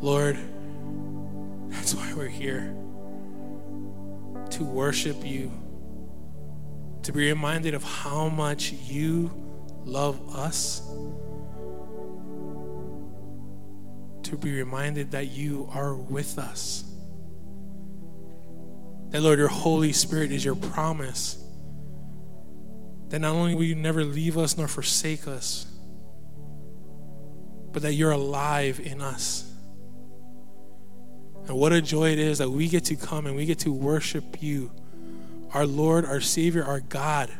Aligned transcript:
Lord, 0.00 0.38
that's 1.68 1.94
why 1.94 2.12
we're 2.14 2.28
here 2.28 2.74
to 4.50 4.64
worship 4.64 5.16
you, 5.24 5.50
to 7.02 7.12
be 7.12 7.28
reminded 7.28 7.74
of 7.74 7.82
how 7.82 8.28
much 8.28 8.72
you 8.72 9.30
love 9.84 10.36
us, 10.36 10.80
to 14.22 14.36
be 14.36 14.52
reminded 14.56 15.10
that 15.10 15.26
you 15.28 15.68
are 15.72 15.94
with 15.94 16.38
us. 16.38 16.84
That, 19.10 19.22
Lord, 19.22 19.38
your 19.38 19.48
Holy 19.48 19.92
Spirit 19.92 20.30
is 20.32 20.44
your 20.44 20.54
promise. 20.54 21.42
That 23.08 23.20
not 23.20 23.34
only 23.34 23.54
will 23.54 23.64
you 23.64 23.74
never 23.74 24.04
leave 24.04 24.36
us 24.36 24.58
nor 24.58 24.68
forsake 24.68 25.26
us, 25.26 25.66
but 27.72 27.82
that 27.82 27.94
you're 27.94 28.10
alive 28.10 28.80
in 28.80 29.00
us. 29.00 29.47
And 31.48 31.56
what 31.56 31.72
a 31.72 31.80
joy 31.80 32.10
it 32.10 32.18
is 32.18 32.38
that 32.38 32.50
we 32.50 32.68
get 32.68 32.84
to 32.84 32.96
come 32.96 33.26
and 33.26 33.34
we 33.34 33.46
get 33.46 33.60
to 33.60 33.72
worship 33.72 34.42
you, 34.42 34.70
our 35.54 35.66
Lord, 35.66 36.04
our 36.04 36.20
Savior, 36.20 36.62
our 36.62 36.80
God. 36.80 37.32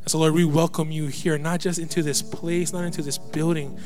And 0.00 0.08
so, 0.08 0.18
Lord, 0.18 0.32
we 0.32 0.46
welcome 0.46 0.90
you 0.90 1.08
here, 1.08 1.36
not 1.36 1.60
just 1.60 1.78
into 1.78 2.02
this 2.02 2.22
place, 2.22 2.72
not 2.72 2.84
into 2.84 3.02
this 3.02 3.18
building, 3.18 3.78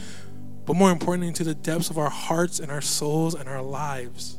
but 0.65 0.77
more 0.77 0.93
importantly, 0.93 1.27
into 1.27 1.43
the 1.43 1.57
depths 1.57 1.91
of 1.91 1.99
our 1.99 2.09
hearts 2.09 2.61
and 2.61 2.71
our 2.71 2.81
souls 2.81 3.35
and 3.35 3.49
our 3.49 3.63
lives. 3.63 4.39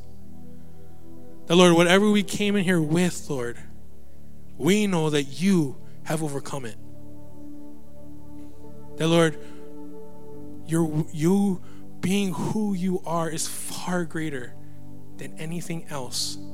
That, 1.48 1.58
Lord, 1.58 1.74
whatever 1.74 2.10
we 2.10 2.24
came 2.24 2.56
in 2.56 2.64
here 2.64 2.82
with, 2.82 3.30
Lord, 3.30 3.58
we 4.58 4.88
know 4.88 5.10
that 5.10 5.24
you 5.24 5.76
have 6.04 6.24
overcome 6.24 6.66
it. 6.66 6.78
That, 8.96 9.10
Lord, 9.10 9.38
you 10.66 11.08
you 11.12 11.62
being 12.06 12.34
who 12.36 12.76
you 12.76 13.02
are 13.04 13.32
is 13.32 13.48
far 13.48 14.06
greater 14.06 14.54
than 15.18 15.36
anything 15.40 15.88
else. 15.90 16.36
And 16.36 16.46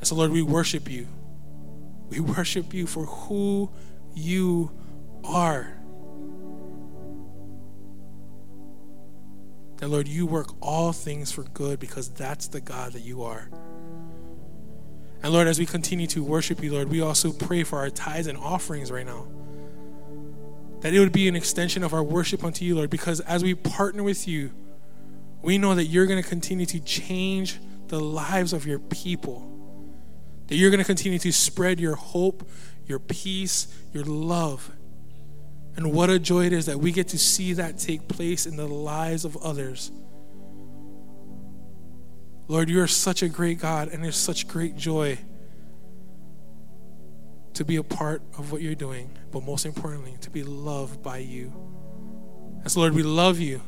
so, 0.00 0.14
Lord, 0.14 0.30
we 0.30 0.40
worship 0.40 0.90
you. 0.90 1.06
We 2.08 2.20
worship 2.20 2.72
you 2.72 2.86
for 2.86 3.04
who 3.04 3.70
you 4.14 4.70
are. 5.24 5.74
That, 9.76 9.88
Lord, 9.88 10.08
you 10.08 10.24
work 10.24 10.54
all 10.62 10.94
things 10.94 11.30
for 11.30 11.42
good 11.42 11.78
because 11.78 12.08
that's 12.08 12.48
the 12.48 12.62
God 12.62 12.94
that 12.94 13.02
you 13.02 13.24
are. 13.24 13.50
And 15.22 15.34
Lord, 15.34 15.48
as 15.48 15.58
we 15.58 15.66
continue 15.66 16.06
to 16.06 16.24
worship 16.24 16.62
you, 16.62 16.72
Lord, 16.72 16.88
we 16.88 17.02
also 17.02 17.30
pray 17.30 17.64
for 17.64 17.78
our 17.78 17.90
tithes 17.90 18.26
and 18.26 18.38
offerings 18.38 18.90
right 18.90 19.04
now. 19.04 19.26
That 20.80 20.94
it 20.94 20.98
would 20.98 21.12
be 21.12 21.28
an 21.28 21.36
extension 21.36 21.82
of 21.82 21.92
our 21.92 22.02
worship 22.02 22.42
unto 22.42 22.64
you, 22.64 22.74
Lord, 22.74 22.90
because 22.90 23.20
as 23.20 23.42
we 23.42 23.54
partner 23.54 24.02
with 24.02 24.26
you, 24.26 24.50
we 25.42 25.58
know 25.58 25.74
that 25.74 25.84
you're 25.84 26.06
going 26.06 26.22
to 26.22 26.28
continue 26.28 26.66
to 26.66 26.80
change 26.80 27.58
the 27.88 28.00
lives 28.00 28.52
of 28.52 28.66
your 28.66 28.78
people. 28.78 29.46
That 30.46 30.56
you're 30.56 30.70
going 30.70 30.78
to 30.78 30.84
continue 30.84 31.18
to 31.18 31.32
spread 31.32 31.80
your 31.80 31.96
hope, 31.96 32.48
your 32.86 32.98
peace, 32.98 33.68
your 33.92 34.04
love. 34.04 34.70
And 35.76 35.92
what 35.92 36.10
a 36.10 36.18
joy 36.18 36.46
it 36.46 36.52
is 36.52 36.66
that 36.66 36.78
we 36.78 36.92
get 36.92 37.08
to 37.08 37.18
see 37.18 37.52
that 37.54 37.78
take 37.78 38.08
place 38.08 38.46
in 38.46 38.56
the 38.56 38.66
lives 38.66 39.24
of 39.24 39.36
others. 39.38 39.92
Lord, 42.48 42.68
you 42.68 42.82
are 42.82 42.88
such 42.88 43.22
a 43.22 43.28
great 43.28 43.60
God, 43.60 43.88
and 43.88 44.02
there's 44.02 44.16
such 44.16 44.48
great 44.48 44.76
joy 44.76 45.18
to 47.54 47.64
be 47.64 47.76
a 47.76 47.82
part 47.82 48.22
of 48.38 48.52
what 48.52 48.62
you're 48.62 48.74
doing, 48.74 49.10
but 49.30 49.44
most 49.44 49.66
importantly, 49.66 50.16
to 50.20 50.30
be 50.30 50.42
loved 50.42 51.02
by 51.02 51.18
you. 51.18 51.52
And 52.62 52.70
so, 52.70 52.80
Lord, 52.80 52.94
we 52.94 53.02
love 53.02 53.38
you, 53.38 53.62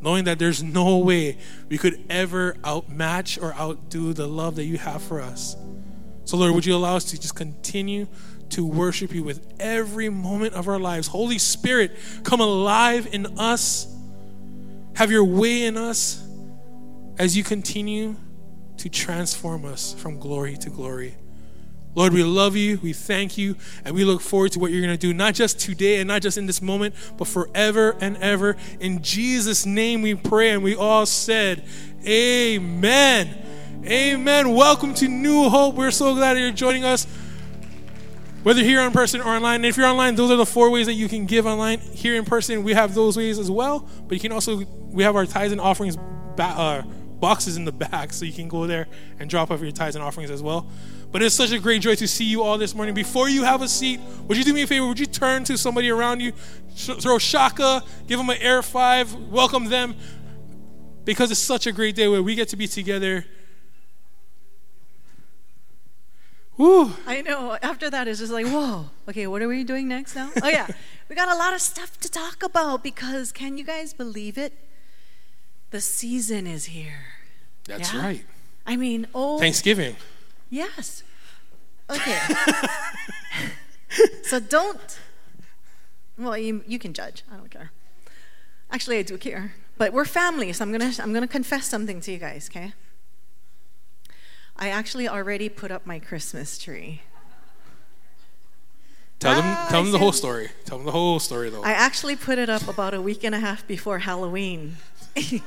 knowing 0.00 0.24
that 0.24 0.38
there's 0.38 0.62
no 0.62 0.98
way 0.98 1.38
we 1.68 1.78
could 1.78 2.04
ever 2.10 2.56
outmatch 2.64 3.38
or 3.38 3.54
outdo 3.54 4.12
the 4.12 4.26
love 4.26 4.56
that 4.56 4.64
you 4.64 4.78
have 4.78 5.02
for 5.02 5.20
us. 5.20 5.56
So, 6.24 6.36
Lord, 6.36 6.54
would 6.54 6.66
you 6.66 6.74
allow 6.74 6.96
us 6.96 7.04
to 7.06 7.20
just 7.20 7.34
continue 7.34 8.06
to 8.50 8.64
worship 8.66 9.12
you 9.14 9.22
with 9.24 9.46
every 9.58 10.08
moment 10.08 10.54
of 10.54 10.68
our 10.68 10.78
lives? 10.78 11.08
Holy 11.08 11.38
Spirit, 11.38 11.96
come 12.22 12.40
alive 12.40 13.08
in 13.12 13.38
us. 13.38 13.86
Have 14.94 15.10
your 15.10 15.24
way 15.24 15.64
in 15.64 15.76
us 15.76 16.26
as 17.18 17.36
you 17.36 17.44
continue 17.44 18.16
to 18.78 18.88
transform 18.88 19.64
us 19.64 19.94
from 19.94 20.18
glory 20.18 20.56
to 20.56 20.70
glory. 20.70 21.14
Lord, 21.94 22.14
we 22.14 22.22
love 22.22 22.56
you, 22.56 22.78
we 22.82 22.94
thank 22.94 23.36
you, 23.36 23.54
and 23.84 23.94
we 23.94 24.04
look 24.04 24.22
forward 24.22 24.52
to 24.52 24.58
what 24.58 24.70
you're 24.70 24.80
going 24.80 24.94
to 24.94 24.98
do, 24.98 25.12
not 25.12 25.34
just 25.34 25.60
today 25.60 26.00
and 26.00 26.08
not 26.08 26.22
just 26.22 26.38
in 26.38 26.46
this 26.46 26.62
moment, 26.62 26.94
but 27.18 27.28
forever 27.28 27.94
and 28.00 28.16
ever. 28.16 28.56
In 28.80 29.02
Jesus' 29.02 29.66
name 29.66 30.00
we 30.00 30.14
pray, 30.14 30.50
and 30.50 30.62
we 30.62 30.74
all 30.74 31.04
said, 31.04 31.64
Amen. 32.06 33.36
Amen. 33.84 34.54
Welcome 34.54 34.94
to 34.94 35.08
New 35.08 35.50
Hope. 35.50 35.74
We're 35.74 35.90
so 35.90 36.14
glad 36.14 36.38
you're 36.38 36.50
joining 36.50 36.82
us, 36.82 37.06
whether 38.42 38.62
here 38.62 38.80
in 38.80 38.92
person 38.92 39.20
or 39.20 39.28
online. 39.28 39.56
And 39.56 39.66
if 39.66 39.76
you're 39.76 39.86
online, 39.86 40.14
those 40.14 40.30
are 40.30 40.36
the 40.36 40.46
four 40.46 40.70
ways 40.70 40.86
that 40.86 40.94
you 40.94 41.10
can 41.10 41.26
give 41.26 41.46
online. 41.46 41.78
Here 41.80 42.14
in 42.14 42.24
person, 42.24 42.62
we 42.62 42.72
have 42.72 42.94
those 42.94 43.18
ways 43.18 43.38
as 43.38 43.50
well, 43.50 43.86
but 44.08 44.14
you 44.14 44.20
can 44.20 44.32
also, 44.32 44.64
we 44.88 45.02
have 45.02 45.14
our 45.14 45.26
tithes 45.26 45.52
and 45.52 45.60
offerings 45.60 45.98
ba- 46.36 46.54
uh, 46.56 46.82
boxes 47.20 47.58
in 47.58 47.66
the 47.66 47.72
back, 47.90 48.14
so 48.14 48.24
you 48.24 48.32
can 48.32 48.48
go 48.48 48.66
there 48.66 48.88
and 49.18 49.28
drop 49.28 49.50
off 49.50 49.60
your 49.60 49.72
tithes 49.72 49.94
and 49.94 50.02
offerings 50.02 50.30
as 50.30 50.42
well. 50.42 50.66
But 51.12 51.22
it's 51.22 51.34
such 51.34 51.52
a 51.52 51.58
great 51.58 51.82
joy 51.82 51.94
to 51.96 52.08
see 52.08 52.24
you 52.24 52.42
all 52.42 52.56
this 52.56 52.74
morning. 52.74 52.94
Before 52.94 53.28
you 53.28 53.44
have 53.44 53.60
a 53.60 53.68
seat, 53.68 54.00
would 54.26 54.38
you 54.38 54.44
do 54.44 54.54
me 54.54 54.62
a 54.62 54.66
favor? 54.66 54.86
Would 54.86 54.98
you 54.98 55.06
turn 55.06 55.44
to 55.44 55.58
somebody 55.58 55.90
around 55.90 56.20
you, 56.20 56.32
throw 56.74 57.18
shaka, 57.18 57.82
give 58.06 58.18
them 58.18 58.30
an 58.30 58.38
air 58.40 58.62
five, 58.62 59.14
welcome 59.14 59.66
them? 59.66 59.94
Because 61.04 61.30
it's 61.30 61.40
such 61.40 61.66
a 61.66 61.72
great 61.72 61.94
day 61.96 62.08
where 62.08 62.22
we 62.22 62.34
get 62.34 62.48
to 62.48 62.56
be 62.56 62.66
together. 62.66 63.26
Woo. 66.56 66.92
I 67.06 67.20
know. 67.20 67.58
After 67.62 67.90
that, 67.90 68.08
it's 68.08 68.20
just 68.20 68.32
like, 68.32 68.46
whoa. 68.46 68.86
Okay, 69.08 69.26
what 69.26 69.42
are 69.42 69.48
we 69.48 69.64
doing 69.64 69.88
next 69.88 70.14
now? 70.14 70.30
Oh, 70.42 70.48
yeah. 70.48 70.66
we 71.10 71.16
got 71.16 71.28
a 71.28 71.36
lot 71.36 71.52
of 71.52 71.60
stuff 71.60 71.98
to 72.00 72.08
talk 72.08 72.42
about 72.42 72.82
because 72.82 73.32
can 73.32 73.58
you 73.58 73.64
guys 73.64 73.92
believe 73.92 74.38
it? 74.38 74.54
The 75.70 75.80
season 75.80 76.46
is 76.46 76.66
here. 76.66 77.16
That's 77.66 77.92
yeah? 77.92 78.02
right. 78.02 78.24
I 78.66 78.76
mean, 78.76 79.08
oh. 79.14 79.38
Thanksgiving. 79.38 79.96
Yes. 80.52 81.02
Okay. 81.88 82.18
so 84.22 84.38
don't. 84.38 84.98
Well, 86.18 86.36
you, 86.36 86.62
you 86.66 86.78
can 86.78 86.92
judge. 86.92 87.22
I 87.32 87.38
don't 87.38 87.50
care. 87.50 87.72
Actually, 88.70 88.98
I 88.98 89.02
do 89.02 89.16
care. 89.16 89.54
But 89.78 89.94
we're 89.94 90.04
family, 90.04 90.52
so 90.52 90.62
I'm 90.62 90.70
gonna 90.70 90.92
I'm 90.98 91.14
gonna 91.14 91.26
confess 91.26 91.66
something 91.66 92.02
to 92.02 92.12
you 92.12 92.18
guys. 92.18 92.50
Okay. 92.52 92.74
I 94.54 94.68
actually 94.68 95.08
already 95.08 95.48
put 95.48 95.70
up 95.70 95.86
my 95.86 95.98
Christmas 95.98 96.58
tree. 96.58 97.00
Tell 99.20 99.36
them, 99.36 99.44
ah, 99.46 99.68
tell 99.70 99.82
them 99.82 99.92
the 99.92 99.98
whole 99.98 100.12
story. 100.12 100.50
Tell 100.66 100.76
them 100.76 100.84
the 100.84 100.92
whole 100.92 101.18
story, 101.18 101.48
though. 101.48 101.62
I 101.62 101.72
actually 101.72 102.16
put 102.16 102.38
it 102.38 102.50
up 102.50 102.68
about 102.68 102.92
a 102.92 103.00
week 103.00 103.24
and 103.24 103.34
a 103.34 103.38
half 103.38 103.66
before 103.66 104.00
Halloween. 104.00 104.76
I 105.16 105.40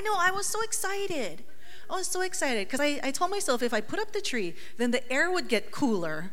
know, 0.00 0.14
I 0.16 0.30
was 0.30 0.46
so 0.46 0.62
excited. 0.62 1.44
Oh, 1.88 1.96
I 1.96 1.98
was 1.98 2.06
so 2.06 2.20
excited 2.20 2.66
because 2.66 2.80
I, 2.80 3.00
I 3.02 3.10
told 3.10 3.30
myself 3.30 3.62
if 3.62 3.74
I 3.74 3.80
put 3.80 3.98
up 3.98 4.12
the 4.12 4.20
tree, 4.20 4.54
then 4.76 4.90
the 4.90 5.10
air 5.12 5.30
would 5.30 5.48
get 5.48 5.70
cooler. 5.70 6.32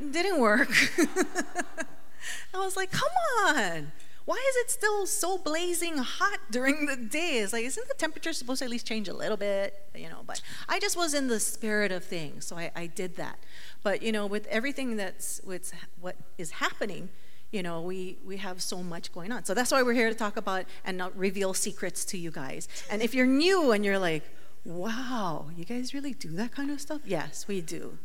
It 0.00 0.12
didn't 0.12 0.40
work. 0.40 0.70
I 2.54 2.58
was 2.58 2.76
like, 2.76 2.90
come 2.90 3.10
on. 3.46 3.92
Why 4.24 4.36
is 4.36 4.56
it 4.56 4.70
still 4.70 5.06
so 5.06 5.36
blazing 5.36 5.98
hot 5.98 6.38
during 6.50 6.86
the 6.86 6.96
day? 6.96 7.38
It's 7.38 7.52
like, 7.52 7.64
isn't 7.64 7.88
the 7.88 7.94
temperature 7.94 8.32
supposed 8.32 8.60
to 8.60 8.66
at 8.66 8.70
least 8.70 8.86
change 8.86 9.08
a 9.08 9.14
little 9.14 9.36
bit? 9.36 9.74
You 9.96 10.08
know, 10.08 10.20
but 10.24 10.40
I 10.68 10.78
just 10.78 10.96
was 10.96 11.12
in 11.12 11.26
the 11.26 11.40
spirit 11.40 11.90
of 11.90 12.04
things, 12.04 12.46
so 12.46 12.56
I, 12.56 12.70
I 12.76 12.86
did 12.86 13.16
that. 13.16 13.38
But 13.82 14.02
you 14.02 14.12
know, 14.12 14.26
with 14.26 14.46
everything 14.46 14.96
that's 14.96 15.40
with 15.44 15.72
what 16.00 16.14
is 16.38 16.52
happening, 16.52 17.08
you 17.50 17.62
know, 17.62 17.82
we, 17.82 18.16
we 18.24 18.38
have 18.38 18.62
so 18.62 18.82
much 18.82 19.12
going 19.12 19.30
on. 19.30 19.44
So 19.44 19.54
that's 19.54 19.70
why 19.70 19.82
we're 19.82 19.92
here 19.92 20.08
to 20.08 20.14
talk 20.14 20.36
about 20.36 20.64
and 20.84 20.96
not 20.96 21.16
reveal 21.16 21.52
secrets 21.52 22.04
to 22.06 22.18
you 22.18 22.30
guys. 22.30 22.66
And 22.90 23.02
if 23.02 23.14
you're 23.14 23.26
new 23.26 23.72
and 23.72 23.84
you're 23.84 23.98
like, 23.98 24.24
wow, 24.64 25.46
you 25.56 25.64
guys 25.64 25.94
really 25.94 26.14
do 26.14 26.28
that 26.30 26.52
kind 26.52 26.70
of 26.70 26.80
stuff? 26.80 27.00
Yes, 27.04 27.46
we 27.48 27.60
do. 27.60 27.98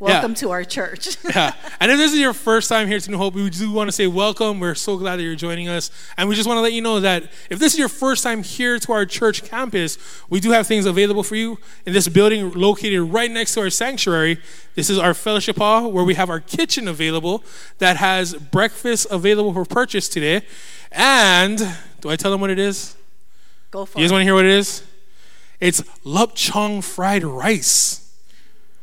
Welcome 0.00 0.30
yeah. 0.30 0.36
to 0.36 0.50
our 0.50 0.64
church. 0.64 1.18
yeah. 1.24 1.52
And 1.78 1.92
if 1.92 1.98
this 1.98 2.14
is 2.14 2.18
your 2.18 2.32
first 2.32 2.70
time 2.70 2.88
here 2.88 2.98
to 2.98 3.10
New 3.10 3.18
Hope, 3.18 3.34
we 3.34 3.50
do 3.50 3.70
want 3.70 3.88
to 3.88 3.92
say 3.92 4.06
welcome. 4.06 4.58
We're 4.58 4.74
so 4.74 4.96
glad 4.96 5.16
that 5.16 5.24
you're 5.24 5.34
joining 5.34 5.68
us. 5.68 5.90
And 6.16 6.26
we 6.26 6.34
just 6.34 6.48
want 6.48 6.56
to 6.56 6.62
let 6.62 6.72
you 6.72 6.80
know 6.80 7.00
that 7.00 7.24
if 7.50 7.58
this 7.58 7.74
is 7.74 7.78
your 7.78 7.90
first 7.90 8.24
time 8.24 8.42
here 8.42 8.78
to 8.78 8.92
our 8.92 9.04
church 9.04 9.44
campus, 9.44 9.98
we 10.30 10.40
do 10.40 10.52
have 10.52 10.66
things 10.66 10.86
available 10.86 11.22
for 11.22 11.36
you 11.36 11.58
in 11.84 11.92
this 11.92 12.08
building 12.08 12.50
located 12.52 13.02
right 13.02 13.30
next 13.30 13.52
to 13.54 13.60
our 13.60 13.68
sanctuary. 13.68 14.38
This 14.74 14.88
is 14.88 14.96
our 14.96 15.12
fellowship 15.12 15.58
hall 15.58 15.92
where 15.92 16.04
we 16.04 16.14
have 16.14 16.30
our 16.30 16.40
kitchen 16.40 16.88
available 16.88 17.44
that 17.76 17.98
has 17.98 18.32
breakfast 18.32 19.06
available 19.10 19.52
for 19.52 19.66
purchase 19.66 20.08
today. 20.08 20.46
And 20.90 21.58
do 22.00 22.08
I 22.08 22.16
tell 22.16 22.30
them 22.30 22.40
what 22.40 22.48
it 22.48 22.58
is? 22.58 22.96
Go 23.70 23.84
for 23.84 23.98
it. 23.98 24.00
You 24.00 24.06
guys 24.06 24.12
want 24.12 24.22
to 24.22 24.24
hear 24.24 24.34
what 24.34 24.46
it 24.46 24.52
is? 24.52 24.82
It's 25.60 25.82
lapchang 26.04 26.82
fried 26.82 27.22
rice 27.24 28.00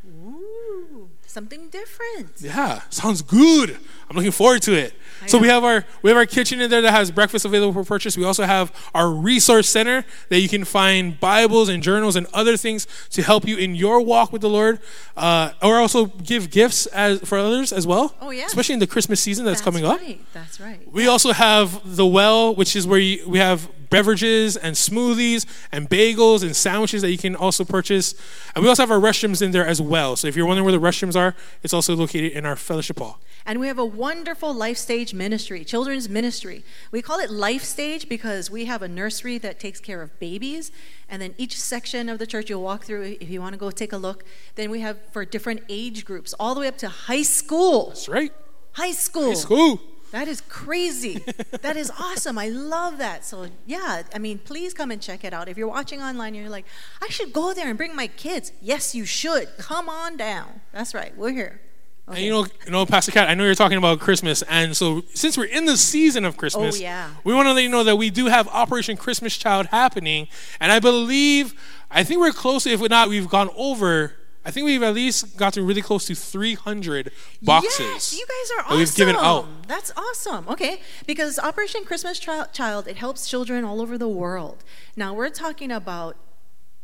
Ooh, 0.06 1.10
something 1.26 1.68
different. 1.68 2.32
Yeah, 2.40 2.82
sounds 2.90 3.22
good. 3.22 3.78
I'm 4.08 4.16
looking 4.16 4.32
forward 4.32 4.62
to 4.62 4.74
it. 4.74 4.94
So 5.26 5.38
we 5.38 5.48
have 5.48 5.64
our 5.64 5.84
we 6.02 6.10
have 6.10 6.16
our 6.16 6.26
kitchen 6.26 6.60
in 6.60 6.70
there 6.70 6.80
that 6.82 6.92
has 6.92 7.10
breakfast 7.10 7.44
available 7.44 7.72
for 7.72 7.86
purchase. 7.86 8.16
We 8.16 8.24
also 8.24 8.44
have 8.44 8.72
our 8.94 9.10
resource 9.10 9.68
center 9.68 10.04
that 10.28 10.40
you 10.40 10.48
can 10.48 10.64
find 10.64 11.18
Bibles 11.18 11.68
and 11.68 11.82
journals 11.82 12.16
and 12.16 12.26
other 12.32 12.56
things 12.56 12.86
to 13.10 13.22
help 13.22 13.46
you 13.46 13.56
in 13.56 13.74
your 13.74 14.00
walk 14.00 14.32
with 14.32 14.42
the 14.42 14.48
Lord, 14.48 14.78
uh, 15.16 15.52
or 15.62 15.76
also 15.78 16.06
give 16.06 16.50
gifts 16.50 16.86
as 16.86 17.20
for 17.20 17.38
others 17.38 17.72
as 17.72 17.86
well. 17.86 18.14
Oh, 18.20 18.30
yeah. 18.30 18.46
especially 18.46 18.74
in 18.74 18.80
the 18.80 18.86
Christmas 18.86 19.20
season 19.20 19.44
that's, 19.44 19.60
That's 19.60 19.64
coming 19.64 19.84
up. 19.84 20.00
right. 20.00 20.20
That's 20.32 20.60
right. 20.60 20.80
We 20.92 21.06
also 21.08 21.32
have 21.32 21.96
the 21.96 22.06
well, 22.06 22.54
which 22.54 22.76
is 22.76 22.86
where 22.86 22.98
you, 22.98 23.28
we 23.28 23.38
have 23.38 23.68
beverages 23.90 24.56
and 24.56 24.76
smoothies 24.76 25.46
and 25.72 25.88
bagels 25.88 26.42
and 26.42 26.54
sandwiches 26.54 27.02
that 27.02 27.10
you 27.10 27.18
can 27.18 27.34
also 27.34 27.64
purchase. 27.64 28.14
And 28.54 28.62
we 28.62 28.68
also 28.68 28.82
have 28.82 28.90
our 28.90 28.98
restrooms 29.00 29.40
in 29.40 29.50
there 29.52 29.66
as 29.66 29.80
well. 29.80 30.14
So 30.16 30.28
if 30.28 30.36
you're 30.36 30.46
wondering 30.46 30.64
where 30.64 30.72
the 30.78 30.86
restrooms 30.86 31.16
are, 31.16 31.34
it's 31.62 31.72
also 31.72 31.96
located 31.96 32.32
in 32.32 32.44
our 32.44 32.56
fellowship 32.56 32.98
hall. 32.98 33.18
And 33.46 33.60
we 33.60 33.66
have 33.68 33.78
a 33.78 33.84
wonderful 33.84 34.52
life 34.52 34.76
stage 34.76 35.07
ministry, 35.14 35.64
children's 35.64 36.08
ministry. 36.08 36.64
We 36.90 37.02
call 37.02 37.18
it 37.20 37.30
life 37.30 37.64
stage 37.64 38.08
because 38.08 38.50
we 38.50 38.64
have 38.66 38.82
a 38.82 38.88
nursery 38.88 39.38
that 39.38 39.58
takes 39.58 39.80
care 39.80 40.02
of 40.02 40.18
babies. 40.18 40.70
And 41.08 41.20
then 41.22 41.34
each 41.38 41.58
section 41.58 42.08
of 42.08 42.18
the 42.18 42.26
church 42.26 42.50
you'll 42.50 42.62
walk 42.62 42.84
through 42.84 43.16
if 43.20 43.30
you 43.30 43.40
want 43.40 43.54
to 43.54 43.58
go 43.58 43.70
take 43.70 43.92
a 43.92 43.96
look. 43.96 44.24
Then 44.54 44.70
we 44.70 44.80
have 44.80 44.98
for 45.12 45.24
different 45.24 45.62
age 45.68 46.04
groups, 46.04 46.34
all 46.38 46.54
the 46.54 46.60
way 46.60 46.68
up 46.68 46.78
to 46.78 46.88
high 46.88 47.22
school. 47.22 47.88
That's 47.88 48.08
right. 48.08 48.32
High 48.72 48.92
school. 48.92 49.32
It's 49.32 49.44
cool. 49.44 49.80
That 50.10 50.26
is 50.26 50.40
crazy. 50.42 51.18
that 51.60 51.76
is 51.76 51.92
awesome. 51.98 52.38
I 52.38 52.48
love 52.48 52.98
that. 52.98 53.24
So, 53.24 53.48
yeah, 53.66 54.02
I 54.14 54.18
mean, 54.18 54.38
please 54.38 54.72
come 54.72 54.90
and 54.90 55.02
check 55.02 55.24
it 55.24 55.34
out. 55.34 55.48
If 55.48 55.58
you're 55.58 55.68
watching 55.68 56.00
online 56.00 56.28
and 56.28 56.36
you're 56.36 56.50
like, 56.50 56.64
I 57.02 57.08
should 57.08 57.32
go 57.32 57.52
there 57.52 57.68
and 57.68 57.76
bring 57.76 57.94
my 57.94 58.06
kids. 58.06 58.52
Yes, 58.62 58.94
you 58.94 59.04
should. 59.04 59.48
Come 59.58 59.88
on 59.88 60.16
down. 60.16 60.60
That's 60.72 60.94
right. 60.94 61.16
We're 61.16 61.32
here. 61.32 61.60
And 62.10 62.18
you 62.18 62.30
know, 62.30 62.46
you 62.64 62.70
know, 62.70 62.86
Pastor 62.86 63.12
Kat, 63.12 63.28
I 63.28 63.34
know 63.34 63.44
you're 63.44 63.54
talking 63.54 63.78
about 63.78 64.00
Christmas, 64.00 64.42
and 64.42 64.76
so 64.76 65.02
since 65.14 65.36
we're 65.36 65.44
in 65.44 65.64
the 65.66 65.76
season 65.76 66.24
of 66.24 66.34
oh, 66.34 66.38
Christmas, 66.38 66.76
Oh, 66.78 66.82
yeah. 66.82 67.10
we 67.24 67.34
want 67.34 67.46
to 67.48 67.52
let 67.52 67.62
you 67.62 67.68
know 67.68 67.84
that 67.84 67.96
we 67.96 68.10
do 68.10 68.26
have 68.26 68.48
Operation 68.48 68.96
Christmas 68.96 69.36
Child 69.36 69.66
happening, 69.66 70.28
and 70.60 70.72
I 70.72 70.78
believe, 70.80 71.54
I 71.90 72.04
think 72.04 72.20
we're 72.20 72.32
close. 72.32 72.66
If 72.66 72.80
we're 72.80 72.88
not, 72.88 73.08
we've 73.08 73.28
gone 73.28 73.50
over. 73.56 74.14
I 74.44 74.50
think 74.50 74.64
we've 74.64 74.82
at 74.82 74.94
least 74.94 75.36
gotten 75.36 75.66
really 75.66 75.82
close 75.82 76.06
to 76.06 76.14
300 76.14 77.12
boxes. 77.42 77.80
Yes, 77.80 78.18
you 78.18 78.26
guys 78.26 78.50
are 78.58 78.64
awesome. 78.66 78.78
we've 78.78 78.94
given 78.94 79.16
out. 79.16 79.46
That's 79.66 79.92
awesome. 79.94 80.48
Okay, 80.48 80.80
because 81.06 81.38
Operation 81.38 81.84
Christmas 81.84 82.18
Child 82.18 82.88
it 82.88 82.96
helps 82.96 83.28
children 83.28 83.64
all 83.64 83.82
over 83.82 83.98
the 83.98 84.08
world. 84.08 84.64
Now 84.96 85.12
we're 85.12 85.28
talking 85.28 85.70
about 85.70 86.16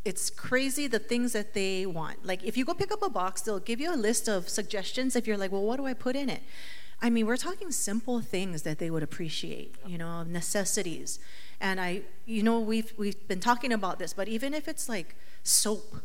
it's 0.05 0.29
crazy 0.29 0.87
the 0.87 0.99
things 0.99 1.33
that 1.33 1.53
they 1.53 1.85
want. 1.85 2.25
Like 2.25 2.43
if 2.43 2.55
you 2.55 2.63
go 2.63 2.73
pick 2.73 2.91
up 2.91 3.01
a 3.01 3.09
box, 3.09 3.41
they'll 3.41 3.59
give 3.59 3.81
you 3.81 3.93
a 3.93 3.97
list 3.97 4.29
of 4.29 4.47
suggestions. 4.47 5.15
If 5.15 5.27
you're 5.27 5.37
like, 5.37 5.51
well, 5.51 5.63
what 5.63 5.77
do 5.77 5.85
I 5.85 5.93
put 5.93 6.15
in 6.15 6.29
it? 6.29 6.43
I 7.01 7.09
mean, 7.09 7.25
we're 7.25 7.37
talking 7.37 7.71
simple 7.71 8.21
things 8.21 8.61
that 8.61 8.79
they 8.79 8.89
would 8.89 9.03
appreciate. 9.03 9.75
You 9.85 9.97
know, 9.97 10.23
necessities. 10.23 11.19
And 11.59 11.81
I, 11.81 12.03
you 12.25 12.43
know, 12.43 12.59
we've 12.59 12.93
we've 12.97 13.27
been 13.27 13.39
talking 13.39 13.73
about 13.73 13.99
this, 13.99 14.13
but 14.13 14.27
even 14.27 14.53
if 14.53 14.67
it's 14.67 14.87
like 14.87 15.15
soap, 15.43 15.97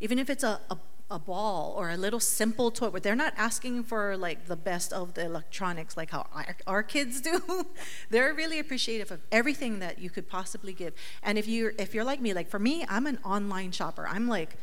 even 0.00 0.18
if 0.18 0.28
it's 0.28 0.42
a, 0.42 0.60
a 0.68 0.76
a 1.10 1.18
ball 1.18 1.72
or 1.76 1.90
a 1.90 1.96
little 1.96 2.18
simple 2.18 2.70
toy 2.70 2.88
where 2.88 3.00
they're 3.00 3.14
not 3.14 3.32
asking 3.36 3.84
for 3.84 4.16
like 4.16 4.46
the 4.46 4.56
best 4.56 4.92
of 4.92 5.14
the 5.14 5.24
electronics 5.24 5.96
like 5.96 6.10
how 6.10 6.26
our, 6.32 6.56
our 6.66 6.82
kids 6.82 7.20
do. 7.20 7.66
They're 8.10 8.34
really 8.34 8.58
appreciative 8.58 9.12
of 9.12 9.20
everything 9.30 9.78
that 9.78 10.00
you 10.00 10.10
could 10.10 10.28
possibly 10.28 10.72
give. 10.72 10.94
And 11.22 11.38
if 11.38 11.46
you're 11.46 11.74
if 11.78 11.94
you're 11.94 12.04
like 12.04 12.20
me 12.20 12.34
like 12.34 12.48
for 12.48 12.58
me 12.58 12.84
i'm 12.88 13.06
an 13.06 13.18
online 13.24 13.70
shopper. 13.70 14.06
I'm 14.08 14.26
like 14.26 14.56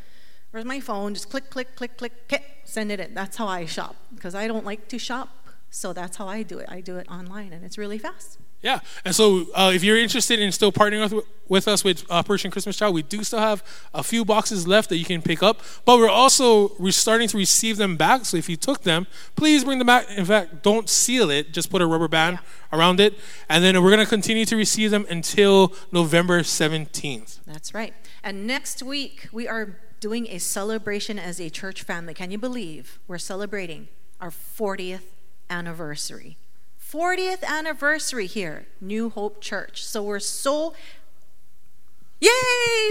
where's 0.51 0.66
my 0.66 0.81
phone? 0.81 1.13
Just 1.13 1.30
click 1.30 1.50
click 1.50 1.75
click 1.75 1.98
click 1.98 2.13
okay, 2.25 2.44
send 2.66 2.92
it 2.92 3.00
in. 3.00 3.13
That's 3.13 3.38
how 3.38 3.48
i 3.48 3.66
shop 3.66 3.95
because 4.13 4.36
i 4.36 4.48
don't 4.48 4.66
like 4.66 4.90
to 4.90 5.00
shop 5.00 5.30
so 5.69 5.94
that's 5.94 6.18
how 6.18 6.28
i 6.28 6.44
do 6.44 6.60
it. 6.60 6.68
I 6.69 6.81
do 6.81 6.98
it 6.98 7.07
online 7.10 7.54
and 7.54 7.63
it's 7.63 7.78
really 7.78 7.98
fast 7.98 8.38
Yeah, 8.63 8.80
and 9.04 9.13
so 9.13 9.48
uh, 9.54 9.71
if 9.75 9.83
you're 9.83 9.98
interested 9.98 10.39
in 10.39 10.51
still 10.54 10.71
partnering 10.71 11.12
with, 11.12 11.25
with 11.50 11.68
us 11.68 11.83
with 11.83 12.10
Operation 12.10 12.50
Christmas 12.50 12.77
Child, 12.77 12.95
we 12.95 13.04
do 13.04 13.21
still 13.21 13.39
have 13.39 13.62
a 13.94 14.01
few 14.01 14.24
boxes 14.24 14.65
left 14.65 14.88
that 14.88 14.98
you 14.98 15.04
can 15.04 15.21
pick 15.21 15.44
up. 15.44 15.60
But 15.83 15.98
we're 15.98 16.10
also 16.10 16.71
we're 16.80 16.92
starting 16.92 17.27
to 17.27 17.38
receive 17.38 17.75
them 17.75 17.98
back. 17.98 18.24
So 18.24 18.38
if 18.38 18.48
you 18.48 18.56
took 18.56 18.83
them, 18.83 19.06
please 19.36 19.65
bring 19.65 19.80
them 19.80 19.88
back. 19.88 20.10
In 20.10 20.24
fact, 20.24 20.63
don't 20.63 20.88
seal 20.88 21.30
it; 21.30 21.51
just 21.51 21.69
put 21.69 21.81
a 21.81 21.86
rubber 21.86 22.07
band 22.07 22.39
around 22.71 23.01
it, 23.01 23.15
and 23.50 23.62
then 23.62 23.83
we're 23.83 23.92
going 23.92 24.04
to 24.04 24.10
continue 24.10 24.45
to 24.45 24.56
receive 24.56 24.92
them 24.92 25.06
until 25.09 25.74
November 25.92 26.39
17th. 26.39 27.39
That's 27.45 27.74
right. 27.74 27.94
And 28.24 28.48
next 28.48 28.81
week, 28.81 29.27
we 29.33 29.45
are 29.45 29.77
doing 30.00 30.27
a 30.30 30.38
celebration 30.38 31.19
as 31.19 31.42
a 31.42 31.50
church 31.50 31.83
family. 31.83 32.13
Can 32.13 32.31
you 32.31 32.38
believe 32.38 33.00
we're 33.09 33.18
celebrating 33.18 33.89
our 34.21 34.30
40th 34.31 35.04
anniversary? 35.50 36.38
40th 36.94 37.44
anniversary 37.44 38.28
here, 38.28 38.68
New 38.80 39.10
Hope 39.10 39.42
Church. 39.42 39.84
So 39.84 40.04
we're 40.04 40.19
so, 40.19 40.75
yay, 42.22 42.30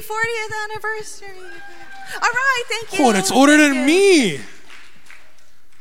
40th 0.00 0.64
anniversary. 0.64 1.28
All 2.16 2.20
right, 2.20 2.62
thank 2.68 2.98
you. 2.98 3.04
Oh, 3.04 3.12
that's 3.12 3.30
older 3.30 3.56
Thank 3.56 3.74
than 3.74 3.88
you. 3.88 3.94
me. 4.38 4.40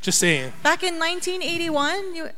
Just 0.02 0.20
saying. 0.20 0.54
Back 0.62 0.84
in 0.84 1.00
1981, 1.00 2.16
you. 2.16 2.30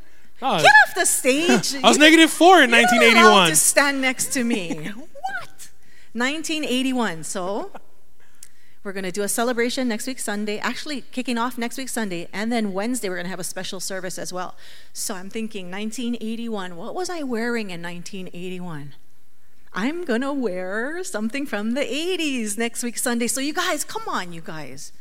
Oh, 0.42 0.58
Get 0.62 0.72
off 0.88 0.96
the 0.96 1.06
stage. 1.06 1.76
I 1.84 1.90
was 1.90 1.98
negative 1.98 2.32
four 2.32 2.62
in 2.62 2.70
You're 2.72 2.82
not 2.82 2.92
allowed 2.94 3.50
1981. 3.50 3.50
to 3.50 3.56
stand 3.58 4.02
next 4.02 4.34
to 4.34 4.44
me. 4.46 4.74
what? 4.96 5.70
1981. 6.14 7.26
So 7.26 7.72
we're 8.84 8.92
going 8.92 9.04
to 9.04 9.12
do 9.12 9.24
a 9.24 9.30
celebration 9.30 9.88
next 9.88 10.08
week 10.08 10.20
Sunday. 10.20 10.58
Actually, 10.60 11.02
kicking 11.12 11.38
off 11.38 11.58
next 11.58 11.78
week 11.78 11.90
Sunday, 11.90 12.28
and 12.34 12.52
then 12.52 12.74
Wednesday 12.74 13.10
we're 13.10 13.16
going 13.16 13.26
to 13.26 13.30
have 13.30 13.40
a 13.40 13.44
special 13.44 13.80
service 13.80 14.20
as 14.20 14.34
well. 14.34 14.56
So 14.92 15.16
I'm 15.16 15.30
thinking 15.30 15.72
1981. 15.72 16.76
What 16.76 16.94
was 16.94 17.10
I 17.10 17.24
wearing 17.24 17.70
in 17.70 17.82
1981? 17.82 18.96
I'm 19.74 20.04
going 20.04 20.22
to 20.22 20.34
wear 20.34 21.04
something 21.04 21.46
from 21.46 21.72
the 21.72 21.82
80s 21.82 22.58
next 22.58 22.84
week 22.84 22.98
Sunday. 22.98 23.28
So 23.28 23.42
you 23.42 23.54
guys, 23.54 23.84
come 23.84 24.04
on, 24.08 24.34
you 24.34 24.42
guys. 24.42 24.92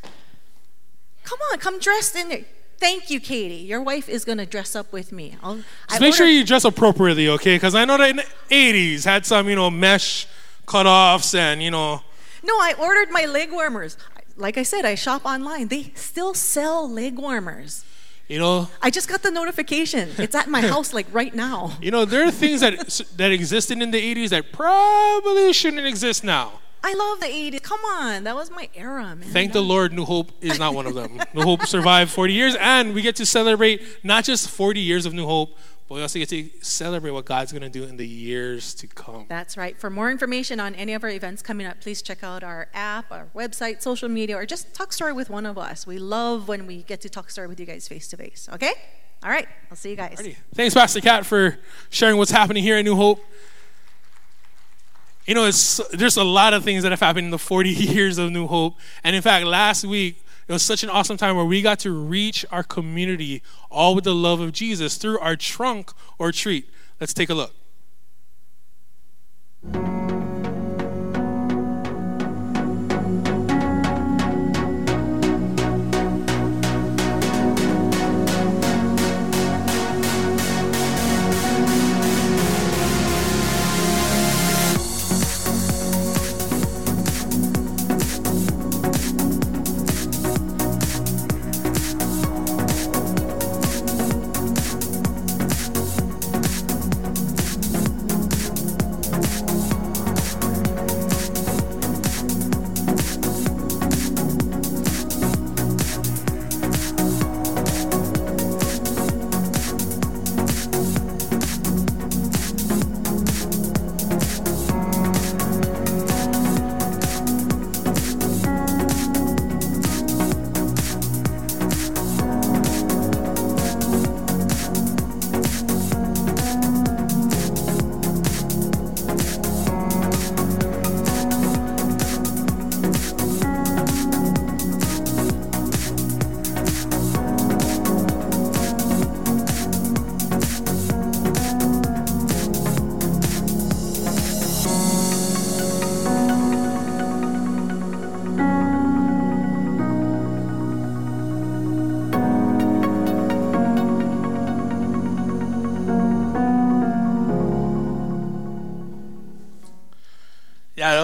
Come 1.25 1.39
on, 1.53 1.59
come 1.59 1.79
dressed 1.79 2.17
in 2.17 2.29
there. 2.29 2.45
Thank 2.79 3.11
you, 3.11 3.21
Katie. 3.21 3.55
Your 3.55 3.81
wife 3.81 4.09
is 4.09 4.25
going 4.25 4.39
to 4.39 4.47
dress 4.47 4.75
up 4.75 4.93
with 4.93 5.13
me. 5.13 5.37
I'll, 5.43 5.61
I 5.89 5.93
Just 5.93 6.01
make 6.01 6.15
sure 6.15 6.27
you 6.27 6.45
dress 6.45 6.65
appropriately, 6.65 7.29
okay? 7.29 7.55
Because 7.55 7.75
I 7.75 7.85
know 7.85 7.97
that 7.97 8.11
in 8.11 8.17
the 8.17 8.27
80s 8.51 9.05
had 9.05 9.25
some, 9.25 9.49
you 9.49 9.55
know, 9.55 9.71
mesh 9.71 10.27
cutoffs 10.67 11.37
and, 11.37 11.63
you 11.63 11.71
know, 11.71 12.03
No, 12.43 12.55
I 12.55 12.75
ordered 12.79 13.11
my 13.11 13.25
leg 13.25 13.51
warmers. 13.53 13.97
Like 14.37 14.57
I 14.59 14.63
said, 14.63 14.85
I 14.85 14.95
shop 14.95 15.25
online. 15.25 15.69
They 15.69 15.93
still 15.95 16.35
sell 16.35 16.91
leg 16.91 17.17
warmers. 17.19 17.85
you 18.29 18.39
know, 18.39 18.69
I 18.81 18.91
just 18.91 19.09
got 19.09 19.23
the 19.23 19.31
notification. 19.31 20.11
It's 20.19 20.35
at 20.35 20.49
my 20.49 20.61
house 20.75 20.93
like 20.95 21.07
right 21.13 21.35
now. 21.35 21.73
You 21.83 21.91
know, 21.91 22.05
there 22.05 22.25
are 22.27 22.31
things 22.31 22.61
that 22.63 23.03
that 23.17 23.31
existed 23.33 23.81
in 23.83 23.91
the 23.91 24.01
80s 24.15 24.31
that 24.31 24.53
probably 24.53 25.53
shouldn't 25.53 25.87
exist 25.87 26.25
now. 26.25 26.61
I 26.85 26.95
love 26.95 27.21
the 27.21 27.27
80s. 27.27 27.63
Come 27.63 27.79
on, 27.85 28.25
that 28.25 28.35
was 28.35 28.51
my 28.51 28.69
era, 28.75 29.15
man. 29.15 29.29
Thank 29.29 29.53
the 29.53 29.63
Lord, 29.63 29.93
New 29.93 30.05
Hope 30.05 30.33
is 30.41 30.59
not 30.59 30.75
one 30.75 30.87
of 30.87 30.95
them. 30.95 31.21
New 31.33 31.43
Hope 31.43 31.65
survived 31.65 32.11
40 32.11 32.33
years, 32.33 32.57
and 32.59 32.93
we 32.93 33.03
get 33.03 33.15
to 33.17 33.27
celebrate 33.27 33.83
not 34.03 34.25
just 34.25 34.51
40 34.51 34.81
years 34.81 35.07
of 35.07 35.15
New 35.15 35.25
Hope, 35.27 35.57
but 35.93 35.97
we 35.97 36.03
also 36.05 36.19
get 36.19 36.31
to 36.31 36.49
celebrate 36.63 37.11
what 37.11 37.27
God's 37.27 37.53
going 37.53 37.61
to 37.61 37.69
do 37.69 37.85
in 37.85 37.99
the 37.99 38.09
years 38.09 38.73
to 38.77 38.87
come. 38.87 39.27
That's 39.29 39.59
right. 39.59 39.79
For 39.79 39.91
more 39.91 40.11
information 40.11 40.59
on 40.59 40.75
any 40.75 40.95
of 40.95 41.05
our 41.05 41.11
events 41.11 41.43
coming 41.43 41.67
up, 41.67 41.83
please 41.83 42.01
check 42.01 42.25
out 42.25 42.43
our 42.43 42.69
app, 42.73 43.13
our 43.13 43.29
website, 43.37 43.83
social 43.83 44.09
media, 44.09 44.39
or 44.39 44.47
just 44.47 44.73
talk 44.73 44.95
story 44.95 45.13
with 45.13 45.29
one 45.29 45.45
of 45.45 45.59
us. 45.59 45.87
We 45.87 45.99
love 45.99 46.49
when 46.49 46.67
we 46.67 46.83
get 46.85 47.03
to 47.03 47.11
talk 47.11 47.29
story 47.29 47.47
with 47.47 47.61
you 47.61 47.67
guys 47.67 47.89
face 47.89 48.09
to 48.09 48.17
face. 48.17 48.49
Okay? 48.55 48.73
All 49.23 49.29
right. 49.29 49.47
I'll 49.71 49.77
see 49.77 49.91
you 49.91 49.97
guys. 49.97 50.19
Thanks, 50.55 50.73
Pastor 50.73 51.03
Kat, 51.03 51.27
for 51.27 51.59
sharing 51.91 52.17
what's 52.17 52.31
happening 52.31 52.63
here 52.63 52.79
at 52.79 52.85
New 52.87 52.97
Hope. 52.97 53.23
You 55.27 55.35
know, 55.35 55.45
it's, 55.45 55.79
there's 55.93 56.17
a 56.17 56.25
lot 56.25 56.55
of 56.55 56.65
things 56.65 56.85
that 56.85 56.93
have 56.93 57.01
happened 57.01 57.27
in 57.27 57.31
the 57.31 57.39
40 57.39 57.69
years 57.69 58.17
of 58.17 58.31
New 58.31 58.47
Hope. 58.47 58.77
And 59.05 59.15
in 59.15 59.21
fact, 59.21 59.45
last 59.45 59.85
week, 59.85 60.22
it 60.49 60.53
was 60.53 60.63
such 60.63 60.83
an 60.83 60.91
awesome 60.91 61.17
time 61.17 61.37
where 61.37 61.45
we 61.45 61.63
got 61.63 61.79
to 61.81 61.93
reach 61.93 62.45
our 62.51 62.63
community 62.63 63.43
all 63.71 63.95
with 63.95 64.05
the 64.05 64.15
love 64.15 64.41
of 64.41 64.53
Jesus 64.53 64.97
through 64.97 65.19
our 65.21 65.37
trunk 65.37 65.93
or 66.19 66.33
treat. 66.33 66.69
Let's 67.01 67.15
take 67.15 67.31
a 67.31 67.35
look. 67.35 67.55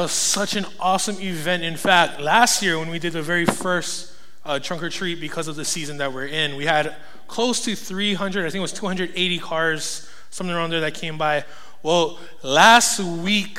Was 0.09 0.15
such 0.15 0.57
an 0.57 0.65
awesome 0.81 1.21
event. 1.21 1.63
In 1.63 1.77
fact, 1.77 2.19
last 2.19 2.63
year 2.63 2.79
when 2.79 2.89
we 2.89 2.99
did 2.99 3.13
the 3.13 3.21
very 3.21 3.45
first 3.45 4.15
uh, 4.43 4.59
trunk 4.59 4.83
or 4.83 4.89
treat 4.89 5.21
because 5.21 5.49
of 5.49 5.57
the 5.57 5.67
season 5.67 5.99
that 5.99 6.15
we're 6.15 6.25
in, 6.25 6.57
we 6.57 6.65
had 6.65 6.97
close 7.27 7.63
to 7.67 7.77
300, 7.77 8.41
I 8.41 8.45
think 8.45 8.57
it 8.57 8.61
was 8.61 8.73
280 8.73 9.39
cars, 9.39 10.09
something 10.31 10.57
around 10.57 10.71
there 10.71 10.81
that 10.81 10.95
came 10.95 11.19
by. 11.19 11.45
Well, 11.83 12.19
last 12.43 13.01
week 13.01 13.59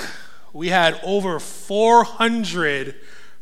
we 0.52 0.70
had 0.70 1.00
over 1.04 1.40
400 1.40 2.96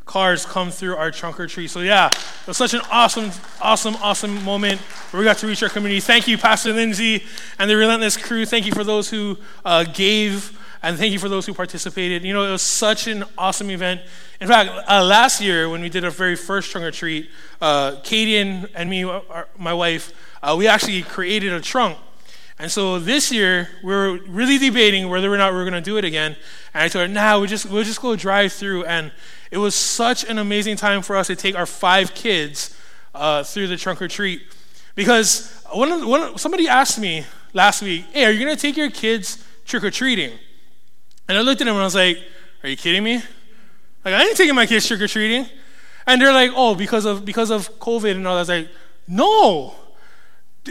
cars 0.03 0.45
come 0.45 0.69
through 0.69 0.97
our 0.97 1.09
trunk 1.09 1.39
or 1.39 1.47
treat. 1.47 1.69
So 1.69 1.79
yeah, 1.79 2.07
it 2.07 2.47
was 2.47 2.57
such 2.57 2.73
an 2.73 2.81
awesome, 2.91 3.31
awesome, 3.61 3.95
awesome 4.01 4.43
moment 4.43 4.81
where 5.11 5.21
we 5.21 5.23
got 5.23 5.37
to 5.37 5.47
reach 5.47 5.63
our 5.63 5.69
community. 5.69 6.01
Thank 6.01 6.27
you, 6.27 6.37
Pastor 6.37 6.73
Lindsay 6.73 7.23
and 7.57 7.69
the 7.69 7.77
Relentless 7.77 8.17
crew. 8.17 8.45
Thank 8.45 8.65
you 8.65 8.73
for 8.73 8.83
those 8.83 9.09
who 9.09 9.37
uh, 9.63 9.85
gave, 9.85 10.59
and 10.83 10.97
thank 10.97 11.11
you 11.11 11.19
for 11.19 11.29
those 11.29 11.45
who 11.45 11.53
participated. 11.53 12.23
You 12.23 12.33
know, 12.33 12.43
it 12.43 12.51
was 12.51 12.61
such 12.61 13.07
an 13.07 13.23
awesome 13.37 13.69
event. 13.69 14.01
In 14.39 14.47
fact, 14.47 14.69
uh, 14.89 15.03
last 15.03 15.41
year 15.41 15.69
when 15.69 15.81
we 15.81 15.89
did 15.89 16.05
our 16.05 16.11
very 16.11 16.35
first 16.35 16.71
trunk 16.71 16.85
or 16.85 16.91
treat, 16.91 17.29
uh, 17.61 17.95
Katie 18.03 18.37
and, 18.37 18.69
and 18.75 18.89
me, 18.89 19.03
our, 19.03 19.47
my 19.57 19.73
wife, 19.73 20.13
uh, 20.43 20.55
we 20.57 20.67
actually 20.67 21.01
created 21.01 21.53
a 21.53 21.61
trunk. 21.61 21.97
And 22.59 22.71
so 22.71 22.97
this 22.97 23.31
year, 23.31 23.69
we 23.83 23.93
are 23.93 24.13
really 24.13 24.57
debating 24.57 25.09
whether 25.09 25.31
or 25.31 25.37
not 25.37 25.53
we 25.53 25.59
are 25.59 25.63
going 25.63 25.73
to 25.73 25.81
do 25.81 25.97
it 25.97 26.05
again. 26.05 26.35
And 26.73 26.83
I 26.83 26.87
told 26.87 27.07
her, 27.07 27.13
nah, 27.13 27.37
we'll 27.37 27.47
just, 27.47 27.67
we'll 27.67 27.83
just 27.83 28.01
go 28.01 28.15
drive 28.15 28.51
through. 28.51 28.85
And 28.85 29.11
it 29.51 29.59
was 29.59 29.75
such 29.75 30.23
an 30.25 30.39
amazing 30.39 30.75
time 30.75 31.03
for 31.03 31.15
us 31.15 31.27
to 31.27 31.35
take 31.35 31.55
our 31.55 31.67
five 31.67 32.15
kids 32.15 32.75
uh, 33.13 33.43
through 33.43 33.67
the 33.67 33.77
trunk 33.77 34.01
or 34.01 34.07
treat. 34.07 34.41
Because 34.95 35.63
one, 35.71 36.07
one, 36.07 36.37
somebody 36.39 36.67
asked 36.67 36.99
me 36.99 37.25
last 37.53 37.83
week, 37.83 38.05
hey, 38.11 38.25
are 38.25 38.31
you 38.31 38.43
going 38.43 38.55
to 38.55 38.59
take 38.59 38.75
your 38.75 38.89
kids 38.89 39.43
trick 39.65 39.83
or 39.83 39.91
treating? 39.91 40.31
And 41.27 41.37
I 41.37 41.41
looked 41.41 41.61
at 41.61 41.65
them 41.65 41.75
and 41.75 41.81
I 41.81 41.85
was 41.85 41.95
like, 41.95 42.23
are 42.63 42.69
you 42.69 42.77
kidding 42.77 43.03
me? 43.03 43.15
Like, 44.05 44.13
I 44.13 44.23
ain't 44.23 44.37
taking 44.37 44.55
my 44.55 44.65
kids 44.65 44.87
trick 44.87 45.01
or 45.01 45.07
treating. 45.07 45.47
And 46.05 46.21
they're 46.21 46.33
like, 46.33 46.51
oh, 46.55 46.75
because 46.75 47.05
of, 47.05 47.25
because 47.25 47.49
of 47.49 47.69
COVID 47.79 48.11
and 48.11 48.25
all 48.25 48.35
that. 48.35 48.39
I 48.39 48.41
was 48.41 48.49
like, 48.49 48.69
no. 49.07 49.75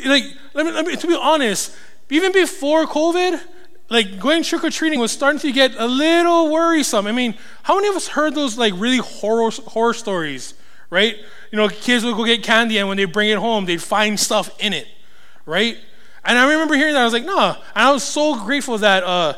Like, 0.05 0.25
let 0.55 0.67
me, 0.67 0.73
let 0.73 0.87
me, 0.87 0.97
to 0.97 1.07
be 1.07 1.15
honest, 1.15 1.77
even 2.11 2.33
before 2.33 2.87
COVID, 2.87 3.41
like 3.89 4.19
going 4.19 4.43
trick 4.43 4.65
or 4.65 4.71
treating 4.71 4.99
was 4.99 5.13
starting 5.13 5.39
to 5.41 5.53
get 5.53 5.75
a 5.77 5.87
little 5.87 6.51
worrisome. 6.51 7.07
I 7.07 7.13
mean, 7.13 7.35
how 7.63 7.77
many 7.77 7.89
of 7.89 7.97
us 7.97 8.09
heard 8.09 8.35
those 8.35 8.59
like 8.59 8.73
really 8.77 8.99
horror 8.99 9.51
horror 9.51 9.95
stories, 9.95 10.55
right? 10.91 11.17
You 11.53 11.59
know, 11.59 11.69
kids 11.69 12.05
would 12.05 12.17
go 12.17 12.25
get 12.25 12.43
candy 12.43 12.79
and 12.79 12.89
when 12.89 12.97
they 12.97 13.05
bring 13.05 13.31
it 13.31 13.39
home, 13.39 13.65
they'd 13.65 13.83
find 13.83 14.19
stuff 14.29 14.51
in 14.59 14.73
it, 14.73 14.89
right? 15.45 15.77
And 16.25 16.39
I 16.39 16.51
remember 16.51 16.75
hearing 16.75 16.95
that. 16.95 17.03
I 17.03 17.05
was 17.05 17.13
like, 17.13 17.25
no. 17.25 17.51
And 17.51 17.57
I 17.75 17.93
was 17.93 18.03
so 18.03 18.45
grateful 18.45 18.79
that 18.79 19.05
uh, 19.05 19.35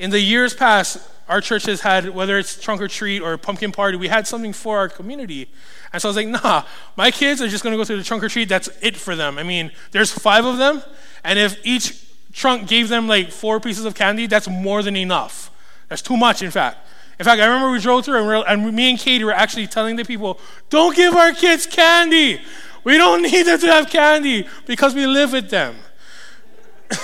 in 0.00 0.10
the 0.10 0.18
years 0.18 0.54
past, 0.54 0.98
our 1.28 1.42
church 1.42 1.66
has 1.66 1.82
had, 1.82 2.08
whether 2.08 2.38
it's 2.38 2.58
trunk 2.60 2.80
or 2.80 2.88
treat 2.88 3.20
or 3.20 3.36
pumpkin 3.36 3.70
party, 3.70 3.98
we 3.98 4.08
had 4.08 4.26
something 4.26 4.54
for 4.54 4.78
our 4.78 4.88
community. 4.88 5.48
And 5.92 6.00
so 6.00 6.08
I 6.08 6.10
was 6.10 6.16
like, 6.16 6.26
nah, 6.26 6.64
my 6.96 7.10
kids 7.10 7.42
are 7.42 7.48
just 7.48 7.62
going 7.62 7.72
to 7.72 7.76
go 7.76 7.84
through 7.84 7.98
the 7.98 8.02
trunk 8.02 8.24
or 8.24 8.28
treat. 8.28 8.48
That's 8.48 8.70
it 8.80 8.96
for 8.96 9.14
them. 9.14 9.38
I 9.38 9.42
mean, 9.42 9.70
there's 9.90 10.10
five 10.10 10.46
of 10.46 10.56
them. 10.56 10.82
And 11.22 11.38
if 11.38 11.60
each 11.64 12.02
trunk 12.32 12.66
gave 12.66 12.88
them 12.88 13.06
like 13.06 13.30
four 13.30 13.60
pieces 13.60 13.84
of 13.84 13.94
candy, 13.94 14.26
that's 14.26 14.48
more 14.48 14.82
than 14.82 14.96
enough. 14.96 15.50
That's 15.88 16.02
too 16.02 16.16
much, 16.16 16.42
in 16.42 16.50
fact. 16.50 16.78
In 17.18 17.24
fact, 17.24 17.38
I 17.38 17.44
remember 17.44 17.70
we 17.70 17.78
drove 17.78 18.06
through 18.06 18.16
and, 18.16 18.64
and 18.64 18.74
me 18.74 18.88
and 18.88 18.98
Katie 18.98 19.22
were 19.22 19.32
actually 19.32 19.66
telling 19.66 19.96
the 19.96 20.04
people, 20.06 20.40
don't 20.70 20.96
give 20.96 21.14
our 21.14 21.34
kids 21.34 21.66
candy. 21.66 22.40
We 22.84 22.96
don't 22.96 23.20
need 23.30 23.42
them 23.42 23.60
to 23.60 23.66
have 23.66 23.90
candy 23.90 24.48
because 24.66 24.94
we 24.94 25.06
live 25.06 25.32
with 25.32 25.50
them. 25.50 25.76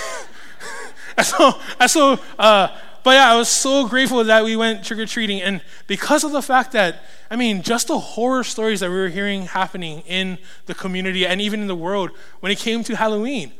and 1.17 1.25
so, 1.25 1.59
and 1.79 1.91
so 1.91 2.19
uh, 2.39 2.69
but 3.07 3.13
yeah, 3.13 3.31
I 3.31 3.37
was 3.37 3.47
so 3.47 3.87
grateful 3.87 4.21
that 4.21 4.43
we 4.43 4.57
went 4.57 4.83
trick 4.83 4.99
or 4.99 5.05
treating. 5.05 5.41
And 5.41 5.61
because 5.87 6.25
of 6.25 6.33
the 6.33 6.41
fact 6.41 6.73
that, 6.73 7.05
I 7.31 7.37
mean, 7.37 7.61
just 7.61 7.87
the 7.87 7.97
horror 7.97 8.43
stories 8.43 8.81
that 8.81 8.89
we 8.89 8.97
were 8.97 9.07
hearing 9.07 9.43
happening 9.43 10.01
in 10.01 10.37
the 10.65 10.75
community 10.75 11.25
and 11.25 11.39
even 11.39 11.61
in 11.61 11.67
the 11.67 11.75
world 11.75 12.11
when 12.41 12.51
it 12.51 12.57
came 12.57 12.83
to 12.83 12.97
Halloween. 12.97 13.53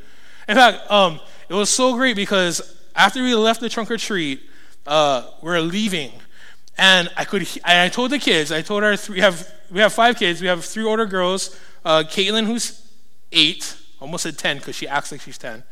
In 0.49 0.55
fact, 0.55 0.91
um, 0.91 1.21
it 1.47 1.53
was 1.53 1.69
so 1.69 1.95
great 1.95 2.17
because 2.17 2.77
after 2.93 3.23
we 3.23 3.33
left 3.35 3.61
the 3.61 3.69
trunk 3.69 3.89
or 3.89 3.95
treat, 3.95 4.41
uh, 4.85 5.29
we 5.41 5.49
are 5.49 5.61
leaving, 5.61 6.11
and 6.77 7.09
I 7.15 7.23
could. 7.23 7.47
And 7.63 7.79
I 7.79 7.87
told 7.87 8.11
the 8.11 8.19
kids. 8.19 8.51
I 8.51 8.61
told 8.61 8.83
our 8.83 8.97
three, 8.97 9.15
we 9.15 9.21
have 9.21 9.49
we 9.71 9.79
have 9.79 9.93
five 9.93 10.17
kids. 10.17 10.41
We 10.41 10.47
have 10.47 10.65
three 10.65 10.83
older 10.83 11.05
girls. 11.05 11.57
Uh, 11.85 12.03
Caitlin, 12.05 12.47
who's 12.47 12.85
eight, 13.31 13.77
almost 14.01 14.25
at 14.25 14.37
ten 14.37 14.57
because 14.57 14.75
she 14.75 14.89
acts 14.89 15.13
like 15.13 15.21
she's 15.21 15.37
ten. 15.37 15.63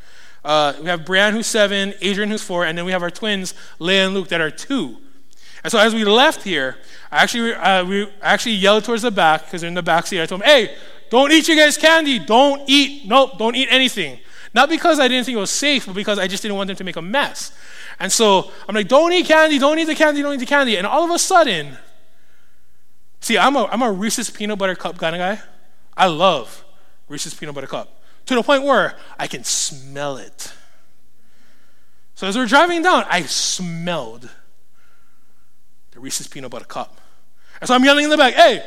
Uh, 0.45 0.73
we 0.79 0.85
have 0.85 1.01
Brianne, 1.01 1.31
who's 1.31 1.47
seven. 1.47 1.95
Adrian, 2.01 2.29
who's 2.29 2.43
four, 2.43 2.65
and 2.65 2.77
then 2.77 2.85
we 2.85 2.91
have 2.91 3.01
our 3.01 3.09
twins, 3.09 3.55
Leah 3.79 4.05
and 4.05 4.13
Luke, 4.13 4.27
that 4.27 4.39
are 4.39 4.51
two. 4.51 4.97
And 5.63 5.71
so 5.71 5.79
as 5.79 5.95
we 5.95 6.05
left 6.05 6.43
here, 6.43 6.77
I 7.11 7.23
actually 7.23 7.51
uh, 7.53 7.83
we 7.83 8.07
actually 8.21 8.53
yelled 8.53 8.83
towards 8.83 9.01
the 9.01 9.09
back 9.09 9.45
because 9.45 9.61
they're 9.61 9.67
in 9.67 9.73
the 9.73 9.81
back 9.81 10.05
seat. 10.05 10.21
I 10.21 10.27
told 10.27 10.41
them, 10.41 10.47
"Hey, 10.47 10.75
don't 11.09 11.31
eat 11.31 11.47
your 11.47 11.57
guys' 11.57 11.77
candy. 11.77 12.19
Don't 12.19 12.61
eat. 12.67 13.07
Nope, 13.07 13.39
don't 13.39 13.55
eat 13.55 13.67
anything." 13.71 14.19
Not 14.53 14.69
because 14.69 14.99
I 14.99 15.07
didn't 15.07 15.25
think 15.25 15.35
it 15.35 15.39
was 15.39 15.49
safe, 15.49 15.87
but 15.87 15.95
because 15.95 16.19
I 16.19 16.27
just 16.27 16.43
didn't 16.43 16.55
want 16.55 16.67
them 16.67 16.77
to 16.77 16.83
make 16.83 16.95
a 16.95 17.01
mess. 17.01 17.51
And 17.99 18.09
so 18.09 18.51
I'm 18.69 18.75
like, 18.75 18.87
don't 18.87 19.11
eat 19.11 19.25
candy, 19.25 19.59
don't 19.59 19.77
eat 19.77 19.83
the 19.83 19.95
candy, 19.95 20.21
don't 20.21 20.33
eat 20.33 20.39
the 20.39 20.45
candy. 20.45 20.77
And 20.77 20.87
all 20.87 21.03
of 21.03 21.11
a 21.11 21.19
sudden, 21.19 21.77
see, 23.19 23.37
I'm 23.37 23.57
a, 23.57 23.65
I'm 23.65 23.81
a 23.81 23.91
Reese's 23.91 24.29
peanut 24.29 24.57
butter 24.57 24.75
cup 24.75 24.97
kind 24.97 25.13
of 25.13 25.19
guy. 25.19 25.43
I 25.97 26.07
love 26.07 26.63
Reese's 27.09 27.33
peanut 27.33 27.53
butter 27.53 27.67
cup 27.67 27.99
to 28.25 28.35
the 28.35 28.43
point 28.43 28.63
where 28.63 28.95
I 29.19 29.27
can 29.27 29.43
smell 29.43 30.17
it. 30.17 30.53
So 32.15 32.27
as 32.27 32.37
we're 32.37 32.45
driving 32.45 32.81
down, 32.81 33.05
I 33.09 33.23
smelled 33.23 34.29
the 35.91 35.99
Reese's 35.99 36.27
peanut 36.27 36.51
butter 36.51 36.65
cup. 36.65 37.01
And 37.61 37.67
so 37.67 37.75
I'm 37.75 37.83
yelling 37.83 38.05
in 38.05 38.09
the 38.09 38.17
back, 38.17 38.33
hey, 38.33 38.63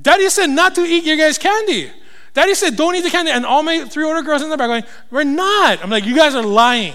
daddy 0.00 0.28
said 0.28 0.48
not 0.50 0.74
to 0.76 0.82
eat 0.82 1.04
your 1.04 1.16
guys' 1.16 1.38
candy. 1.38 1.90
Daddy 2.32 2.54
said, 2.54 2.76
don't 2.76 2.94
eat 2.94 3.02
the 3.02 3.10
candy. 3.10 3.32
And 3.32 3.44
all 3.44 3.62
my 3.62 3.84
three 3.86 4.04
older 4.04 4.22
girls 4.22 4.42
in 4.42 4.50
the 4.50 4.56
back 4.56 4.66
are 4.66 4.80
going, 4.80 4.84
we're 5.10 5.24
not. 5.24 5.82
I'm 5.82 5.90
like, 5.90 6.04
you 6.04 6.14
guys 6.14 6.34
are 6.34 6.42
lying. 6.42 6.94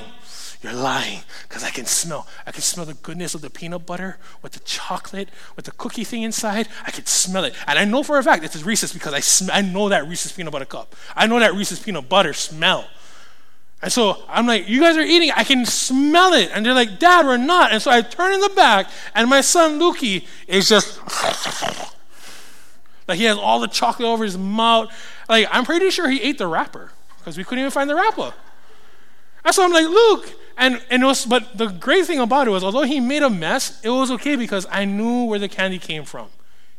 You're 0.65 0.73
lying 0.73 1.19
because 1.43 1.63
I 1.63 1.69
can 1.69 1.85
smell. 1.85 2.27
I 2.47 2.51
can 2.51 2.63
smell 2.63 2.87
the 2.87 2.95
goodness 2.95 3.35
of 3.35 3.41
the 3.41 3.51
peanut 3.51 3.85
butter 3.85 4.17
with 4.41 4.53
the 4.53 4.59
chocolate, 4.61 5.29
with 5.55 5.65
the 5.65 5.71
cookie 5.71 6.03
thing 6.03 6.23
inside. 6.23 6.67
I 6.87 6.89
can 6.89 7.05
smell 7.05 7.43
it. 7.43 7.53
And 7.67 7.77
I 7.77 7.85
know 7.85 8.01
for 8.01 8.17
a 8.17 8.23
fact 8.23 8.43
it's 8.43 8.59
a 8.59 8.65
Reese's 8.65 8.91
because 8.91 9.13
I, 9.13 9.19
sm- 9.19 9.51
I 9.53 9.61
know 9.61 9.89
that 9.89 10.07
Reese's 10.07 10.31
peanut 10.31 10.51
butter 10.51 10.65
cup. 10.65 10.95
I 11.15 11.27
know 11.27 11.37
that 11.39 11.53
Reese's 11.53 11.77
peanut 11.77 12.09
butter 12.09 12.33
smell. 12.33 12.87
And 13.83 13.93
so 13.93 14.23
I'm 14.27 14.47
like, 14.47 14.67
you 14.67 14.81
guys 14.81 14.97
are 14.97 15.03
eating. 15.03 15.29
I 15.35 15.43
can 15.43 15.67
smell 15.67 16.33
it. 16.33 16.49
And 16.51 16.65
they're 16.65 16.73
like, 16.73 16.97
Dad, 16.97 17.27
we're 17.27 17.37
not. 17.37 17.71
And 17.71 17.79
so 17.79 17.91
I 17.91 18.01
turn 18.01 18.33
in 18.33 18.39
the 18.39 18.49
back, 18.49 18.89
and 19.13 19.29
my 19.29 19.41
son 19.41 19.79
Lukey 19.79 20.25
is 20.47 20.67
just 20.67 20.99
like 23.07 23.19
he 23.19 23.25
has 23.25 23.37
all 23.37 23.59
the 23.59 23.67
chocolate 23.67 24.07
over 24.07 24.23
his 24.23 24.35
mouth. 24.35 24.91
Like, 25.29 25.47
I'm 25.51 25.63
pretty 25.63 25.91
sure 25.91 26.09
he 26.09 26.23
ate 26.23 26.39
the 26.39 26.47
wrapper 26.47 26.89
because 27.19 27.37
we 27.37 27.43
couldn't 27.43 27.59
even 27.59 27.69
find 27.69 27.87
the 27.87 27.95
wrapper. 27.95 28.33
And 29.43 29.53
so 29.53 29.63
I'm 29.63 29.71
like, 29.71 29.85
Luke. 29.85 30.39
And, 30.57 30.81
and 30.89 31.03
it 31.03 31.05
was, 31.05 31.25
but 31.25 31.57
the 31.57 31.67
great 31.67 32.05
thing 32.05 32.19
about 32.19 32.47
it 32.47 32.51
was, 32.51 32.63
although 32.63 32.83
he 32.83 32.99
made 32.99 33.23
a 33.23 33.29
mess, 33.29 33.81
it 33.83 33.89
was 33.89 34.09
okay 34.11 34.35
because 34.35 34.65
I 34.71 34.85
knew 34.85 35.25
where 35.25 35.39
the 35.39 35.49
candy 35.49 35.79
came 35.79 36.05
from. 36.05 36.29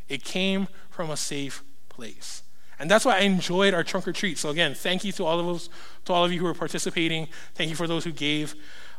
It 0.08 0.24
came 0.24 0.68
from 0.90 1.10
a 1.10 1.16
safe 1.16 1.62
place. 1.88 2.42
And 2.78 2.90
that's 2.90 3.04
why 3.04 3.16
I 3.16 3.20
enjoyed 3.20 3.74
our 3.74 3.84
trunk 3.84 4.06
or 4.06 4.12
treat. 4.12 4.38
So 4.38 4.50
again, 4.50 4.74
thank 4.74 5.04
you 5.04 5.12
to 5.12 5.24
all 5.24 5.40
of 5.40 5.48
us, 5.48 5.68
to 6.06 6.12
all 6.12 6.24
of 6.24 6.32
you 6.32 6.40
who 6.40 6.46
are 6.46 6.54
participating. 6.54 7.28
Thank 7.54 7.70
you 7.70 7.76
for 7.76 7.86
those 7.86 8.04
who 8.04 8.12
gave. 8.12 8.54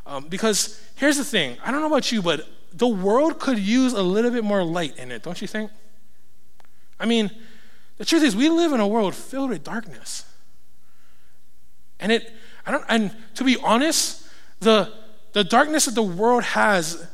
Um, 0.06 0.26
because 0.28 0.80
here's 0.96 1.16
the 1.16 1.24
thing 1.24 1.56
I 1.64 1.70
don't 1.70 1.80
know 1.80 1.86
about 1.86 2.10
you, 2.10 2.22
but 2.22 2.48
the 2.72 2.88
world 2.88 3.38
could 3.38 3.58
use 3.58 3.92
a 3.92 4.02
little 4.02 4.30
bit 4.30 4.44
more 4.44 4.62
light 4.62 4.96
in 4.96 5.10
it, 5.10 5.22
don't 5.22 5.40
you 5.40 5.48
think? 5.48 5.70
I 7.00 7.06
mean, 7.06 7.30
the 7.98 8.04
truth 8.04 8.22
is, 8.22 8.34
we 8.34 8.48
live 8.48 8.72
in 8.72 8.80
a 8.80 8.86
world 8.86 9.14
filled 9.14 9.50
with 9.50 9.64
darkness. 9.64 10.24
And 12.00 12.12
it, 12.12 12.32
I 12.66 12.70
don't, 12.70 12.84
and 12.88 13.16
to 13.34 13.44
be 13.44 13.56
honest, 13.58 14.27
the, 14.60 14.92
the 15.32 15.44
darkness 15.44 15.84
that 15.86 15.94
the 15.94 16.02
world 16.02 16.44
has 16.44 17.06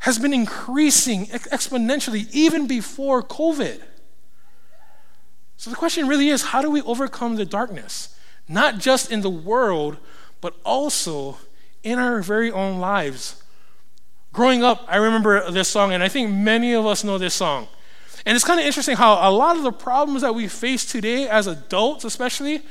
has 0.00 0.18
been 0.18 0.32
increasing 0.32 1.26
exponentially 1.26 2.26
even 2.32 2.66
before 2.66 3.22
COVID. 3.22 3.82
So 5.58 5.68
the 5.68 5.76
question 5.76 6.08
really 6.08 6.30
is 6.30 6.42
how 6.42 6.62
do 6.62 6.70
we 6.70 6.80
overcome 6.82 7.36
the 7.36 7.44
darkness? 7.44 8.16
Not 8.48 8.78
just 8.78 9.12
in 9.12 9.20
the 9.20 9.30
world, 9.30 9.98
but 10.40 10.54
also 10.64 11.36
in 11.82 11.98
our 11.98 12.22
very 12.22 12.50
own 12.50 12.78
lives. 12.78 13.42
Growing 14.32 14.64
up, 14.64 14.84
I 14.88 14.96
remember 14.96 15.50
this 15.50 15.68
song, 15.68 15.92
and 15.92 16.02
I 16.02 16.08
think 16.08 16.30
many 16.30 16.72
of 16.72 16.86
us 16.86 17.04
know 17.04 17.18
this 17.18 17.34
song. 17.34 17.68
And 18.24 18.36
it's 18.36 18.44
kind 18.44 18.58
of 18.58 18.64
interesting 18.64 18.96
how 18.96 19.28
a 19.28 19.30
lot 19.30 19.56
of 19.56 19.64
the 19.64 19.72
problems 19.72 20.22
that 20.22 20.34
we 20.34 20.48
face 20.48 20.90
today, 20.90 21.28
as 21.28 21.46
adults 21.46 22.04
especially, 22.04 22.62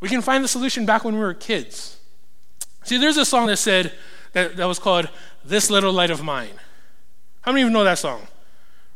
we 0.00 0.08
can 0.08 0.20
find 0.20 0.42
the 0.42 0.48
solution 0.48 0.84
back 0.84 1.04
when 1.04 1.14
we 1.14 1.20
were 1.20 1.34
kids. 1.34 1.99
See, 2.82 2.98
there's 2.98 3.16
a 3.16 3.24
song 3.24 3.46
that 3.46 3.58
said, 3.58 3.92
that, 4.32 4.56
that 4.56 4.66
was 4.66 4.78
called 4.78 5.08
This 5.44 5.70
Little 5.70 5.92
Light 5.92 6.10
of 6.10 6.22
Mine. 6.22 6.54
How 7.42 7.52
many 7.52 7.62
of 7.62 7.68
you 7.68 7.72
know 7.72 7.84
that 7.84 7.98
song? 7.98 8.26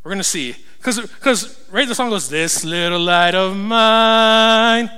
We're 0.03 0.11
going 0.11 0.19
to 0.19 0.25
see. 0.25 0.57
Because, 0.79 1.67
right, 1.71 1.89
the 1.89 1.95
song 1.95 2.11
goes, 2.11 2.29
This 2.29 2.65
little 2.65 3.01
light 3.01 3.35
of 3.35 3.57
mine. 3.57 4.91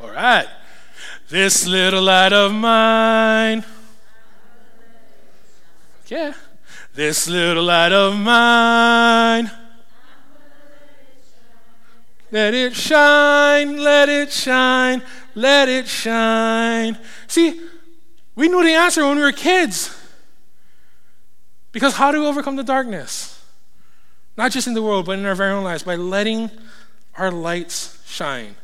All 0.00 0.10
right. 0.10 0.48
This 1.28 1.66
little 1.66 2.02
light 2.02 2.32
of 2.32 2.52
mine. 2.52 3.64
Yeah. 6.06 6.32
This 6.94 7.28
little 7.28 7.64
light 7.64 7.92
of 7.92 8.18
mine. 8.18 9.50
Let 12.32 12.54
it 12.54 12.74
shine, 12.74 13.76
let 13.76 14.08
it 14.08 14.32
shine, 14.32 15.02
let 15.34 15.68
it 15.68 15.88
shine. 15.88 16.98
See, 17.26 17.60
we 18.34 18.48
knew 18.48 18.62
the 18.62 18.70
answer 18.70 19.04
when 19.06 19.16
we 19.16 19.22
were 19.22 19.32
kids. 19.32 19.96
Because 21.72 21.94
how 21.94 22.10
do 22.10 22.20
we 22.20 22.26
overcome 22.26 22.56
the 22.56 22.64
darkness? 22.64 23.44
Not 24.36 24.52
just 24.52 24.66
in 24.66 24.74
the 24.74 24.82
world, 24.82 25.06
but 25.06 25.18
in 25.18 25.26
our 25.26 25.34
very 25.34 25.52
own 25.52 25.64
lives, 25.64 25.82
by 25.82 25.96
letting 25.96 26.50
our 27.16 27.30
lights 27.30 28.02
shine. 28.06 28.56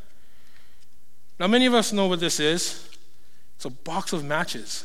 Now, 1.38 1.46
many 1.46 1.66
of 1.66 1.74
us 1.74 1.92
know 1.92 2.06
what 2.06 2.20
this 2.20 2.40
is 2.40 2.88
it's 3.56 3.64
a 3.64 3.70
box 3.70 4.12
of 4.12 4.24
matches. 4.24 4.84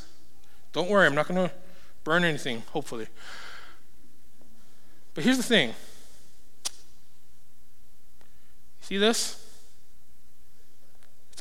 Don't 0.74 0.90
worry, 0.90 1.06
I'm 1.06 1.16
not 1.16 1.28
going 1.28 1.48
to 1.48 1.54
burn 2.04 2.24
anything, 2.24 2.64
hopefully. 2.72 3.08
But 5.14 5.24
here's 5.24 5.38
the 5.38 5.44
thing 5.44 5.74
see 8.82 8.98
this? 8.98 9.41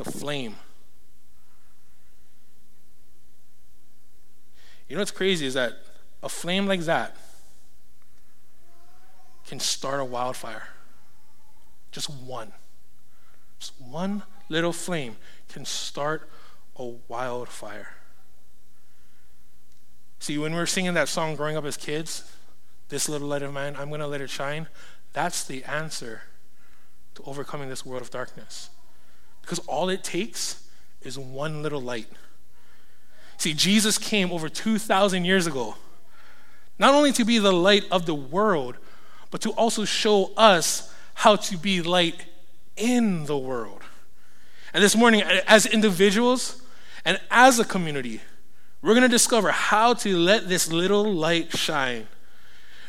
A 0.01 0.05
flame. 0.05 0.57
You 4.89 4.97
know 4.97 5.03
what's 5.03 5.11
crazy 5.11 5.47
is 5.47 5.55
that 5.55 5.75
a 6.23 6.29
flame 6.29 6.67
like 6.67 6.81
that 6.81 7.17
can 9.47 9.61
start 9.61 10.01
a 10.01 10.05
wildfire. 10.05 10.69
Just 11.93 12.09
one. 12.09 12.53
Just 13.59 13.79
one 13.79 14.23
little 14.49 14.73
flame 14.73 15.17
can 15.49 15.65
start 15.65 16.29
a 16.77 16.85
wildfire. 17.09 17.95
See, 20.19 20.39
when 20.39 20.53
we 20.53 20.59
were 20.59 20.67
singing 20.67 20.95
that 20.95 21.09
song 21.09 21.37
growing 21.37 21.57
up 21.57 21.65
as 21.65 21.77
kids, 21.77 22.25
This 22.89 23.09
Little 23.09 23.29
Light 23.29 23.43
of 23.43 23.53
Mine, 23.53 23.77
I'm 23.79 23.89
going 23.89 24.01
to 24.01 24.07
let 24.07 24.21
it 24.21 24.31
shine, 24.31 24.69
that's 25.13 25.45
the 25.45 25.63
answer 25.65 26.23
to 27.17 27.23
overcoming 27.25 27.69
this 27.69 27.85
world 27.85 28.03
of 28.03 28.11
darkness. 28.11 28.71
Because 29.51 29.67
all 29.67 29.89
it 29.89 30.05
takes 30.05 30.63
is 31.03 31.19
one 31.19 31.61
little 31.61 31.81
light. 31.81 32.07
See, 33.37 33.53
Jesus 33.53 33.99
came 33.99 34.31
over 34.31 34.49
2,000 34.49 35.25
years 35.25 35.49
ago, 35.49 35.75
not 36.79 36.95
only 36.95 37.11
to 37.11 37.25
be 37.25 37.39
the 37.39 37.53
light 37.53 37.83
of 37.91 38.07
the 38.07 38.15
world, 38.15 38.77
but 39.33 39.41
to 39.41 39.51
also 39.51 39.85
show 39.85 40.31
us 40.37 40.95
how 41.15 41.35
to 41.35 41.57
be 41.57 41.83
light 41.83 42.27
in 42.77 43.25
the 43.25 43.37
world. 43.37 43.83
And 44.73 44.85
this 44.85 44.95
morning, 44.95 45.23
as 45.23 45.67
individuals 45.67 46.63
and 47.05 47.21
as 47.29 47.59
a 47.59 47.65
community, 47.65 48.21
we're 48.83 48.95
going 48.95 49.03
to 49.03 49.09
discover 49.09 49.51
how 49.51 49.95
to 49.95 50.17
let 50.17 50.49
this 50.49 50.71
little 50.71 51.13
light 51.13 51.57
shine. 51.59 52.07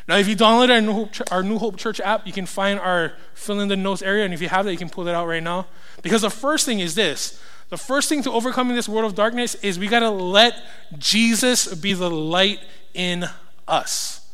Now, 0.08 0.18
if 0.18 0.28
you 0.28 0.36
download 0.36 0.70
our 0.70 0.82
New, 0.82 0.94
Hope, 0.94 1.12
our 1.32 1.44
New 1.44 1.58
Hope 1.58 1.78
Church 1.78 2.00
app, 2.00 2.26
you 2.26 2.34
can 2.34 2.46
find 2.46 2.80
our 2.80 3.14
fill 3.34 3.60
in 3.60 3.68
the 3.68 3.78
notes 3.78 4.02
area. 4.02 4.26
And 4.26 4.34
if 4.34 4.42
you 4.42 4.50
have 4.50 4.66
that, 4.66 4.72
you 4.72 4.78
can 4.78 4.90
pull 4.90 5.04
that 5.06 5.16
out 5.16 5.28
right 5.28 5.44
now. 5.44 5.68
Because 6.02 6.24
the 6.24 6.30
first 6.30 6.66
thing 6.66 6.80
is 6.80 6.96
this 6.96 7.42
the 7.70 7.78
first 7.78 8.10
thing 8.10 8.22
to 8.24 8.32
overcoming 8.32 8.76
this 8.76 8.90
world 8.90 9.06
of 9.06 9.16
darkness 9.16 9.56
is 9.56 9.80
we 9.80 9.88
got 9.88 10.02
to 10.02 10.10
let 10.10 10.62
Jesus 10.98 11.74
be 11.74 11.94
the 11.94 12.12
light 12.12 12.60
in 12.94 13.26
us. 13.66 14.30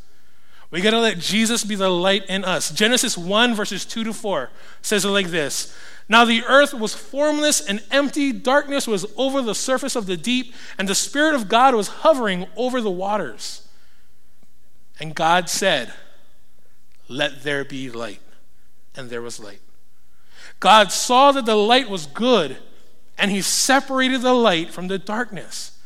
We 0.71 0.81
got 0.81 0.91
to 0.91 0.99
let 0.99 1.19
Jesus 1.19 1.63
be 1.63 1.75
the 1.75 1.89
light 1.89 2.25
in 2.27 2.43
us. 2.43 2.71
Genesis 2.71 3.15
1, 3.15 3.53
verses 3.53 3.85
2 3.85 4.05
to 4.05 4.13
4 4.13 4.49
says 4.81 5.05
it 5.05 5.09
like 5.09 5.27
this 5.27 5.77
Now 6.09 6.25
the 6.25 6.43
earth 6.45 6.73
was 6.73 6.95
formless 6.95 7.61
and 7.61 7.83
empty, 7.91 8.31
darkness 8.31 8.87
was 8.87 9.05
over 9.15 9.43
the 9.43 9.55
surface 9.55 9.95
of 9.95 10.07
the 10.07 10.17
deep, 10.17 10.53
and 10.79 10.89
the 10.89 10.95
Spirit 10.95 11.35
of 11.35 11.47
God 11.47 11.75
was 11.75 11.87
hovering 11.87 12.47
over 12.55 12.81
the 12.81 12.89
waters. 12.89 13.66
And 14.99 15.15
God 15.15 15.49
said, 15.49 15.93
Let 17.07 17.43
there 17.43 17.63
be 17.63 17.89
light. 17.89 18.21
And 18.95 19.09
there 19.09 19.21
was 19.21 19.39
light. 19.39 19.61
God 20.59 20.91
saw 20.91 21.31
that 21.31 21.45
the 21.45 21.55
light 21.55 21.89
was 21.89 22.07
good, 22.07 22.57
and 23.17 23.29
he 23.29 23.41
separated 23.41 24.21
the 24.21 24.33
light 24.33 24.71
from 24.71 24.87
the 24.87 24.97
darkness. 24.97 25.77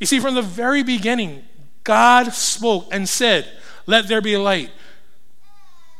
You 0.00 0.06
see, 0.06 0.18
from 0.18 0.34
the 0.34 0.42
very 0.42 0.82
beginning, 0.82 1.44
God 1.84 2.32
spoke 2.32 2.88
and 2.90 3.08
said, 3.08 3.46
let 3.86 4.08
there 4.08 4.20
be 4.20 4.36
light. 4.36 4.70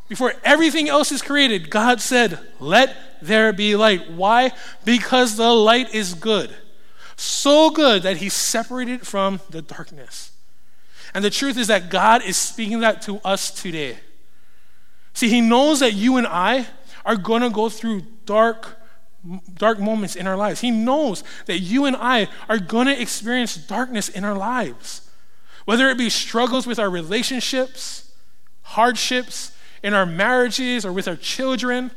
Before 0.08 0.34
everything 0.44 0.88
else 0.88 1.10
is 1.10 1.22
created, 1.22 1.70
God 1.70 2.00
said, 2.00 2.38
Let 2.60 2.96
there 3.22 3.52
be 3.52 3.74
light. 3.74 4.10
Why? 4.10 4.52
Because 4.84 5.36
the 5.36 5.52
light 5.52 5.94
is 5.94 6.14
good. 6.14 6.54
So 7.16 7.70
good 7.70 8.02
that 8.02 8.18
He 8.18 8.28
separated 8.28 9.00
it 9.00 9.06
from 9.06 9.40
the 9.50 9.62
darkness. 9.62 10.32
And 11.16 11.24
the 11.24 11.30
truth 11.30 11.56
is 11.56 11.68
that 11.68 11.88
God 11.88 12.22
is 12.24 12.36
speaking 12.36 12.80
that 12.80 13.00
to 13.02 13.20
us 13.24 13.50
today. 13.50 13.96
See, 15.14 15.30
He 15.30 15.40
knows 15.40 15.80
that 15.80 15.94
you 15.94 16.18
and 16.18 16.26
I 16.26 16.66
are 17.06 17.16
going 17.16 17.40
to 17.40 17.48
go 17.48 17.70
through 17.70 18.02
dark, 18.26 18.78
dark 19.54 19.78
moments 19.78 20.14
in 20.14 20.26
our 20.26 20.36
lives. 20.36 20.60
He 20.60 20.70
knows 20.70 21.24
that 21.46 21.60
you 21.60 21.86
and 21.86 21.96
I 21.96 22.28
are 22.50 22.58
going 22.58 22.86
to 22.88 23.00
experience 23.00 23.56
darkness 23.56 24.10
in 24.10 24.24
our 24.24 24.36
lives. 24.36 25.10
Whether 25.64 25.88
it 25.88 25.96
be 25.96 26.10
struggles 26.10 26.66
with 26.66 26.78
our 26.78 26.90
relationships, 26.90 28.12
hardships 28.60 29.52
in 29.82 29.94
our 29.94 30.04
marriages 30.04 30.84
or 30.84 30.92
with 30.92 31.08
our 31.08 31.16
children, 31.16 31.92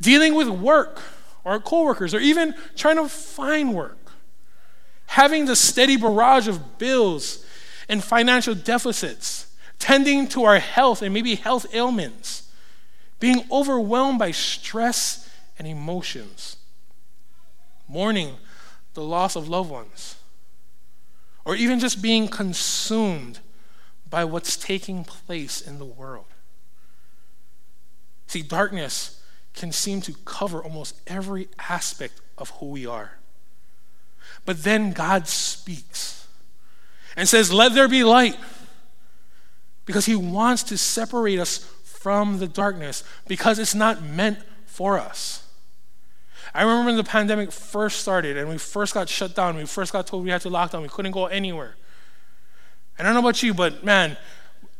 dealing 0.00 0.34
with 0.34 0.48
work 0.48 1.00
or 1.44 1.52
our 1.52 1.60
coworkers, 1.60 2.14
or 2.14 2.18
even 2.18 2.56
trying 2.74 2.96
to 2.96 3.08
find 3.08 3.72
work, 3.72 4.10
having 5.06 5.44
the 5.44 5.54
steady 5.54 5.96
barrage 5.96 6.48
of 6.48 6.78
bills 6.78 7.46
and 7.90 8.02
financial 8.02 8.54
deficits, 8.54 9.54
tending 9.78 10.28
to 10.28 10.44
our 10.44 10.60
health 10.60 11.02
and 11.02 11.12
maybe 11.12 11.34
health 11.34 11.66
ailments, 11.74 12.48
being 13.18 13.44
overwhelmed 13.50 14.18
by 14.18 14.30
stress 14.30 15.28
and 15.58 15.66
emotions, 15.66 16.56
mourning 17.88 18.36
the 18.94 19.02
loss 19.02 19.36
of 19.36 19.48
loved 19.48 19.70
ones 19.70 20.16
or 21.44 21.56
even 21.56 21.80
just 21.80 22.00
being 22.00 22.28
consumed 22.28 23.40
by 24.08 24.24
what's 24.24 24.56
taking 24.56 25.04
place 25.04 25.60
in 25.60 25.78
the 25.78 25.84
world. 25.84 26.26
See, 28.26 28.42
darkness 28.42 29.20
can 29.54 29.72
seem 29.72 30.00
to 30.02 30.14
cover 30.24 30.62
almost 30.62 31.00
every 31.06 31.48
aspect 31.58 32.20
of 32.38 32.50
who 32.50 32.66
we 32.66 32.86
are. 32.86 33.18
But 34.44 34.62
then 34.62 34.92
God 34.92 35.26
speaks 35.26 36.19
and 37.20 37.28
says, 37.28 37.52
Let 37.52 37.74
there 37.74 37.86
be 37.86 38.02
light. 38.02 38.34
Because 39.84 40.06
he 40.06 40.16
wants 40.16 40.62
to 40.64 40.78
separate 40.78 41.38
us 41.38 41.58
from 41.84 42.38
the 42.38 42.48
darkness, 42.48 43.04
because 43.28 43.58
it's 43.58 43.74
not 43.74 44.02
meant 44.02 44.38
for 44.64 44.98
us. 44.98 45.46
I 46.54 46.62
remember 46.62 46.86
when 46.86 46.96
the 46.96 47.04
pandemic 47.04 47.52
first 47.52 48.00
started 48.00 48.38
and 48.38 48.48
we 48.48 48.56
first 48.56 48.94
got 48.94 49.08
shut 49.10 49.34
down, 49.34 49.56
we 49.56 49.66
first 49.66 49.92
got 49.92 50.06
told 50.06 50.24
we 50.24 50.30
had 50.30 50.40
to 50.40 50.48
lock 50.48 50.70
down, 50.70 50.80
we 50.80 50.88
couldn't 50.88 51.12
go 51.12 51.26
anywhere. 51.26 51.76
And 52.98 53.06
I 53.06 53.12
don't 53.12 53.22
know 53.22 53.28
about 53.28 53.42
you, 53.42 53.52
but 53.52 53.84
man, 53.84 54.16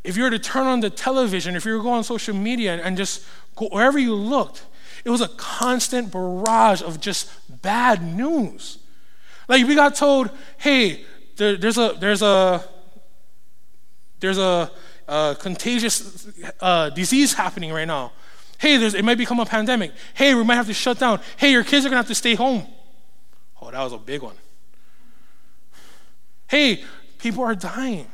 if 0.02 0.16
you 0.16 0.22
were 0.22 0.30
to 0.30 0.38
turn 0.38 0.66
on 0.66 0.80
the 0.80 0.88
television, 0.88 1.54
if 1.56 1.66
you 1.66 1.72
were 1.72 1.78
to 1.78 1.84
go 1.84 1.90
on 1.90 2.04
social 2.04 2.34
media 2.34 2.80
and 2.82 2.96
just 2.96 3.22
go 3.54 3.68
wherever 3.68 3.98
you 3.98 4.14
looked, 4.14 4.64
it 5.04 5.10
was 5.10 5.20
a 5.20 5.28
constant 5.28 6.10
barrage 6.10 6.80
of 6.80 7.00
just 7.00 7.30
bad 7.60 8.02
news. 8.02 8.78
Like 9.46 9.66
we 9.66 9.74
got 9.74 9.94
told, 9.94 10.30
hey, 10.56 11.04
there, 11.40 11.56
there's 11.56 11.78
a 11.78 11.96
there's 11.98 12.22
a 12.22 12.62
there's 14.20 14.36
a, 14.36 14.70
a 15.08 15.36
contagious 15.40 16.28
uh, 16.60 16.90
disease 16.90 17.32
happening 17.32 17.72
right 17.72 17.86
now. 17.88 18.12
Hey, 18.58 18.74
it 18.74 19.02
might 19.02 19.16
become 19.16 19.40
a 19.40 19.46
pandemic. 19.46 19.92
Hey, 20.12 20.34
we 20.34 20.44
might 20.44 20.56
have 20.56 20.66
to 20.66 20.74
shut 20.74 20.98
down. 20.98 21.18
Hey, 21.38 21.50
your 21.50 21.64
kids 21.64 21.86
are 21.86 21.88
to 21.88 21.96
have 21.96 22.08
to 22.08 22.14
stay 22.14 22.34
home. 22.34 22.66
Oh, 23.62 23.70
that 23.70 23.82
was 23.82 23.94
a 23.94 23.98
big 23.98 24.20
one. 24.20 24.36
Hey, 26.46 26.84
people 27.16 27.42
are 27.42 27.54
dying. 27.54 28.06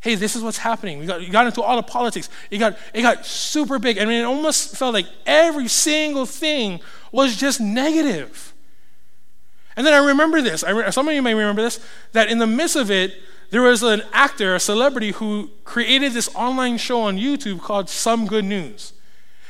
Hey, 0.00 0.16
this 0.16 0.36
is 0.36 0.42
what's 0.42 0.58
happening. 0.58 0.98
We 0.98 1.06
got, 1.06 1.22
you 1.22 1.32
got 1.32 1.46
into 1.46 1.62
all 1.62 1.76
the 1.76 1.82
politics. 1.82 2.28
It 2.50 2.58
got, 2.58 2.76
it 2.92 3.00
got 3.00 3.24
super 3.24 3.78
big. 3.78 3.98
I 3.98 4.04
mean, 4.04 4.20
it 4.20 4.24
almost 4.24 4.76
felt 4.76 4.92
like 4.92 5.06
every 5.24 5.68
single 5.68 6.26
thing 6.26 6.80
was 7.10 7.36
just 7.36 7.58
negative. 7.58 8.52
And 9.76 9.86
then 9.86 9.92
I 9.92 10.04
remember 10.04 10.40
this. 10.40 10.64
I, 10.64 10.90
some 10.90 11.06
of 11.06 11.14
you 11.14 11.22
may 11.22 11.34
remember 11.34 11.62
this 11.62 11.84
that 12.12 12.30
in 12.30 12.38
the 12.38 12.46
midst 12.46 12.76
of 12.76 12.90
it, 12.90 13.14
there 13.50 13.62
was 13.62 13.82
an 13.82 14.02
actor, 14.12 14.54
a 14.54 14.60
celebrity, 14.60 15.12
who 15.12 15.50
created 15.64 16.12
this 16.12 16.28
online 16.34 16.78
show 16.78 17.02
on 17.02 17.16
YouTube 17.16 17.60
called 17.60 17.88
Some 17.88 18.26
Good 18.26 18.44
News. 18.44 18.92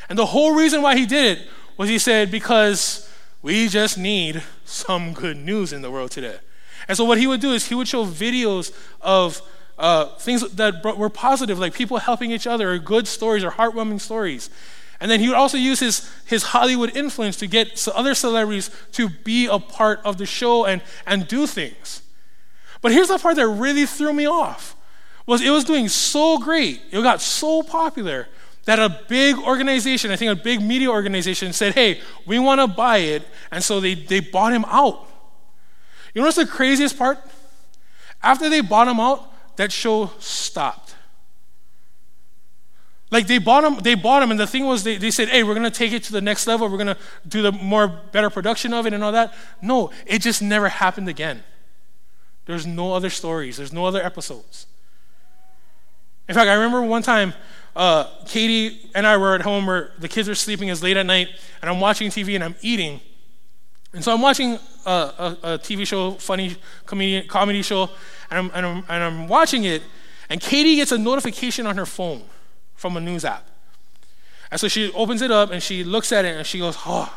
And 0.09 0.19
the 0.19 0.27
whole 0.27 0.55
reason 0.55 0.83
why 0.83 0.97
he 0.97 1.07
did 1.07 1.39
it 1.39 1.47
was 1.77 1.89
he 1.89 1.99
said, 1.99 2.31
because 2.31 3.11
we 3.43 3.69
just 3.69 3.97
need 3.97 4.43
some 4.65 5.13
good 5.13 5.37
news 5.37 5.73
in 5.73 5.83
the 5.83 5.91
world 5.91 6.11
today. 6.11 6.39
And 6.89 6.97
so 6.97 7.05
what 7.05 7.19
he 7.19 7.27
would 7.27 7.41
do 7.41 7.53
is 7.53 7.69
he 7.69 7.75
would 7.75 7.89
show 7.89 8.05
videos 8.05 8.73
of 9.01 9.41
uh, 9.79 10.07
things 10.17 10.49
that 10.53 10.85
were 10.97 11.11
positive, 11.11 11.59
like 11.59 11.75
people 11.75 11.99
helping 11.99 12.31
each 12.31 12.47
other, 12.47 12.73
or 12.73 12.79
good 12.79 13.07
stories, 13.07 13.45
or 13.45 13.51
heartwarming 13.51 14.01
stories. 14.01 14.51
And 15.01 15.11
then 15.11 15.21
he 15.21 15.29
would 15.29 15.37
also 15.37 15.59
use 15.59 15.81
his, 15.81 16.11
his 16.27 16.43
Hollywood 16.43 16.97
influence 16.97 17.37
to 17.39 17.47
get 17.47 17.87
other 17.95 18.15
celebrities 18.15 18.71
to 18.93 19.09
be 19.09 19.47
a 19.47 19.59
part 19.59 20.01
of 20.05 20.17
the 20.17 20.27
show 20.27 20.65
and, 20.65 20.83
and 21.07 21.29
do 21.29 21.47
things. 21.47 22.03
But 22.81 22.93
here's 22.93 23.09
the 23.09 23.19
part 23.19 23.37
that 23.37 23.47
really 23.47 23.87
threw 23.87 24.13
me 24.13 24.27
off 24.27 24.77
was 25.27 25.43
it 25.43 25.51
was 25.51 25.65
doing 25.65 25.89
so 25.89 26.39
great. 26.39 26.81
It 26.91 27.03
got 27.03 27.21
so 27.21 27.63
popular 27.63 28.29
that 28.65 28.79
a 28.79 29.01
big 29.09 29.37
organization, 29.39 30.11
I 30.11 30.17
think 30.17 30.31
a 30.31 30.43
big 30.43 30.61
media 30.61 30.91
organization, 30.91 31.53
said, 31.53 31.75
hey, 31.75 32.01
we 32.27 32.39
want 32.39 32.61
to 32.61 32.67
buy 32.67 32.99
it. 32.99 33.23
And 33.51 33.63
so 33.63 33.81
they, 33.81 33.95
they 33.95 34.21
bought 34.21 34.53
him 34.53 34.65
out. 34.67 35.09
You 36.15 36.23
know 36.23 36.27
what's 36.27 36.37
the 36.37 36.47
craziest 36.47 36.99
part? 36.99 37.19
After 38.23 38.49
they 38.49 38.61
bought 38.61 38.89
him 38.89 38.99
out, 38.99 39.57
that 39.57 39.71
show 39.71 40.11
stopped. 40.19 40.96
Like 43.17 43.29
they 43.29 43.39
bought 43.39 43.63
them, 43.63 43.79
they 43.79 43.95
bought 43.95 44.21
them, 44.21 44.31
and 44.31 44.39
the 44.39 44.47
thing 44.47 44.67
was 44.67 44.85
they, 44.85 44.99
they 44.99 45.11
said, 45.11 45.31
hey, 45.31 45.43
we're 45.43 45.55
gonna 45.55 45.71
take 45.71 45.91
it 45.91 46.03
to 46.03 46.13
the 46.13 46.21
next 46.21 46.47
level, 46.47 46.69
we're 46.69 46.77
gonna 46.77 46.99
do 47.27 47.41
the 47.41 47.51
more 47.51 47.89
better 47.89 48.29
production 48.29 48.75
of 48.75 48.85
it 48.85 48.93
and 48.93 49.03
all 49.03 49.13
that. 49.13 49.33
No, 49.63 49.91
it 50.05 50.19
just 50.19 50.43
never 50.43 50.69
happened 50.69 51.09
again. 51.09 51.43
There's 52.45 52.67
no 52.67 52.93
other 52.93 53.09
stories, 53.09 53.57
there's 53.57 53.73
no 53.73 53.87
other 53.87 54.05
episodes. 54.05 54.67
In 56.29 56.35
fact, 56.35 56.51
I 56.51 56.53
remember 56.53 56.83
one 56.83 57.01
time 57.01 57.33
uh, 57.75 58.05
Katie 58.27 58.91
and 58.95 59.07
I 59.07 59.17
were 59.17 59.35
at 59.35 59.41
home 59.41 59.65
where 59.65 59.93
the 59.99 60.09
kids 60.09 60.29
were 60.29 60.35
sleeping, 60.35 60.69
it's 60.69 60.83
late 60.83 60.99
at 60.99 61.07
night, 61.07 61.29
and 61.63 61.71
I'm 61.71 61.81
watching 61.81 62.11
TV 62.11 62.35
and 62.35 62.45
I'm 62.45 62.57
eating. 62.61 63.01
And 63.95 64.05
so 64.05 64.13
I'm 64.13 64.21
watching 64.21 64.59
a, 64.85 64.91
a, 64.91 65.39
a 65.43 65.59
TV 65.59 65.87
show, 65.87 66.11
funny 66.11 66.55
comedy, 66.85 67.23
comedy 67.23 67.63
show, 67.63 67.89
and 68.31 68.39
I'm, 68.39 68.51
and, 68.53 68.67
I'm, 68.67 68.85
and 68.91 69.05
I'm 69.05 69.27
watching 69.27 69.65
it, 69.65 69.83
and 70.29 70.39
Katie 70.39 70.77
gets 70.77 70.93
a 70.93 70.99
notification 70.99 71.67
on 71.67 71.79
her 71.79 71.87
phone 71.87 72.23
from 72.77 72.97
a 72.97 73.01
news 73.01 73.25
app. 73.25 73.47
And 74.51 74.61
so 74.61 74.69
she 74.69 74.93
opens 74.93 75.23
it 75.23 75.31
up 75.31 75.51
and 75.51 75.63
she 75.63 75.83
looks 75.83 76.13
at 76.13 76.25
it 76.25 76.37
and 76.37 76.47
she 76.47 76.59
goes, 76.59 76.77
oh, 76.87 77.13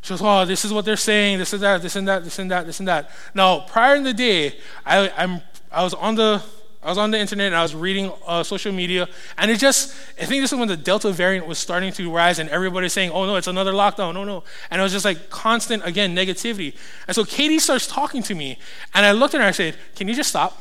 she 0.00 0.10
goes, 0.10 0.20
oh, 0.22 0.44
this 0.44 0.64
is 0.64 0.72
what 0.72 0.84
they're 0.84 0.96
saying, 0.96 1.38
this 1.38 1.52
and 1.52 1.62
that, 1.62 1.80
this 1.80 1.94
and 1.94 2.08
that, 2.08 2.24
this 2.24 2.38
and 2.40 2.50
that, 2.50 2.66
this 2.66 2.80
and 2.80 2.88
that. 2.88 3.10
Now, 3.34 3.60
prior 3.60 3.94
in 3.94 4.02
the 4.02 4.12
day, 4.12 4.58
I, 4.84 5.08
I'm, 5.16 5.40
I 5.70 5.84
was 5.84 5.94
on 5.94 6.16
the 6.16 6.42
I 6.84 6.88
was 6.88 6.98
on 6.98 7.12
the 7.12 7.18
internet 7.18 7.46
and 7.46 7.54
I 7.54 7.62
was 7.62 7.76
reading 7.76 8.10
uh, 8.26 8.42
social 8.42 8.72
media, 8.72 9.08
and 9.38 9.52
it 9.52 9.60
just, 9.60 9.94
I 10.20 10.24
think 10.24 10.42
this 10.42 10.52
is 10.52 10.58
when 10.58 10.66
the 10.66 10.76
Delta 10.76 11.12
variant 11.12 11.46
was 11.46 11.58
starting 11.58 11.92
to 11.92 12.10
rise, 12.10 12.40
and 12.40 12.50
everybody's 12.50 12.92
saying, 12.92 13.12
oh 13.12 13.24
no, 13.24 13.36
it's 13.36 13.46
another 13.46 13.72
lockdown, 13.72 14.16
oh 14.16 14.24
no. 14.24 14.42
And 14.68 14.80
it 14.80 14.82
was 14.82 14.90
just 14.90 15.04
like 15.04 15.30
constant, 15.30 15.86
again, 15.86 16.12
negativity. 16.12 16.74
And 17.06 17.14
so 17.14 17.24
Katie 17.24 17.60
starts 17.60 17.86
talking 17.86 18.20
to 18.24 18.34
me, 18.34 18.58
and 18.94 19.06
I 19.06 19.12
looked 19.12 19.34
at 19.34 19.38
her 19.38 19.44
and 19.44 19.48
I 19.48 19.52
said, 19.52 19.76
can 19.94 20.08
you 20.08 20.14
just 20.14 20.30
stop? 20.30 20.60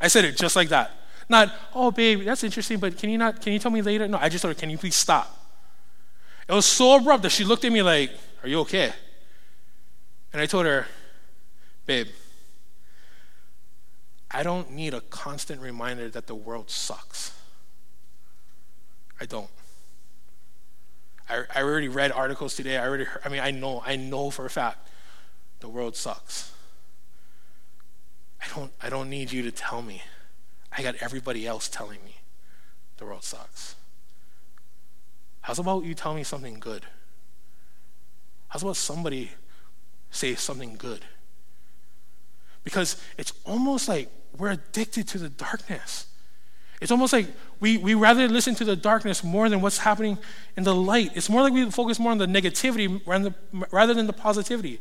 I 0.00 0.08
said 0.08 0.24
it 0.24 0.36
just 0.36 0.56
like 0.56 0.70
that. 0.70 0.90
Not, 1.28 1.52
oh, 1.74 1.90
babe, 1.90 2.24
that's 2.24 2.44
interesting, 2.44 2.78
but 2.78 2.96
can 2.96 3.10
you 3.10 3.18
not, 3.18 3.40
can 3.40 3.52
you 3.52 3.58
tell 3.58 3.70
me 3.70 3.82
later? 3.82 4.06
No, 4.06 4.18
I 4.18 4.28
just 4.28 4.42
told 4.42 4.54
her, 4.54 4.60
can 4.60 4.70
you 4.70 4.78
please 4.78 4.94
stop? 4.94 5.32
It 6.48 6.52
was 6.52 6.66
so 6.66 6.96
abrupt 6.96 7.24
that 7.24 7.30
she 7.30 7.44
looked 7.44 7.64
at 7.64 7.72
me 7.72 7.82
like, 7.82 8.12
are 8.42 8.48
you 8.48 8.60
okay? 8.60 8.92
And 10.32 10.40
I 10.40 10.46
told 10.46 10.66
her, 10.66 10.86
babe, 11.86 12.06
I 14.30 14.42
don't 14.42 14.70
need 14.72 14.94
a 14.94 15.00
constant 15.00 15.60
reminder 15.60 16.08
that 16.10 16.26
the 16.26 16.34
world 16.34 16.70
sucks. 16.70 17.32
I 19.20 19.24
don't. 19.24 19.48
I, 21.28 21.44
I 21.54 21.62
already 21.62 21.88
read 21.88 22.12
articles 22.12 22.54
today. 22.54 22.76
I 22.76 22.86
already, 22.86 23.04
heard, 23.04 23.22
I 23.24 23.28
mean, 23.28 23.40
I 23.40 23.50
know, 23.50 23.82
I 23.84 23.96
know 23.96 24.30
for 24.30 24.46
a 24.46 24.50
fact 24.50 24.88
the 25.60 25.68
world 25.68 25.96
sucks. 25.96 26.52
I 28.40 28.46
don't, 28.54 28.72
I 28.80 28.88
don't 28.88 29.10
need 29.10 29.32
you 29.32 29.42
to 29.42 29.50
tell 29.50 29.82
me. 29.82 30.02
I 30.76 30.82
got 30.82 30.96
everybody 30.96 31.46
else 31.46 31.68
telling 31.68 31.98
me 32.04 32.16
the 32.98 33.06
world 33.06 33.24
sucks. 33.24 33.76
How's 35.40 35.58
about 35.58 35.84
you 35.84 35.94
tell 35.94 36.14
me 36.14 36.22
something 36.22 36.58
good? 36.60 36.84
How's 38.48 38.62
about 38.62 38.76
somebody 38.76 39.30
say 40.10 40.34
something 40.34 40.76
good? 40.76 41.04
Because 42.64 43.00
it's 43.16 43.32
almost 43.44 43.88
like 43.88 44.10
we're 44.36 44.50
addicted 44.50 45.08
to 45.08 45.18
the 45.18 45.28
darkness. 45.28 46.06
It's 46.80 46.90
almost 46.90 47.12
like 47.12 47.28
we, 47.58 47.78
we 47.78 47.94
rather 47.94 48.28
listen 48.28 48.54
to 48.56 48.64
the 48.64 48.76
darkness 48.76 49.24
more 49.24 49.48
than 49.48 49.62
what's 49.62 49.78
happening 49.78 50.18
in 50.56 50.64
the 50.64 50.74
light. 50.74 51.12
It's 51.14 51.30
more 51.30 51.40
like 51.40 51.52
we 51.52 51.70
focus 51.70 51.98
more 51.98 52.12
on 52.12 52.18
the 52.18 52.26
negativity 52.26 53.00
rather 53.06 53.94
than 53.94 54.06
the 54.06 54.12
positivity. 54.12 54.80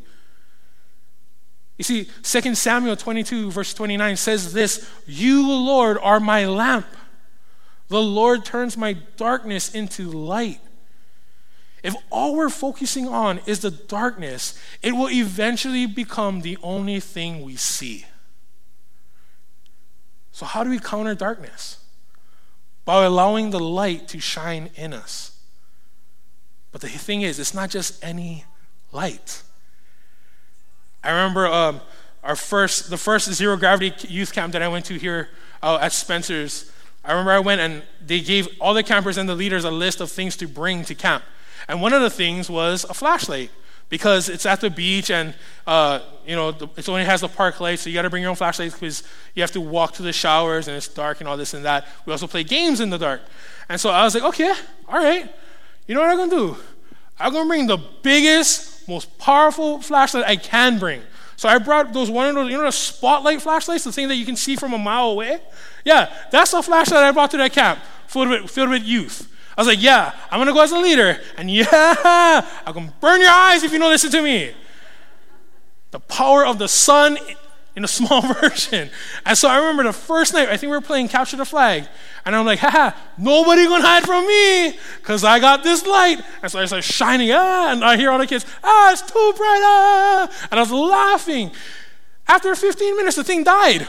You 1.78 1.84
see, 1.84 2.08
2 2.24 2.56
Samuel 2.56 2.96
22, 2.96 3.52
verse 3.52 3.74
29 3.74 4.16
says 4.18 4.54
this 4.54 4.90
You, 5.06 5.52
Lord, 5.52 5.98
are 6.02 6.20
my 6.20 6.46
lamp. 6.46 6.88
The 7.88 8.02
Lord 8.02 8.46
turns 8.46 8.78
my 8.78 8.94
darkness 9.18 9.74
into 9.74 10.10
light. 10.10 10.60
If 11.84 11.94
all 12.10 12.36
we're 12.36 12.50
focusing 12.50 13.08
on 13.08 13.40
is 13.46 13.60
the 13.60 13.70
darkness, 13.70 14.60
it 14.82 14.94
will 14.94 15.10
eventually 15.10 15.86
become 15.86 16.42
the 16.42 16.58
only 16.64 17.00
thing 17.00 17.44
we 17.44 17.58
see. 17.58 18.06
So, 20.32 20.46
how 20.46 20.64
do 20.64 20.70
we 20.70 20.80
counter 20.80 21.14
darkness? 21.14 21.78
By 22.86 23.04
allowing 23.04 23.52
the 23.52 23.60
light 23.60 24.08
to 24.10 24.20
shine 24.20 24.70
in 24.76 24.94
us. 24.94 25.40
But 26.72 26.82
the 26.82 26.90
thing 26.90 27.22
is, 27.22 27.40
it's 27.40 27.54
not 27.54 27.70
just 27.70 28.04
any 28.04 28.46
light. 28.92 29.44
I 31.06 31.12
remember 31.12 31.46
um, 31.46 31.82
our 32.24 32.36
first, 32.36 32.90
the 32.90 32.98
first 32.98 33.32
zero 33.32 33.56
gravity 33.56 33.94
youth 34.08 34.34
camp 34.34 34.54
that 34.54 34.64
I 34.64 34.68
went 34.68 34.86
to 34.86 34.96
here 34.96 35.30
uh, 35.62 35.78
at 35.80 35.94
Spencer's. 35.94 36.72
I 37.04 37.12
remember 37.12 37.32
I 37.32 37.40
went 37.40 37.62
and 37.62 37.84
they 38.04 38.20
gave 38.20 38.48
all 38.60 38.74
the 38.74 38.82
campers 38.82 39.18
and 39.18 39.30
the 39.30 39.36
leaders 39.36 39.64
a 39.64 39.72
list 39.72 40.02
of 40.02 40.10
things 40.10 40.36
to 40.38 40.48
bring 40.48 40.84
to 40.86 40.96
camp. 40.96 41.24
And 41.68 41.80
one 41.80 41.94
of 41.94 42.02
the 42.02 42.10
things 42.10 42.50
was 42.50 42.84
a 42.86 42.96
flashlight 42.96 43.52
because 43.90 44.30
it's 44.30 44.48
at 44.48 44.62
the 44.62 44.70
beach 44.72 45.12
and 45.12 45.36
uh, 45.68 46.00
you 46.26 46.36
know 46.36 46.50
it 46.50 46.90
only 46.90 47.06
has 47.06 47.22
the 47.22 47.28
park 47.28 47.60
light, 47.60 47.78
so 47.78 47.90
you 47.90 47.94
got 47.94 48.02
to 48.02 48.10
bring 48.10 48.24
your 48.24 48.32
own 48.32 48.36
flashlight 48.36 48.74
because 48.74 49.04
you 49.36 49.44
have 49.44 49.52
to 49.52 49.62
walk 49.62 49.94
to 49.94 50.02
the 50.02 50.12
showers 50.12 50.68
and 50.68 50.76
it's 50.76 50.88
dark 50.88 51.20
and 51.20 51.30
all 51.30 51.38
this 51.38 51.54
and 51.54 51.64
that. 51.66 51.88
We 52.06 52.12
also 52.12 52.26
play 52.26 52.44
games 52.44 52.80
in 52.80 52.90
the 52.90 52.98
dark, 52.98 53.22
and 53.70 53.80
so 53.80 53.92
I 53.92 54.04
was 54.04 54.16
like, 54.16 54.24
okay, 54.24 54.54
all 54.88 54.98
right, 54.98 55.32
you 55.88 55.94
know 55.94 56.02
what 56.02 56.10
I'm 56.10 56.18
gonna 56.18 56.32
do? 56.32 56.58
I'm 57.20 57.34
gonna 57.34 57.48
bring 57.48 57.68
the 57.68 57.78
biggest 58.02 58.88
most 58.88 59.18
powerful 59.18 59.82
flashlight 59.82 60.26
I 60.26 60.36
can 60.36 60.80
bring. 60.80 61.02
So 61.38 61.50
I 61.50 61.58
brought 61.58 61.92
those 61.92 62.10
one 62.10 62.28
of 62.28 62.36
those, 62.36 62.50
you 62.50 62.58
know, 62.58 62.64
the 62.64 62.72
spotlight 62.72 63.42
flashlights, 63.42 63.84
the 63.84 63.92
thing 63.92 64.08
that 64.08 64.16
you 64.16 64.26
can 64.26 64.36
see 64.36 64.56
from 64.56 64.74
a 64.74 64.78
mile 64.78 65.12
away. 65.12 65.40
Yeah, 65.84 66.14
that's 66.32 66.52
the 66.52 66.62
flashlight 66.62 67.04
I 67.04 67.12
brought 67.12 67.32
to 67.32 67.38
that 67.38 67.52
camp, 67.52 67.80
filled 68.08 68.30
with, 68.30 68.50
filled 68.50 68.70
with 68.70 68.84
youth. 68.84 69.32
I 69.58 69.62
was 69.62 69.68
like, 69.68 69.82
yeah, 69.82 70.14
I'm 70.32 70.40
gonna 70.40 70.54
go 70.54 70.62
as 70.62 70.72
a 70.72 70.80
leader, 70.80 71.20
and 71.38 71.50
yeah, 71.52 72.46
I'm 72.66 72.74
gonna 72.74 72.94
burn 73.00 73.22
your 73.22 73.32
eyes 73.32 73.64
if 73.64 73.72
you 73.72 73.80
don't 73.80 73.92
listen 73.92 74.12
to 74.12 74.22
me. 74.22 74.54
The 75.92 76.00
power 76.00 76.46
of 76.46 76.58
the 76.58 76.68
sun 76.68 77.18
in 77.76 77.84
a 77.84 77.88
small 78.00 78.22
version. 78.22 78.90
And 79.26 79.38
so 79.38 79.50
I 79.50 79.58
remember 79.58 79.84
the 79.84 79.94
first 79.94 80.34
night, 80.34 80.50
I 80.50 80.58
think 80.58 80.72
we 80.72 80.78
were 80.78 80.82
playing 80.82 81.10
Capture 81.10 81.38
the 81.38 81.46
Flag. 81.46 81.88
And 82.26 82.36
I'm 82.36 82.46
like, 82.46 82.60
haha, 82.60 82.92
nobody 83.18 83.66
gonna 83.66 83.86
hide 83.86 84.04
from 84.04 84.26
me 84.26 84.80
because 84.98 85.24
I 85.24 85.40
got 85.40 85.64
this 85.64 85.86
light. 85.86 86.22
And 86.42 86.52
so 86.52 86.60
I 86.60 86.66
started 86.66 86.84
shining, 86.84 87.32
ah, 87.32 87.72
and 87.72 87.84
I 87.84 87.98
hear 87.98 88.12
all 88.12 88.18
the 88.18 88.28
kids, 88.28 88.46
ah, 88.64 88.92
it's 88.92 89.02
too 89.02 89.34
bright, 89.38 89.62
ah. 89.64 90.48
And 90.52 90.60
I 90.60 90.64
was 90.64 90.72
laughing. 90.72 91.52
After 92.28 92.56
15 92.56 92.98
minutes, 92.98 93.16
the 93.18 93.24
thing 93.24 93.44
died. 93.44 93.88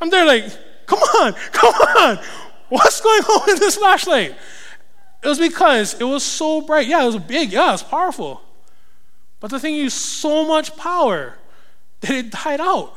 I'm 0.00 0.10
there 0.10 0.26
like, 0.26 0.44
come 0.86 0.98
on, 0.98 1.32
come 1.52 1.72
on. 1.72 2.18
What's 2.68 3.00
going 3.00 3.22
on 3.22 3.42
with 3.46 3.60
this 3.60 3.76
flashlight? 3.76 4.36
It 5.22 5.28
was 5.28 5.38
because 5.38 5.98
it 6.00 6.04
was 6.04 6.22
so 6.22 6.60
bright. 6.60 6.86
Yeah, 6.86 7.02
it 7.02 7.06
was 7.06 7.16
big. 7.16 7.52
Yeah, 7.52 7.68
it 7.68 7.72
was 7.72 7.82
powerful. 7.82 8.42
But 9.40 9.50
the 9.50 9.60
thing 9.60 9.74
used 9.74 9.96
so 9.96 10.46
much 10.46 10.76
power 10.76 11.34
that 12.00 12.10
it 12.10 12.30
died 12.30 12.60
out. 12.60 12.96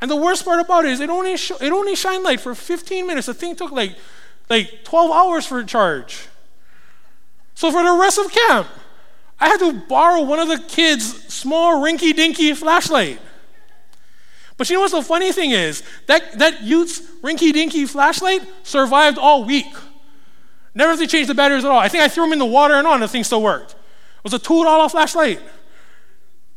And 0.00 0.10
the 0.10 0.16
worst 0.16 0.44
part 0.44 0.60
about 0.60 0.84
it 0.84 0.92
is 0.92 1.00
it 1.00 1.10
only, 1.10 1.36
sh- 1.36 1.52
it 1.60 1.72
only 1.72 1.94
shined 1.94 2.24
light 2.24 2.40
for 2.40 2.54
15 2.54 3.06
minutes. 3.06 3.26
The 3.26 3.34
thing 3.34 3.54
took 3.54 3.70
like, 3.70 3.96
like 4.48 4.84
12 4.84 5.10
hours 5.10 5.46
for 5.46 5.58
a 5.58 5.64
charge. 5.64 6.26
So 7.54 7.70
for 7.70 7.82
the 7.82 7.92
rest 7.92 8.18
of 8.18 8.32
camp, 8.32 8.66
I 9.38 9.48
had 9.48 9.58
to 9.60 9.72
borrow 9.88 10.22
one 10.22 10.38
of 10.38 10.48
the 10.48 10.58
kids' 10.58 11.32
small 11.32 11.82
rinky 11.82 12.14
dinky 12.14 12.52
flashlight. 12.54 13.20
But 14.56 14.68
you 14.68 14.76
know 14.76 14.80
what's 14.80 14.92
the 14.92 15.02
funny 15.02 15.32
thing 15.32 15.52
is? 15.52 15.82
That, 16.06 16.38
that 16.38 16.62
youth's 16.62 17.00
rinky 17.22 17.52
dinky 17.52 17.86
flashlight 17.86 18.42
survived 18.62 19.18
all 19.18 19.44
week. 19.44 19.72
Never 20.74 20.96
to 20.96 21.06
change 21.06 21.26
the 21.26 21.34
batteries 21.34 21.64
at 21.64 21.70
all. 21.70 21.78
I 21.78 21.88
think 21.88 22.02
I 22.02 22.08
threw 22.08 22.24
them 22.24 22.34
in 22.34 22.38
the 22.38 22.46
water 22.46 22.74
and 22.74 22.86
on, 22.86 23.00
the 23.00 23.08
thing 23.08 23.24
still 23.24 23.42
worked. 23.42 23.74
It 24.20 24.24
was 24.24 24.34
a 24.34 24.38
$2 24.38 24.90
flashlight. 24.90 25.40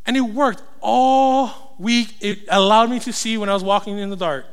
And 0.05 0.17
it 0.17 0.21
worked 0.21 0.61
all 0.81 1.75
week. 1.79 2.15
It 2.19 2.39
allowed 2.49 2.89
me 2.89 2.99
to 2.99 3.13
see 3.13 3.37
when 3.37 3.49
I 3.49 3.53
was 3.53 3.63
walking 3.63 3.97
in 3.97 4.09
the 4.09 4.17
dark. 4.17 4.45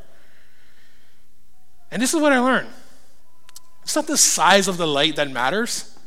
And 1.91 2.01
this 2.01 2.15
is 2.15 2.21
what 2.21 2.33
I 2.33 2.39
learned 2.39 2.69
it's 3.83 3.97
not 3.97 4.07
the 4.07 4.17
size 4.17 4.69
of 4.69 4.77
the 4.77 4.87
light 4.87 5.17
that 5.17 5.29
matters, 5.31 5.99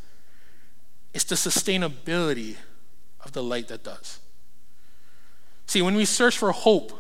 it's 1.14 1.26
the 1.26 1.36
sustainability 1.36 2.56
of 3.20 3.34
the 3.34 3.44
light 3.44 3.68
that 3.68 3.84
does. 3.84 4.20
See, 5.66 5.82
when 5.82 5.96
we 5.96 6.06
search 6.06 6.38
for 6.38 6.52
hope 6.54 6.94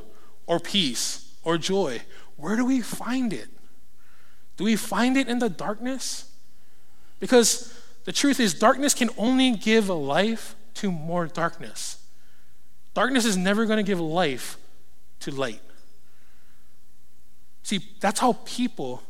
or 0.46 0.60
peace 0.60 1.34
or 1.44 1.58
joy, 1.58 2.02
where 2.36 2.58
do 2.58 2.66
we 2.66 2.82
find 2.82 3.32
it? 3.32 3.48
Do 4.58 4.66
we 4.66 4.76
find 4.76 5.16
it 5.16 5.30
in 5.30 5.40
the 5.40 5.50
darkness? 5.50 6.30
Because 7.20 7.80
the 8.06 8.12
truth 8.12 8.40
is, 8.40 8.54
darkness 8.54 8.94
can 8.94 9.10
only 9.18 9.52
give 9.52 9.90
life 9.90 10.56
to 10.76 10.92
more 10.92 11.28
darkness. 11.28 12.04
Darkness 12.94 13.26
is 13.26 13.38
never 13.38 13.66
going 13.66 13.78
to 13.78 13.84
give 13.84 14.00
life 14.00 14.58
to 15.22 15.32
light. 15.32 15.62
See, 17.64 17.80
that's 18.00 18.20
how 18.20 18.34
people 18.46 19.04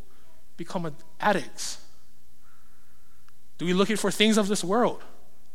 become 0.58 0.96
addicts. 1.20 1.80
Do 3.58 3.66
we 3.66 3.74
look 3.74 3.90
for 3.90 4.12
things 4.12 4.38
of 4.38 4.48
this 4.48 4.64
world? 4.64 5.02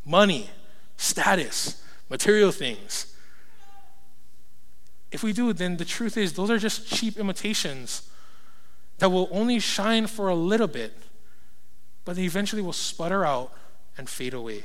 Money, 0.05 0.51
status, 0.97 1.83
material 2.09 2.51
things. 2.51 3.15
If 5.11 5.23
we 5.23 5.33
do, 5.33 5.53
then 5.53 5.77
the 5.77 5.85
truth 5.85 6.17
is 6.17 6.33
those 6.33 6.51
are 6.51 6.59
just 6.59 6.89
cheap 6.89 7.17
imitations 7.17 8.11
that 8.99 9.11
will 9.11 9.29
only 9.31 9.59
shine 9.61 10.07
for 10.07 10.29
a 10.29 10.35
little 10.35 10.67
bit, 10.67 10.93
but 12.09 12.17
they 12.17 12.25
eventually 12.25 12.63
will 12.63 12.73
sputter 12.73 13.23
out 13.23 13.53
and 13.99 14.09
fade 14.09 14.33
away. 14.33 14.65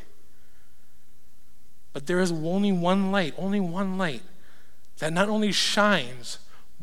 But 1.92 2.08
there 2.08 2.22
is 2.22 2.32
only 2.32 2.72
one 2.72 3.12
light, 3.12 3.34
only 3.38 3.60
one 3.60 3.98
light 3.98 4.22
that 5.00 5.12
not 5.12 5.28
only 5.28 5.52
shines, 5.52 6.40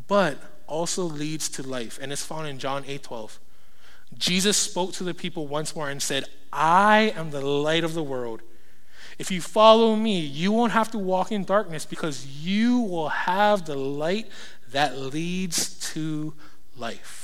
but 0.07 0.37
also 0.67 1.01
leads 1.01 1.49
to 1.49 1.63
life. 1.63 1.97
And 1.99 2.11
it's 2.11 2.23
found 2.23 2.47
in 2.47 2.59
John 2.59 2.83
8 2.85 3.01
12. 3.01 3.39
Jesus 4.15 4.55
spoke 4.55 4.93
to 4.93 5.03
the 5.03 5.15
people 5.15 5.47
once 5.47 5.75
more 5.75 5.89
and 5.89 5.99
said, 5.99 6.25
I 6.53 7.11
am 7.15 7.31
the 7.31 7.41
light 7.41 7.83
of 7.83 7.95
the 7.95 8.03
world. 8.03 8.43
If 9.17 9.31
you 9.31 9.41
follow 9.41 9.95
me, 9.95 10.19
you 10.19 10.51
won't 10.51 10.73
have 10.73 10.91
to 10.91 10.99
walk 10.99 11.31
in 11.31 11.43
darkness 11.43 11.87
because 11.87 12.27
you 12.27 12.81
will 12.81 13.09
have 13.09 13.65
the 13.65 13.75
light 13.75 14.27
that 14.69 14.95
leads 14.95 15.79
to 15.93 16.35
life. 16.77 17.20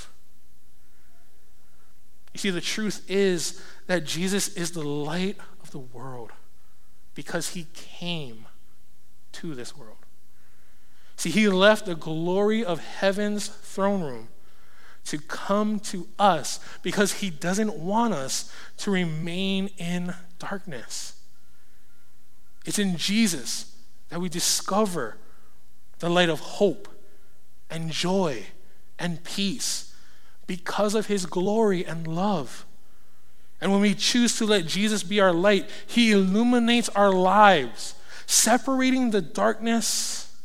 You 2.38 2.42
see, 2.42 2.50
the 2.52 2.62
truth 2.62 3.04
is 3.10 3.60
that 3.88 4.06
Jesus 4.06 4.50
is 4.50 4.70
the 4.70 4.84
light 4.84 5.38
of 5.60 5.72
the 5.72 5.80
world 5.80 6.32
because 7.16 7.56
he 7.56 7.66
came 7.74 8.46
to 9.32 9.56
this 9.56 9.76
world. 9.76 9.98
See, 11.16 11.32
he 11.32 11.50
left 11.50 11.88
the 11.88 11.96
glory 11.96 12.64
of 12.64 12.78
heaven's 12.80 13.48
throne 13.48 14.04
room 14.04 14.28
to 15.06 15.18
come 15.18 15.80
to 15.80 16.10
us 16.20 16.60
because 16.84 17.14
he 17.14 17.32
doesn't 17.32 17.74
want 17.74 18.14
us 18.14 18.54
to 18.78 18.92
remain 18.92 19.72
in 19.80 20.14
darkness. 20.38 21.20
It's 22.68 22.78
in 22.78 22.98
Jesus 22.98 23.76
that 24.10 24.22
we 24.22 24.30
discover 24.30 25.18
the 25.98 26.10
light 26.12 26.30
of 26.30 26.40
hope 26.40 26.88
and 27.72 27.90
joy 27.90 28.44
and 29.00 29.24
peace 29.24 29.87
because 30.48 30.96
of 30.96 31.08
his 31.08 31.26
glory 31.26 31.86
and 31.86 32.08
love. 32.08 32.66
And 33.60 33.72
when 33.72 33.82
we 33.82 33.94
choose 33.94 34.38
to 34.38 34.46
let 34.46 34.66
Jesus 34.66 35.04
be 35.04 35.20
our 35.20 35.34
light, 35.34 35.70
he 35.86 36.12
illuminates 36.12 36.90
our 36.90 37.12
lives, 37.12 37.96
separating 38.26 39.12
the 39.12 39.22
darkness 39.22 40.36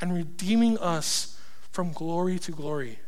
and 0.00 0.14
redeeming 0.14 0.78
us 0.78 1.38
from 1.72 1.92
glory 1.92 2.38
to 2.38 2.52
glory. 2.52 2.98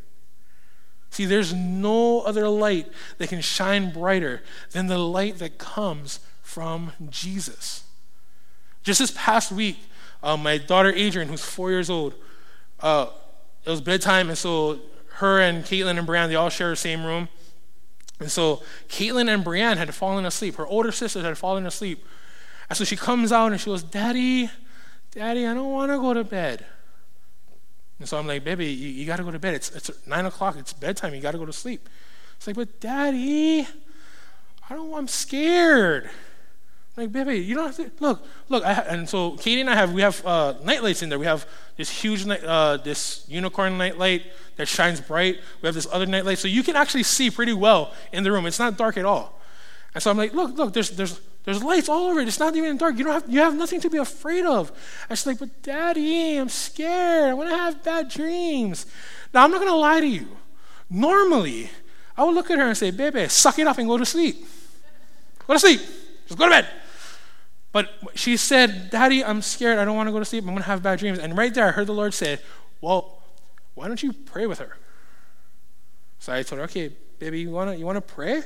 See, 1.10 1.26
there's 1.26 1.52
no 1.52 2.22
other 2.22 2.48
light 2.48 2.90
that 3.18 3.28
can 3.28 3.42
shine 3.42 3.92
brighter 3.92 4.42
than 4.70 4.86
the 4.86 4.98
light 4.98 5.38
that 5.38 5.58
comes 5.58 6.20
from 6.42 6.92
Jesus. 7.10 7.84
Just 8.82 9.00
this 9.00 9.12
past 9.14 9.52
week, 9.52 9.78
uh, 10.22 10.36
my 10.38 10.56
daughter 10.56 10.90
Adrian, 10.90 11.28
who's 11.28 11.44
four 11.44 11.70
years 11.70 11.90
old, 11.90 12.14
uh, 12.80 13.06
it 13.64 13.70
was 13.70 13.80
bedtime, 13.80 14.28
and 14.28 14.38
so 14.38 14.80
her 15.14 15.40
and 15.40 15.64
Caitlin 15.64 15.98
and 15.98 16.06
Brianne, 16.06 16.28
they 16.28 16.34
all 16.34 16.48
share 16.48 16.70
the 16.70 16.76
same 16.76 17.04
room. 17.04 17.28
And 18.20 18.30
so 18.30 18.62
Caitlin 18.88 19.32
and 19.32 19.44
Brianne 19.44 19.76
had 19.76 19.94
fallen 19.94 20.24
asleep. 20.24 20.56
Her 20.56 20.66
older 20.66 20.92
sisters 20.92 21.24
had 21.24 21.36
fallen 21.36 21.66
asleep. 21.66 22.04
And 22.68 22.76
so 22.76 22.84
she 22.84 22.96
comes 22.96 23.32
out 23.32 23.52
and 23.52 23.60
she 23.60 23.66
goes, 23.66 23.82
Daddy, 23.82 24.50
Daddy, 25.10 25.46
I 25.46 25.54
don't 25.54 25.72
want 25.72 25.90
to 25.92 25.98
go 25.98 26.14
to 26.14 26.24
bed. 26.24 26.64
And 27.98 28.08
so 28.08 28.18
I'm 28.18 28.26
like, 28.26 28.44
baby, 28.44 28.66
you, 28.66 28.88
you 28.88 29.06
got 29.06 29.16
to 29.16 29.24
go 29.24 29.30
to 29.30 29.38
bed. 29.38 29.54
It's, 29.54 29.70
it's 29.70 29.90
nine 30.06 30.26
o'clock. 30.26 30.56
It's 30.58 30.72
bedtime. 30.72 31.14
You 31.14 31.20
got 31.20 31.32
to 31.32 31.38
go 31.38 31.46
to 31.46 31.52
sleep. 31.52 31.88
It's 32.36 32.46
like, 32.46 32.56
but 32.56 32.80
daddy, 32.80 33.66
I 34.68 34.74
don't, 34.74 34.92
I'm 34.94 35.08
scared. 35.08 36.10
Like, 36.96 37.10
baby, 37.10 37.38
you 37.38 37.54
don't 37.54 37.66
have 37.66 37.76
to, 37.76 37.90
look, 38.00 38.26
look. 38.50 38.64
I, 38.64 38.72
and 38.72 39.08
so 39.08 39.32
Katie 39.38 39.62
and 39.62 39.70
I 39.70 39.74
have, 39.74 39.94
we 39.94 40.02
have 40.02 40.24
uh, 40.26 40.54
night 40.62 40.82
lights 40.82 41.02
in 41.02 41.08
there. 41.08 41.18
We 41.18 41.24
have 41.24 41.46
this 41.76 41.88
huge, 41.88 42.26
night, 42.26 42.44
uh, 42.44 42.76
this 42.76 43.24
unicorn 43.28 43.78
night 43.78 43.96
light 43.96 44.24
that 44.56 44.68
shines 44.68 45.00
bright. 45.00 45.38
We 45.62 45.66
have 45.66 45.74
this 45.74 45.86
other 45.90 46.04
night 46.04 46.26
light. 46.26 46.38
So 46.38 46.48
you 46.48 46.62
can 46.62 46.76
actually 46.76 47.04
see 47.04 47.30
pretty 47.30 47.54
well 47.54 47.94
in 48.12 48.24
the 48.24 48.30
room. 48.30 48.44
It's 48.44 48.58
not 48.58 48.76
dark 48.76 48.98
at 48.98 49.06
all. 49.06 49.40
And 49.94 50.02
so 50.02 50.10
I'm 50.10 50.18
like, 50.18 50.34
look, 50.34 50.56
look, 50.56 50.74
there's, 50.74 50.90
there's, 50.90 51.18
there's 51.44 51.62
lights 51.62 51.88
all 51.88 52.08
over 52.10 52.20
it. 52.20 52.28
It's 52.28 52.38
not 52.38 52.54
even 52.56 52.76
dark. 52.76 52.98
You 52.98 53.04
don't 53.04 53.14
have 53.14 53.28
you 53.28 53.40
have 53.40 53.54
nothing 53.54 53.80
to 53.80 53.90
be 53.90 53.98
afraid 53.98 54.44
of. 54.44 54.70
And 55.08 55.18
she's 55.18 55.26
like, 55.26 55.38
but 55.38 55.62
daddy, 55.62 56.36
I'm 56.36 56.48
scared. 56.48 57.30
I 57.30 57.34
want 57.34 57.50
to 57.50 57.56
have 57.56 57.82
bad 57.82 58.08
dreams. 58.10 58.86
Now 59.34 59.44
I'm 59.44 59.50
not 59.50 59.60
gonna 59.60 59.74
lie 59.74 60.00
to 60.00 60.06
you. 60.06 60.28
Normally, 60.88 61.70
I 62.16 62.24
would 62.24 62.34
look 62.34 62.50
at 62.50 62.58
her 62.58 62.68
and 62.68 62.76
say, 62.76 62.90
baby, 62.90 63.26
suck 63.28 63.58
it 63.58 63.66
up 63.66 63.78
and 63.78 63.88
go 63.88 63.96
to 63.96 64.06
sleep. 64.06 64.46
Go 65.46 65.54
to 65.54 65.58
sleep. 65.58 65.80
Just 66.26 66.38
go 66.38 66.44
to 66.44 66.50
bed. 66.50 66.68
But 67.72 67.90
she 68.14 68.36
said, 68.36 68.90
Daddy, 68.90 69.24
I'm 69.24 69.40
scared. 69.40 69.78
I 69.78 69.84
don't 69.84 69.96
want 69.96 70.06
to 70.06 70.12
go 70.12 70.18
to 70.18 70.24
sleep. 70.24 70.44
I'm 70.44 70.50
going 70.50 70.58
to 70.58 70.64
have 70.64 70.82
bad 70.82 70.98
dreams. 70.98 71.18
And 71.18 71.36
right 71.36 71.52
there, 71.52 71.66
I 71.66 71.70
heard 71.70 71.86
the 71.86 71.94
Lord 71.94 72.12
say, 72.12 72.38
Well, 72.80 73.22
why 73.74 73.88
don't 73.88 74.02
you 74.02 74.12
pray 74.12 74.46
with 74.46 74.58
her? 74.58 74.76
So 76.18 76.34
I 76.34 76.42
told 76.42 76.58
her, 76.58 76.64
Okay, 76.66 76.92
baby, 77.18 77.40
you 77.40 77.50
want 77.50 77.70
to 77.70 77.76
you 77.76 77.86
wanna 77.86 78.02
pray? 78.02 78.42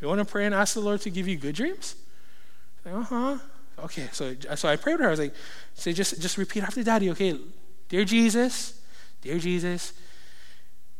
You 0.00 0.08
want 0.08 0.18
to 0.18 0.26
pray 0.26 0.44
and 0.44 0.54
ask 0.54 0.74
the 0.74 0.80
Lord 0.80 1.00
to 1.00 1.10
give 1.10 1.26
you 1.26 1.36
good 1.36 1.54
dreams? 1.54 1.96
uh 2.84 3.02
huh. 3.02 3.38
Okay, 3.78 4.08
so, 4.12 4.34
so 4.54 4.68
I 4.68 4.76
prayed 4.76 4.94
with 4.94 5.00
her. 5.02 5.08
I 5.08 5.10
was 5.10 5.20
like, 5.20 5.34
say, 5.74 5.92
just, 5.92 6.20
just 6.20 6.38
repeat 6.38 6.62
after 6.62 6.82
daddy, 6.82 7.10
okay? 7.10 7.38
Dear 7.88 8.04
Jesus, 8.04 8.80
dear 9.20 9.38
Jesus, 9.38 9.92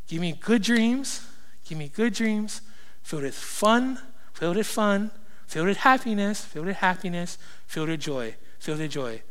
give 0.06 0.20
me 0.20 0.32
good 0.38 0.62
dreams, 0.62 1.26
give 1.66 1.78
me 1.78 1.88
good 1.88 2.12
dreams, 2.12 2.60
filled 3.02 3.22
with 3.22 3.34
fun, 3.34 3.98
filled 4.34 4.56
with 4.56 4.66
fun, 4.66 5.10
filled 5.46 5.68
with 5.68 5.78
happiness, 5.78 6.44
filled 6.44 6.66
with 6.66 6.76
happiness, 6.76 7.38
filled 7.66 7.88
with 7.88 8.00
joy, 8.00 8.34
filled 8.58 8.78
with 8.78 8.90
joy. 8.90 9.22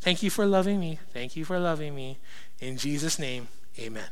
Thank 0.00 0.22
you 0.22 0.30
for 0.30 0.46
loving 0.46 0.78
me. 0.78 0.98
Thank 1.12 1.36
you 1.36 1.44
for 1.44 1.58
loving 1.58 1.94
me. 1.94 2.18
In 2.60 2.76
Jesus' 2.76 3.18
name, 3.18 3.48
amen. 3.78 4.08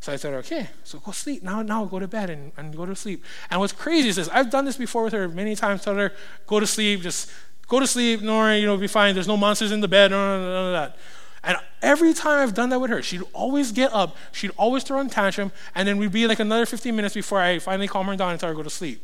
So 0.00 0.12
I 0.12 0.16
said, 0.16 0.34
okay, 0.34 0.68
so 0.82 0.98
go 0.98 1.12
sleep. 1.12 1.42
Now, 1.42 1.62
now 1.62 1.84
go 1.86 1.98
to 1.98 2.06
bed 2.06 2.28
and, 2.28 2.52
and 2.58 2.76
go 2.76 2.84
to 2.84 2.94
sleep. 2.94 3.24
And 3.50 3.58
what's 3.60 3.72
crazy 3.72 4.10
is 4.10 4.16
this 4.16 4.28
I've 4.28 4.50
done 4.50 4.66
this 4.66 4.76
before 4.76 5.04
with 5.04 5.14
her 5.14 5.28
many 5.28 5.56
times, 5.56 5.82
tell 5.82 5.94
her, 5.94 6.12
go 6.46 6.60
to 6.60 6.66
sleep, 6.66 7.00
just 7.00 7.30
go 7.68 7.80
to 7.80 7.86
sleep, 7.86 8.20
Nora, 8.20 8.58
you 8.58 8.66
know, 8.66 8.76
be 8.76 8.86
fine. 8.86 9.14
There's 9.14 9.28
no 9.28 9.36
monsters 9.36 9.72
in 9.72 9.80
the 9.80 9.88
bed, 9.88 10.10
none, 10.10 10.42
none 10.42 10.66
of 10.66 10.72
that. 10.72 10.98
And 11.42 11.58
every 11.82 12.14
time 12.14 12.40
I've 12.40 12.54
done 12.54 12.70
that 12.70 12.80
with 12.80 12.90
her, 12.90 13.02
she'd 13.02 13.22
always 13.32 13.72
get 13.72 13.92
up, 13.92 14.16
she'd 14.32 14.52
always 14.56 14.82
throw 14.82 15.00
a 15.00 15.08
tantrum, 15.08 15.52
and 15.74 15.86
then 15.86 15.98
we'd 15.98 16.12
be 16.12 16.26
like 16.26 16.40
another 16.40 16.66
15 16.66 16.94
minutes 16.94 17.14
before 17.14 17.40
I 17.40 17.58
finally 17.58 17.88
calm 17.88 18.06
her 18.06 18.16
down 18.16 18.30
and 18.30 18.40
tell 18.40 18.48
her 18.48 18.54
to 18.54 18.56
go 18.56 18.62
to 18.62 18.70
sleep. 18.70 19.02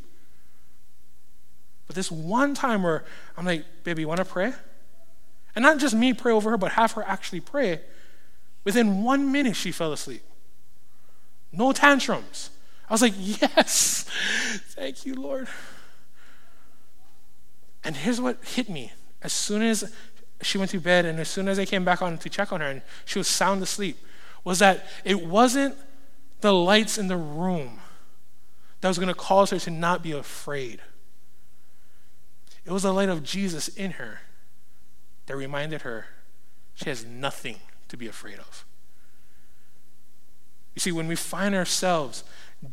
But 1.90 1.96
this 1.96 2.08
one 2.08 2.54
time 2.54 2.84
where 2.84 3.02
I'm 3.36 3.44
like, 3.44 3.64
baby, 3.82 4.02
you 4.02 4.06
want 4.06 4.18
to 4.18 4.24
pray? 4.24 4.52
And 5.56 5.64
not 5.64 5.78
just 5.78 5.92
me 5.92 6.12
pray 6.12 6.30
over 6.30 6.50
her, 6.50 6.56
but 6.56 6.70
have 6.70 6.92
her 6.92 7.02
actually 7.02 7.40
pray. 7.40 7.80
Within 8.62 9.02
one 9.02 9.32
minute, 9.32 9.56
she 9.56 9.72
fell 9.72 9.92
asleep. 9.92 10.22
No 11.50 11.72
tantrums. 11.72 12.50
I 12.88 12.94
was 12.94 13.02
like, 13.02 13.14
yes, 13.18 14.04
thank 14.68 15.04
you, 15.04 15.16
Lord. 15.16 15.48
And 17.82 17.96
here's 17.96 18.20
what 18.20 18.38
hit 18.44 18.68
me. 18.68 18.92
As 19.20 19.32
soon 19.32 19.62
as 19.62 19.92
she 20.42 20.58
went 20.58 20.70
to 20.70 20.78
bed 20.78 21.04
and 21.04 21.18
as 21.18 21.28
soon 21.28 21.48
as 21.48 21.58
I 21.58 21.64
came 21.64 21.84
back 21.84 22.02
on 22.02 22.18
to 22.18 22.28
check 22.28 22.52
on 22.52 22.60
her 22.60 22.68
and 22.68 22.82
she 23.04 23.18
was 23.18 23.26
sound 23.26 23.64
asleep, 23.64 23.98
was 24.44 24.60
that 24.60 24.86
it 25.04 25.26
wasn't 25.26 25.76
the 26.40 26.54
lights 26.54 26.98
in 26.98 27.08
the 27.08 27.16
room 27.16 27.80
that 28.80 28.86
was 28.86 28.96
going 28.96 29.08
to 29.08 29.14
cause 29.14 29.50
her 29.50 29.58
to 29.58 29.72
not 29.72 30.04
be 30.04 30.12
afraid. 30.12 30.80
It 32.70 32.72
was 32.72 32.84
the 32.84 32.94
light 32.94 33.08
of 33.08 33.24
Jesus 33.24 33.66
in 33.66 33.90
her 33.92 34.20
that 35.26 35.34
reminded 35.34 35.82
her 35.82 36.06
she 36.74 36.88
has 36.88 37.04
nothing 37.04 37.56
to 37.88 37.96
be 37.96 38.06
afraid 38.06 38.38
of. 38.38 38.64
You 40.76 40.80
see, 40.80 40.92
when 40.92 41.08
we 41.08 41.16
find 41.16 41.56
ourselves 41.56 42.22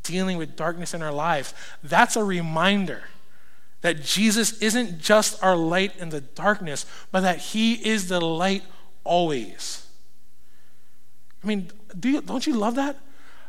dealing 0.04 0.38
with 0.38 0.56
darkness 0.56 0.94
in 0.94 1.02
our 1.02 1.12
lives, 1.12 1.56
that's 1.84 2.16
a 2.16 2.24
reminder 2.24 3.06
that 3.82 4.04
Jesus 4.04 4.62
isn't 4.62 5.00
just 5.00 5.44
our 5.44 5.56
light 5.56 5.98
in 5.98 6.10
the 6.10 6.22
darkness, 6.22 6.86
but 7.12 7.22
that 7.22 7.40
He 7.40 7.74
is 7.74 8.08
the 8.08 8.22
light 8.22 8.66
always. 9.04 9.88
I 11.44 11.48
mean, 11.48 11.72
do 12.00 12.10
you, 12.10 12.22
don't 12.22 12.46
you 12.46 12.54
love 12.54 12.76
that? 12.76 13.00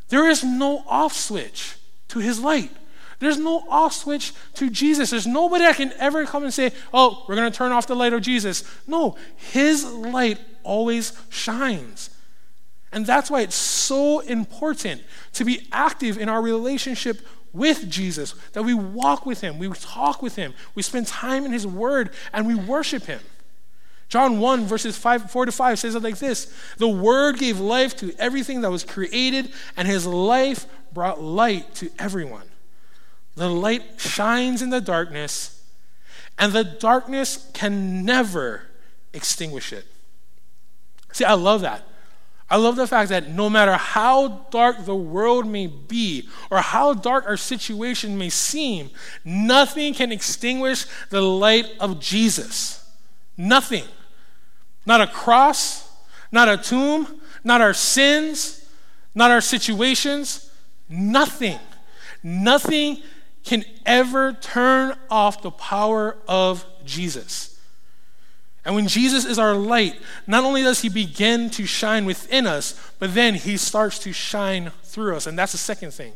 There 0.09 0.27
is 0.27 0.43
no 0.43 0.83
off 0.89 1.13
switch 1.13 1.77
to 2.09 2.21
His 2.21 2.41
light. 2.41 2.71
There's 3.19 3.39
no 3.39 3.65
off 3.69 3.93
switch 3.95 4.33
to 4.55 4.71
Jesus. 4.71 5.11
There's 5.11 5.27
nobody 5.27 5.65
that 5.65 5.77
can 5.77 5.93
ever 5.99 6.25
come 6.25 6.45
and 6.45 6.55
say, 6.55 6.73
oh, 6.93 7.25
we're 7.29 7.35
going 7.35 7.51
to 7.51 7.57
turn 7.57 7.73
off 7.73 7.87
the 7.87 7.97
light 7.97 8.13
of 8.13 8.23
Jesus. 8.23 8.65
No, 8.87 9.17
His 9.37 9.85
light 9.85 10.39
always 10.63 11.19
shines. 11.29 12.11
And 12.93 13.05
that's 13.05 13.31
why 13.31 13.41
it's 13.41 13.57
so 13.57 14.21
important 14.21 15.03
to 15.35 15.45
be 15.45 15.67
active 15.73 16.17
in 16.17 16.29
our 16.29 16.41
relationship 16.41 17.21
with 17.53 17.91
Jesus, 17.91 18.35
that 18.53 18.63
we 18.63 18.75
walk 18.75 19.27
with 19.27 19.41
Him, 19.41 19.59
we 19.59 19.69
talk 19.71 20.23
with 20.23 20.37
Him, 20.37 20.55
we 20.75 20.83
spend 20.83 21.07
time 21.07 21.45
in 21.45 21.53
His 21.53 21.67
Word, 21.67 22.11
and 22.33 22.47
we 22.47 22.55
worship 22.55 23.05
Him. 23.05 23.21
John 24.09 24.39
1, 24.39 24.65
verses 24.65 24.97
5, 24.97 25.31
4 25.31 25.47
to 25.47 25.53
5 25.53 25.79
says 25.79 25.95
it 25.95 26.03
like 26.03 26.19
this 26.19 26.53
The 26.79 26.89
Word 26.89 27.39
gave 27.39 27.61
life 27.61 27.97
to 27.97 28.15
everything 28.19 28.63
that 28.63 28.71
was 28.71 28.85
created, 28.85 29.53
and 29.77 29.87
his 29.87 30.07
life 30.07 30.67
brought 30.93 31.23
light 31.23 31.75
to 31.77 31.91
everyone. 31.99 32.48
The 33.39 33.49
light 33.49 34.01
shines 34.01 34.63
in 34.63 34.71
the 34.71 34.81
darkness, 34.81 35.63
and 36.37 36.53
the 36.53 36.65
darkness 36.65 37.49
can 37.55 38.05
never 38.05 38.63
extinguish 39.13 39.73
it. 39.73 39.87
See, 41.13 41.25
I 41.25 41.35
love 41.35 41.61
that. 41.61 41.85
I 42.51 42.57
love 42.57 42.75
the 42.75 42.89
fact 42.89 43.11
that 43.11 43.31
no 43.31 43.49
matter 43.49 43.75
how 43.75 44.47
dark 44.51 44.85
the 44.85 44.97
world 44.97 45.47
may 45.47 45.69
be 45.69 46.29
or 46.51 46.59
how 46.59 46.95
dark 46.95 47.27
our 47.27 47.37
situation 47.37 48.19
may 48.19 48.29
seem, 48.29 48.91
nothing 49.25 49.95
can 49.95 50.11
extinguish 50.11 50.87
the 51.11 51.21
light 51.21 51.67
of 51.79 52.01
Jesus. 52.01 52.91
Nothing. 53.37 53.85
Not 54.85 55.01
a 55.01 55.07
cross, 55.07 55.89
not 56.33 56.49
a 56.49 56.57
tomb, 56.57 57.21
not 57.45 57.61
our 57.61 57.75
sins, 57.75 58.69
not 59.15 59.31
our 59.31 59.43
situations. 59.43 60.51
Nothing. 60.89 61.61
Nothing 62.23 63.03
can 63.49 63.65
ever 63.87 64.35
turn 64.35 64.95
off 65.11 65.43
the 65.43 65.51
power 65.51 66.17
of 66.29 66.65
Jesus. 66.85 67.59
And 68.65 68.75
when 68.75 68.87
Jesus 68.87 69.25
is 69.25 69.39
our 69.39 69.55
light, 69.55 69.95
not 70.27 70.45
only 70.45 70.63
does 70.63 70.83
he 70.83 70.91
begin 70.91 71.49
to 71.51 71.65
shine 71.65 72.05
within 72.05 72.47
us, 72.47 72.79
but 72.99 73.15
then 73.15 73.35
he 73.35 73.57
starts 73.57 73.99
to 74.01 74.13
shine 74.13 74.71
through 74.83 75.17
us. 75.17 75.27
And 75.27 75.39
that's 75.39 75.53
the 75.53 75.59
second 75.59 75.93
thing. 75.93 76.13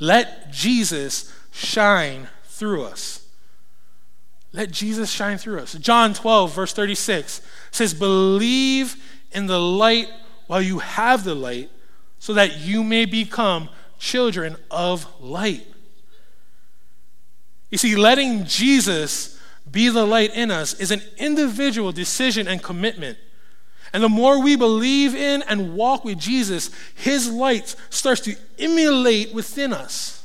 Let 0.00 0.50
Jesus 0.50 1.32
shine 1.52 2.28
through 2.44 2.84
us. 2.84 3.28
Let 4.52 4.70
Jesus 4.70 5.10
shine 5.10 5.36
through 5.36 5.60
us. 5.60 5.74
John 5.74 6.14
12, 6.14 6.54
verse 6.54 6.72
36 6.72 7.42
says, 7.70 7.92
Believe 7.92 8.96
in 9.32 9.46
the 9.46 9.60
light 9.60 10.08
while 10.46 10.62
you 10.62 10.78
have 10.78 11.24
the 11.24 11.34
light, 11.34 11.70
so 12.18 12.32
that 12.32 12.60
you 12.60 12.82
may 12.82 13.04
become 13.04 13.68
children 13.98 14.56
of 14.70 15.06
light. 15.20 15.66
You 17.70 17.78
see, 17.78 17.96
letting 17.96 18.44
Jesus 18.44 19.40
be 19.70 19.88
the 19.88 20.06
light 20.06 20.34
in 20.34 20.50
us 20.50 20.74
is 20.74 20.90
an 20.90 21.02
individual 21.16 21.92
decision 21.92 22.46
and 22.46 22.62
commitment. 22.62 23.18
And 23.92 24.02
the 24.02 24.08
more 24.08 24.42
we 24.42 24.56
believe 24.56 25.14
in 25.14 25.42
and 25.42 25.74
walk 25.74 26.04
with 26.04 26.18
Jesus, 26.18 26.70
his 26.94 27.30
light 27.30 27.74
starts 27.90 28.20
to 28.22 28.36
emulate 28.58 29.34
within 29.34 29.72
us. 29.72 30.24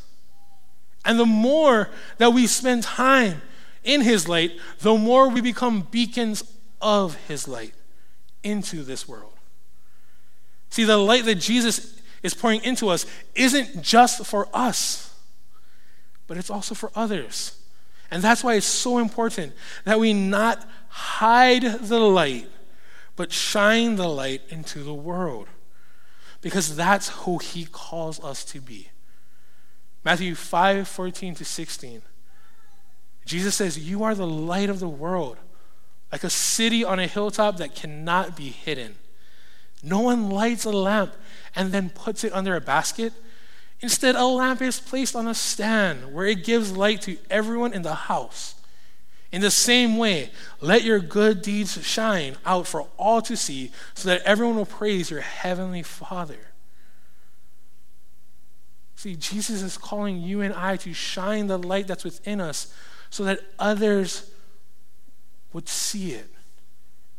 And 1.05 1.19
the 1.19 1.25
more 1.25 1.89
that 2.17 2.33
we 2.33 2.47
spend 2.47 2.83
time 2.83 3.41
in 3.83 4.01
his 4.01 4.27
light, 4.27 4.51
the 4.79 4.95
more 4.95 5.29
we 5.29 5.41
become 5.41 5.87
beacons 5.89 6.43
of 6.81 7.15
his 7.27 7.47
light 7.47 7.73
into 8.43 8.83
this 8.83 9.07
world. 9.07 9.33
See, 10.69 10.83
the 10.83 10.97
light 10.97 11.25
that 11.25 11.35
Jesus 11.35 11.99
is 12.23 12.33
pouring 12.33 12.63
into 12.63 12.89
us 12.89 13.05
isn't 13.35 13.81
just 13.81 14.25
for 14.25 14.47
us, 14.53 15.10
but 16.31 16.37
it's 16.37 16.49
also 16.49 16.73
for 16.73 16.93
others. 16.95 17.59
And 18.09 18.23
that's 18.23 18.41
why 18.41 18.53
it's 18.53 18.65
so 18.65 18.99
important 18.99 19.51
that 19.83 19.99
we 19.99 20.13
not 20.13 20.65
hide 20.87 21.63
the 21.63 21.99
light, 21.99 22.47
but 23.17 23.33
shine 23.33 23.97
the 23.97 24.07
light 24.07 24.41
into 24.47 24.81
the 24.81 24.93
world. 24.93 25.49
Because 26.39 26.77
that's 26.77 27.09
who 27.09 27.37
he 27.37 27.65
calls 27.65 28.23
us 28.23 28.45
to 28.45 28.61
be. 28.61 28.91
Matthew 30.05 30.33
5 30.33 30.87
14 30.87 31.35
to 31.35 31.43
16. 31.43 32.01
Jesus 33.25 33.53
says, 33.53 33.77
You 33.77 34.01
are 34.05 34.15
the 34.15 34.25
light 34.25 34.69
of 34.69 34.79
the 34.79 34.87
world, 34.87 35.35
like 36.13 36.23
a 36.23 36.29
city 36.29 36.81
on 36.81 36.97
a 36.97 37.07
hilltop 37.07 37.57
that 37.57 37.75
cannot 37.75 38.37
be 38.37 38.51
hidden. 38.51 38.95
No 39.83 39.99
one 39.99 40.29
lights 40.29 40.63
a 40.63 40.71
lamp 40.71 41.13
and 41.57 41.73
then 41.73 41.89
puts 41.89 42.23
it 42.23 42.31
under 42.31 42.55
a 42.55 42.61
basket 42.61 43.11
Instead, 43.81 44.15
a 44.15 44.25
lamp 44.25 44.61
is 44.61 44.79
placed 44.79 45.15
on 45.15 45.27
a 45.27 45.33
stand 45.33 46.13
where 46.13 46.27
it 46.27 46.43
gives 46.43 46.71
light 46.75 47.01
to 47.01 47.17
everyone 47.29 47.73
in 47.73 47.81
the 47.81 47.95
house. 47.95 48.55
In 49.31 49.41
the 49.41 49.49
same 49.49 49.97
way, 49.97 50.29
let 50.59 50.83
your 50.83 50.99
good 50.99 51.41
deeds 51.41 51.83
shine 51.85 52.35
out 52.45 52.67
for 52.67 52.87
all 52.97 53.21
to 53.23 53.35
see, 53.35 53.71
so 53.93 54.09
that 54.09 54.21
everyone 54.23 54.55
will 54.55 54.65
praise 54.65 55.09
your 55.09 55.21
heavenly 55.21 55.83
Father. 55.83 56.51
See, 58.95 59.15
Jesus 59.15 59.63
is 59.63 59.77
calling 59.77 60.21
you 60.21 60.41
and 60.41 60.53
I 60.53 60.77
to 60.77 60.93
shine 60.93 61.47
the 61.47 61.57
light 61.57 61.87
that's 61.87 62.03
within 62.03 62.39
us 62.39 62.71
so 63.09 63.23
that 63.23 63.39
others 63.57 64.29
would 65.53 65.67
see 65.67 66.11
it 66.11 66.29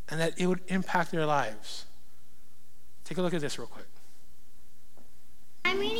and 0.09 0.21
that 0.21 0.39
it 0.39 0.47
would 0.47 0.61
impact 0.69 1.11
their 1.11 1.27
lives. 1.27 1.87
Take 3.05 3.19
a 3.19 3.23
look 3.23 3.35
at 3.35 3.41
this 3.41 3.59
real 3.59 3.67
quick. 3.67 3.87
I'm 5.65 5.79
reading. 5.79 5.99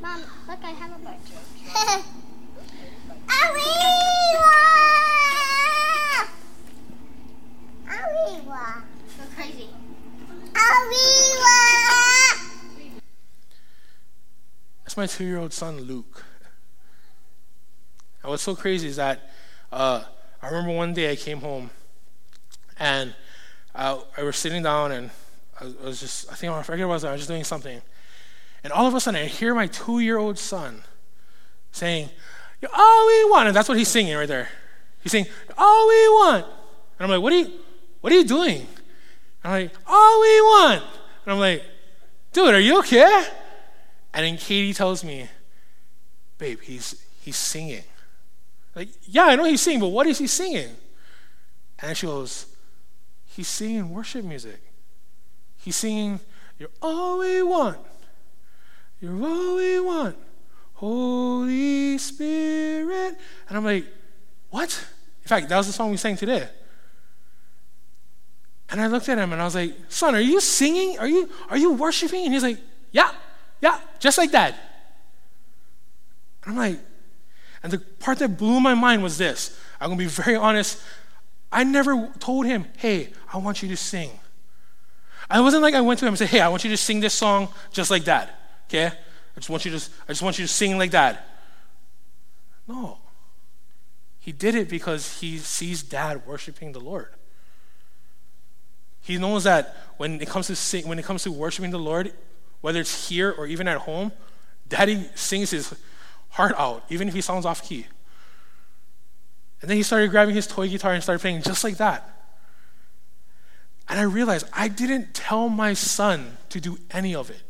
Mom, 0.00 0.20
look, 0.48 0.58
I 0.64 0.70
have 0.70 0.92
a 0.92 0.98
book. 0.98 2.04
Go 9.18 9.24
crazy. 9.36 9.68
That's 14.84 14.96
my 14.96 15.06
two-year-old 15.06 15.52
son, 15.52 15.80
Luke. 15.80 16.24
And 18.22 18.30
what's 18.30 18.42
so 18.42 18.54
crazy 18.54 18.88
is 18.88 18.96
that 18.96 19.30
uh, 19.70 20.04
I 20.42 20.46
remember 20.48 20.72
one 20.72 20.92
day 20.92 21.10
I 21.10 21.16
came 21.16 21.40
home 21.40 21.70
and 22.78 23.14
I, 23.74 24.00
I 24.18 24.22
was 24.22 24.36
sitting 24.36 24.62
down 24.62 24.92
and 24.92 25.10
I 25.60 25.64
was 25.84 26.00
just, 26.00 26.30
I 26.30 26.34
think 26.34 26.52
I 26.52 26.62
forget 26.62 26.86
what 26.86 26.92
I 26.92 26.96
was, 26.96 27.04
I 27.04 27.12
was 27.12 27.20
just 27.20 27.28
doing 27.28 27.44
something. 27.44 27.80
And 28.64 28.72
all 28.72 28.86
of 28.86 28.94
a 28.94 29.00
sudden, 29.00 29.20
I 29.20 29.26
hear 29.26 29.54
my 29.54 29.66
two 29.66 30.00
year 30.00 30.18
old 30.18 30.38
son 30.38 30.82
saying, 31.72 32.10
You're 32.60 32.70
all 32.72 33.06
we 33.06 33.30
want. 33.30 33.48
And 33.48 33.56
that's 33.56 33.68
what 33.68 33.78
he's 33.78 33.88
singing 33.88 34.14
right 34.16 34.28
there. 34.28 34.48
He's 35.02 35.12
saying, 35.12 35.26
All 35.58 35.88
we 35.88 36.08
want. 36.08 36.44
And 36.46 37.04
I'm 37.04 37.10
like, 37.10 37.20
What 37.20 37.32
are 37.32 37.36
you, 37.36 37.52
what 38.00 38.12
are 38.12 38.16
you 38.16 38.24
doing? 38.24 38.66
And 39.42 39.52
I'm 39.52 39.62
like, 39.62 39.74
All 39.86 40.20
we 40.20 40.40
want. 40.40 40.82
And 41.24 41.32
I'm 41.32 41.38
like, 41.38 41.64
Dude, 42.32 42.54
are 42.54 42.60
you 42.60 42.78
okay? 42.78 43.24
And 44.14 44.24
then 44.24 44.36
Katie 44.36 44.74
tells 44.74 45.02
me, 45.02 45.28
Babe, 46.38 46.60
he's, 46.60 47.04
he's 47.20 47.36
singing. 47.36 47.84
Like, 48.74 48.88
yeah, 49.04 49.24
I 49.24 49.36
know 49.36 49.44
he's 49.44 49.60
singing, 49.60 49.80
but 49.80 49.88
what 49.88 50.06
is 50.06 50.18
he 50.18 50.26
singing? 50.26 50.70
And 51.80 51.96
she 51.96 52.06
goes, 52.06 52.46
He's 53.26 53.48
singing 53.48 53.90
worship 53.90 54.24
music. 54.24 54.60
He's 55.62 55.76
singing, 55.76 56.18
You're 56.58 56.70
all 56.82 57.20
we 57.20 57.42
want. 57.42 57.78
You're 59.00 59.24
all 59.24 59.56
we 59.56 59.80
want. 59.80 60.16
Holy 60.74 61.98
Spirit. 61.98 63.16
And 63.48 63.56
I'm 63.56 63.64
like, 63.64 63.86
What? 64.50 64.86
In 65.22 65.28
fact, 65.28 65.48
that 65.48 65.56
was 65.56 65.68
the 65.68 65.72
song 65.72 65.92
we 65.92 65.96
sang 65.96 66.16
today. 66.16 66.48
And 68.70 68.80
I 68.80 68.88
looked 68.88 69.08
at 69.08 69.18
him 69.18 69.32
and 69.32 69.40
I 69.40 69.44
was 69.44 69.54
like, 69.54 69.74
Son, 69.88 70.14
are 70.16 70.20
you 70.20 70.40
singing? 70.40 70.98
Are 70.98 71.06
you, 71.06 71.30
are 71.48 71.58
you 71.58 71.74
worshiping? 71.74 72.24
And 72.24 72.34
he's 72.34 72.42
like, 72.42 72.58
Yeah, 72.90 73.12
yeah, 73.60 73.78
just 74.00 74.18
like 74.18 74.32
that. 74.32 74.54
And 76.44 76.52
I'm 76.52 76.56
like, 76.56 76.80
and 77.62 77.72
the 77.72 77.78
part 77.78 78.18
that 78.18 78.36
blew 78.36 78.58
my 78.58 78.74
mind 78.74 79.04
was 79.04 79.16
this. 79.16 79.56
I'm 79.80 79.90
gonna 79.90 79.98
be 79.98 80.06
very 80.06 80.34
honest. 80.34 80.82
I 81.52 81.62
never 81.62 82.10
told 82.18 82.46
him, 82.46 82.66
Hey, 82.78 83.10
I 83.32 83.38
want 83.38 83.62
you 83.62 83.68
to 83.68 83.76
sing. 83.76 84.10
I 85.32 85.40
wasn't 85.40 85.62
like 85.62 85.74
I 85.74 85.80
went 85.80 85.98
to 86.00 86.04
him 86.04 86.10
and 86.10 86.18
said, 86.18 86.28
"Hey, 86.28 86.40
I 86.40 86.48
want 86.48 86.62
you 86.62 86.70
to 86.70 86.76
sing 86.76 87.00
this 87.00 87.14
song 87.14 87.48
just 87.72 87.90
like 87.90 88.04
that." 88.04 88.38
Okay? 88.68 88.86
I 88.86 89.36
just 89.36 89.48
want 89.48 89.64
you 89.64 89.70
to 89.70 89.82
I 90.06 90.12
just 90.12 90.20
want 90.20 90.38
you 90.38 90.44
to 90.44 90.52
sing 90.52 90.76
like 90.76 90.90
that. 90.90 91.26
No. 92.68 92.98
He 94.20 94.30
did 94.30 94.54
it 94.54 94.68
because 94.68 95.20
he 95.20 95.38
sees 95.38 95.82
dad 95.82 96.26
worshiping 96.26 96.72
the 96.72 96.80
Lord. 96.80 97.08
He 99.00 99.16
knows 99.16 99.44
that 99.44 99.74
when 99.96 100.20
it 100.20 100.28
comes 100.28 100.48
to 100.48 100.54
sing, 100.54 100.86
when 100.86 100.98
it 100.98 101.04
comes 101.04 101.22
to 101.22 101.32
worshiping 101.32 101.70
the 101.70 101.78
Lord, 101.78 102.12
whether 102.60 102.78
it's 102.78 103.08
here 103.08 103.32
or 103.32 103.46
even 103.46 103.66
at 103.66 103.78
home, 103.78 104.12
daddy 104.68 105.08
sings 105.14 105.50
his 105.50 105.74
heart 106.28 106.54
out, 106.58 106.84
even 106.90 107.08
if 107.08 107.14
he 107.14 107.22
sounds 107.22 107.46
off 107.46 107.62
key. 107.62 107.86
And 109.62 109.70
then 109.70 109.78
he 109.78 109.82
started 109.82 110.10
grabbing 110.10 110.34
his 110.34 110.46
toy 110.46 110.68
guitar 110.68 110.92
and 110.92 111.02
started 111.02 111.20
playing 111.20 111.42
just 111.42 111.64
like 111.64 111.78
that. 111.78 112.21
And 113.92 114.00
I 114.00 114.04
realized 114.04 114.46
I 114.54 114.68
didn't 114.68 115.12
tell 115.12 115.50
my 115.50 115.74
son 115.74 116.38
to 116.48 116.62
do 116.62 116.78
any 116.92 117.14
of 117.14 117.28
it. 117.28 117.42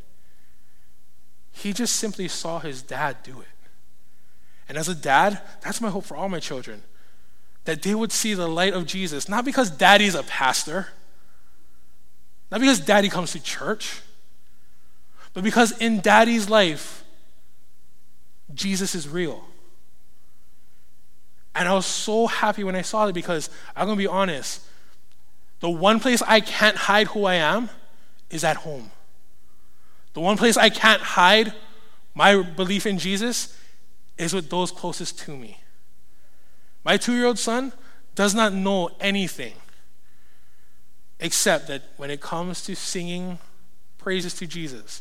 He 1.53 1.73
just 1.73 1.95
simply 1.95 2.27
saw 2.27 2.59
his 2.59 2.83
dad 2.83 3.19
do 3.23 3.41
it. 3.41 3.47
And 4.69 4.77
as 4.77 4.89
a 4.89 4.95
dad, 4.97 5.41
that's 5.61 5.81
my 5.81 5.89
hope 5.89 6.05
for 6.05 6.17
all 6.17 6.29
my 6.29 6.41
children 6.41 6.83
that 7.63 7.83
they 7.83 7.95
would 7.95 8.11
see 8.11 8.35
the 8.35 8.49
light 8.49 8.75
of 8.75 8.87
Jesus, 8.87 9.29
not 9.29 9.45
because 9.45 9.71
daddy's 9.71 10.17
a 10.17 10.25
pastor, 10.25 10.89
not 12.51 12.61
because 12.61 12.81
daddy 12.81 13.09
comes 13.09 13.31
to 13.31 13.41
church, 13.41 14.01
but 15.35 15.45
because 15.45 15.71
in 15.79 16.01
daddy's 16.01 16.51
life, 16.51 17.05
Jesus 18.53 18.97
is 18.97 19.09
real. 19.09 19.45
And 21.55 21.69
I 21.69 21.73
was 21.73 21.87
so 21.87 22.27
happy 22.27 22.65
when 22.65 22.75
I 22.75 22.83
saw 22.83 23.07
it 23.07 23.13
because 23.13 23.49
I'm 23.77 23.87
going 23.87 23.97
to 23.97 24.03
be 24.03 24.09
honest. 24.09 24.63
The 25.63 25.71
one 25.71 26.01
place 26.01 26.23
I 26.23 26.41
can't 26.41 26.77
hide 26.77 27.07
who 27.07 27.25
I 27.25 27.35
am 27.35 27.71
is 28.31 28.43
at 28.43 28.57
home. 28.57 28.91
The 30.13 30.21
one 30.21 30.37
place 30.37 30.57
I 30.57 30.71
can't 30.71 31.01
hide 31.01 31.55
my 32.17 32.43
belief 32.43 32.85
in 32.85 32.99
Jesus 32.99 33.57
is 34.19 34.35
with 34.35 34.51
those 34.51 34.73
closest 34.73 35.21
to 35.21 35.37
me. 35.37 35.61
My 36.85 36.97
two 36.97 37.15
year 37.15 37.27
old 37.27 37.39
son 37.39 37.73
does 38.17 38.35
not 38.35 38.53
know 38.53 38.91
anything 38.99 39.55
except 41.21 41.69
that 41.69 41.85
when 41.97 42.11
it 42.11 42.21
comes 42.21 42.65
to 42.65 42.75
singing 42.75 43.39
praises 43.99 44.35
to 44.35 44.49
Jesus, 44.49 45.01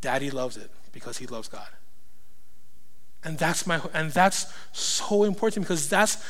daddy 0.00 0.32
loves 0.32 0.56
it 0.56 0.72
because 0.90 1.18
he 1.18 1.28
loves 1.28 1.46
God. 1.46 1.68
And 3.22 3.38
that's 3.38 3.68
my 3.68 3.80
and 3.94 4.10
that's 4.10 4.52
so 4.72 5.22
important 5.22 5.64
because 5.64 5.88
that's 5.88 6.24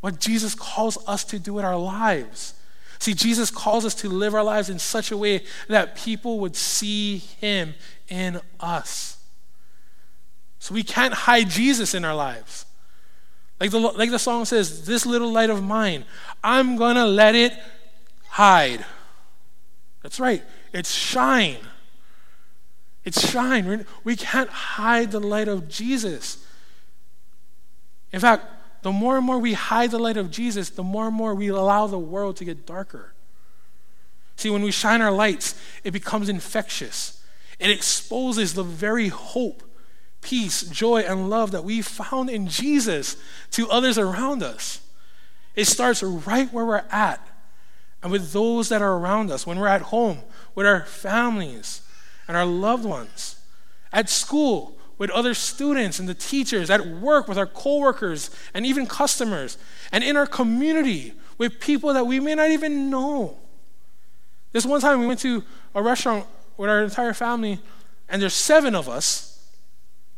what 0.00 0.18
Jesus 0.18 0.54
calls 0.54 0.96
us 1.06 1.24
to 1.24 1.38
do 1.38 1.58
in 1.58 1.64
our 1.66 1.76
lives. 1.76 2.54
See, 2.98 3.14
Jesus 3.14 3.50
calls 3.50 3.84
us 3.84 3.94
to 3.96 4.08
live 4.08 4.34
our 4.34 4.44
lives 4.44 4.70
in 4.70 4.78
such 4.78 5.10
a 5.10 5.16
way 5.16 5.44
that 5.68 5.96
people 5.96 6.40
would 6.40 6.56
see 6.56 7.18
him 7.18 7.74
in 8.08 8.40
us. 8.60 9.18
So 10.58 10.74
we 10.74 10.82
can't 10.82 11.14
hide 11.14 11.48
Jesus 11.50 11.94
in 11.94 12.04
our 12.04 12.14
lives. 12.14 12.66
Like 13.60 13.70
the, 13.70 13.78
like 13.78 14.10
the 14.10 14.18
song 14.18 14.44
says, 14.44 14.84
this 14.84 15.06
little 15.06 15.32
light 15.32 15.50
of 15.50 15.62
mine, 15.62 16.04
I'm 16.42 16.76
gonna 16.76 17.06
let 17.06 17.34
it 17.34 17.52
hide. 18.28 18.84
That's 20.02 20.20
right, 20.20 20.42
it's 20.72 20.92
shine. 20.92 21.58
It's 23.04 23.30
shine. 23.30 23.86
We 24.02 24.16
can't 24.16 24.50
hide 24.50 25.12
the 25.12 25.20
light 25.20 25.46
of 25.46 25.68
Jesus. 25.68 26.44
In 28.12 28.18
fact, 28.18 28.44
the 28.86 28.92
more 28.92 29.16
and 29.16 29.26
more 29.26 29.40
we 29.40 29.54
hide 29.54 29.90
the 29.90 29.98
light 29.98 30.16
of 30.16 30.30
Jesus, 30.30 30.70
the 30.70 30.84
more 30.84 31.08
and 31.08 31.16
more 31.16 31.34
we 31.34 31.48
allow 31.48 31.88
the 31.88 31.98
world 31.98 32.36
to 32.36 32.44
get 32.44 32.64
darker. 32.64 33.14
See, 34.36 34.48
when 34.48 34.62
we 34.62 34.70
shine 34.70 35.02
our 35.02 35.10
lights, 35.10 35.60
it 35.82 35.90
becomes 35.90 36.28
infectious. 36.28 37.20
It 37.58 37.68
exposes 37.68 38.54
the 38.54 38.62
very 38.62 39.08
hope, 39.08 39.64
peace, 40.22 40.62
joy, 40.62 41.00
and 41.00 41.28
love 41.28 41.50
that 41.50 41.64
we 41.64 41.82
found 41.82 42.30
in 42.30 42.46
Jesus 42.46 43.16
to 43.50 43.68
others 43.68 43.98
around 43.98 44.44
us. 44.44 44.80
It 45.56 45.64
starts 45.64 46.00
right 46.04 46.52
where 46.52 46.64
we're 46.64 46.84
at 46.92 47.26
and 48.04 48.12
with 48.12 48.32
those 48.32 48.68
that 48.68 48.82
are 48.82 48.98
around 48.98 49.32
us, 49.32 49.44
when 49.44 49.58
we're 49.58 49.66
at 49.66 49.82
home, 49.82 50.18
with 50.54 50.64
our 50.64 50.84
families 50.84 51.80
and 52.28 52.36
our 52.36 52.46
loved 52.46 52.84
ones, 52.84 53.40
at 53.92 54.08
school, 54.08 54.75
with 54.98 55.10
other 55.10 55.34
students 55.34 55.98
and 55.98 56.08
the 56.08 56.14
teachers, 56.14 56.70
at 56.70 56.86
work, 56.86 57.28
with 57.28 57.38
our 57.38 57.46
coworkers 57.46 58.30
and 58.54 58.64
even 58.64 58.86
customers, 58.86 59.58
and 59.92 60.02
in 60.02 60.16
our 60.16 60.26
community, 60.26 61.12
with 61.38 61.60
people 61.60 61.92
that 61.92 62.06
we 62.06 62.18
may 62.18 62.34
not 62.34 62.50
even 62.50 62.88
know. 62.88 63.36
This 64.52 64.64
one 64.64 64.80
time 64.80 65.00
we 65.00 65.06
went 65.06 65.20
to 65.20 65.44
a 65.74 65.82
restaurant 65.82 66.26
with 66.56 66.70
our 66.70 66.82
entire 66.82 67.12
family, 67.12 67.60
and 68.08 68.22
there's 68.22 68.34
seven 68.34 68.74
of 68.74 68.88
us. 68.88 69.32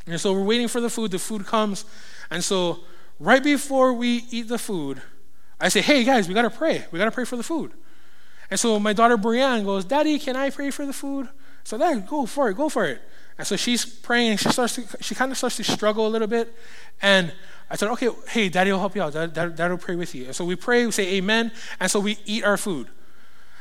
And 0.07 0.21
so 0.21 0.33
we're 0.33 0.45
waiting 0.45 0.69
for 0.69 0.81
the 0.81 0.89
food. 0.89 1.11
The 1.11 1.19
food 1.19 1.45
comes. 1.45 1.85
And 2.31 2.43
so 2.43 2.81
right 3.19 3.43
before 3.43 3.93
we 3.93 4.25
eat 4.31 4.49
the 4.49 4.59
food, 4.59 5.03
I 5.61 5.69
say, 5.69 5.81
hey 5.81 6.05
guys, 6.05 6.29
we 6.29 6.35
got 6.35 6.43
to 6.43 6.51
pray. 6.51 6.85
We 6.93 6.99
got 6.99 7.07
to 7.07 7.11
pray 7.11 7.25
for 7.25 7.37
the 7.37 7.43
food. 7.43 7.73
And 8.51 8.59
so 8.59 8.79
my 8.79 8.93
daughter 8.93 9.19
Brianne 9.19 9.65
goes, 9.65 9.85
Daddy, 9.85 10.19
can 10.19 10.37
I 10.37 10.51
pray 10.51 10.71
for 10.71 10.87
the 10.87 10.93
food? 10.93 11.29
So 11.65 11.77
then 11.77 12.07
go 12.07 12.25
for 12.25 12.49
it, 12.49 12.57
go 12.57 12.69
for 12.69 12.87
it. 12.87 13.03
And 13.39 13.47
so 13.47 13.57
she's 13.57 13.87
praying. 13.87 14.37
She 14.39 14.51
starts 14.51 14.75
to, 14.75 14.85
she 15.01 15.15
kind 15.15 15.31
of 15.31 15.39
starts 15.39 15.57
to 15.57 15.65
struggle 15.65 16.07
a 16.07 16.11
little 16.11 16.27
bit. 16.27 16.53
And 17.01 17.33
I 17.71 17.77
said, 17.77 17.89
okay, 17.93 18.09
hey, 18.29 18.49
Daddy 18.49 18.73
will 18.73 18.81
help 18.81 18.97
you 18.97 19.03
out. 19.03 19.13
Dad, 19.13 19.33
Dad, 19.33 19.71
will 19.71 19.79
pray 19.79 19.95
with 19.95 20.15
you. 20.15 20.27
And 20.27 20.35
so 20.35 20.45
we 20.45 20.57
pray, 20.57 20.85
we 20.87 20.93
say 20.93 21.15
amen, 21.15 21.53
and 21.79 21.91
so 21.91 22.01
we 22.01 22.19
eat 22.25 22.45
our 22.45 22.57
food. 22.57 22.89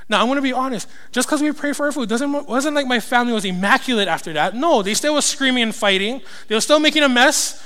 Now, 0.09 0.21
I'm 0.21 0.28
going 0.28 0.38
to 0.38 0.41
be 0.41 0.53
honest. 0.53 0.88
Just 1.11 1.28
because 1.28 1.41
we 1.41 1.51
pray 1.51 1.73
for 1.73 1.86
our 1.86 1.91
food 1.91 2.07
doesn't 2.07 2.47
wasn't 2.47 2.75
like 2.75 2.88
my 2.88 3.01
family 3.01 3.34
was 3.34 3.43
immaculate 3.43 4.07
after 4.07 4.32
that. 4.34 4.55
No, 4.55 4.82
they 4.82 4.93
still 4.93 5.15
was 5.15 5.25
screaming 5.25 5.63
and 5.63 5.75
fighting. 5.75 6.21
They 6.47 6.55
were 6.55 6.61
still 6.61 6.80
making 6.80 7.03
a 7.03 7.09
mess. 7.09 7.61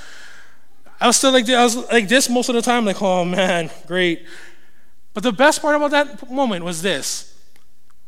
I 1.00 1.06
was 1.06 1.16
still 1.16 1.30
like 1.32 1.48
I 1.48 1.62
was 1.62 1.76
like 1.90 2.08
this 2.08 2.28
most 2.28 2.48
of 2.48 2.56
the 2.56 2.62
time, 2.62 2.84
like, 2.84 3.00
oh 3.00 3.24
man, 3.24 3.70
great. 3.86 4.26
But 5.14 5.22
the 5.22 5.32
best 5.32 5.62
part 5.62 5.76
about 5.76 5.92
that 5.92 6.30
moment 6.30 6.64
was 6.64 6.82
this 6.82 7.31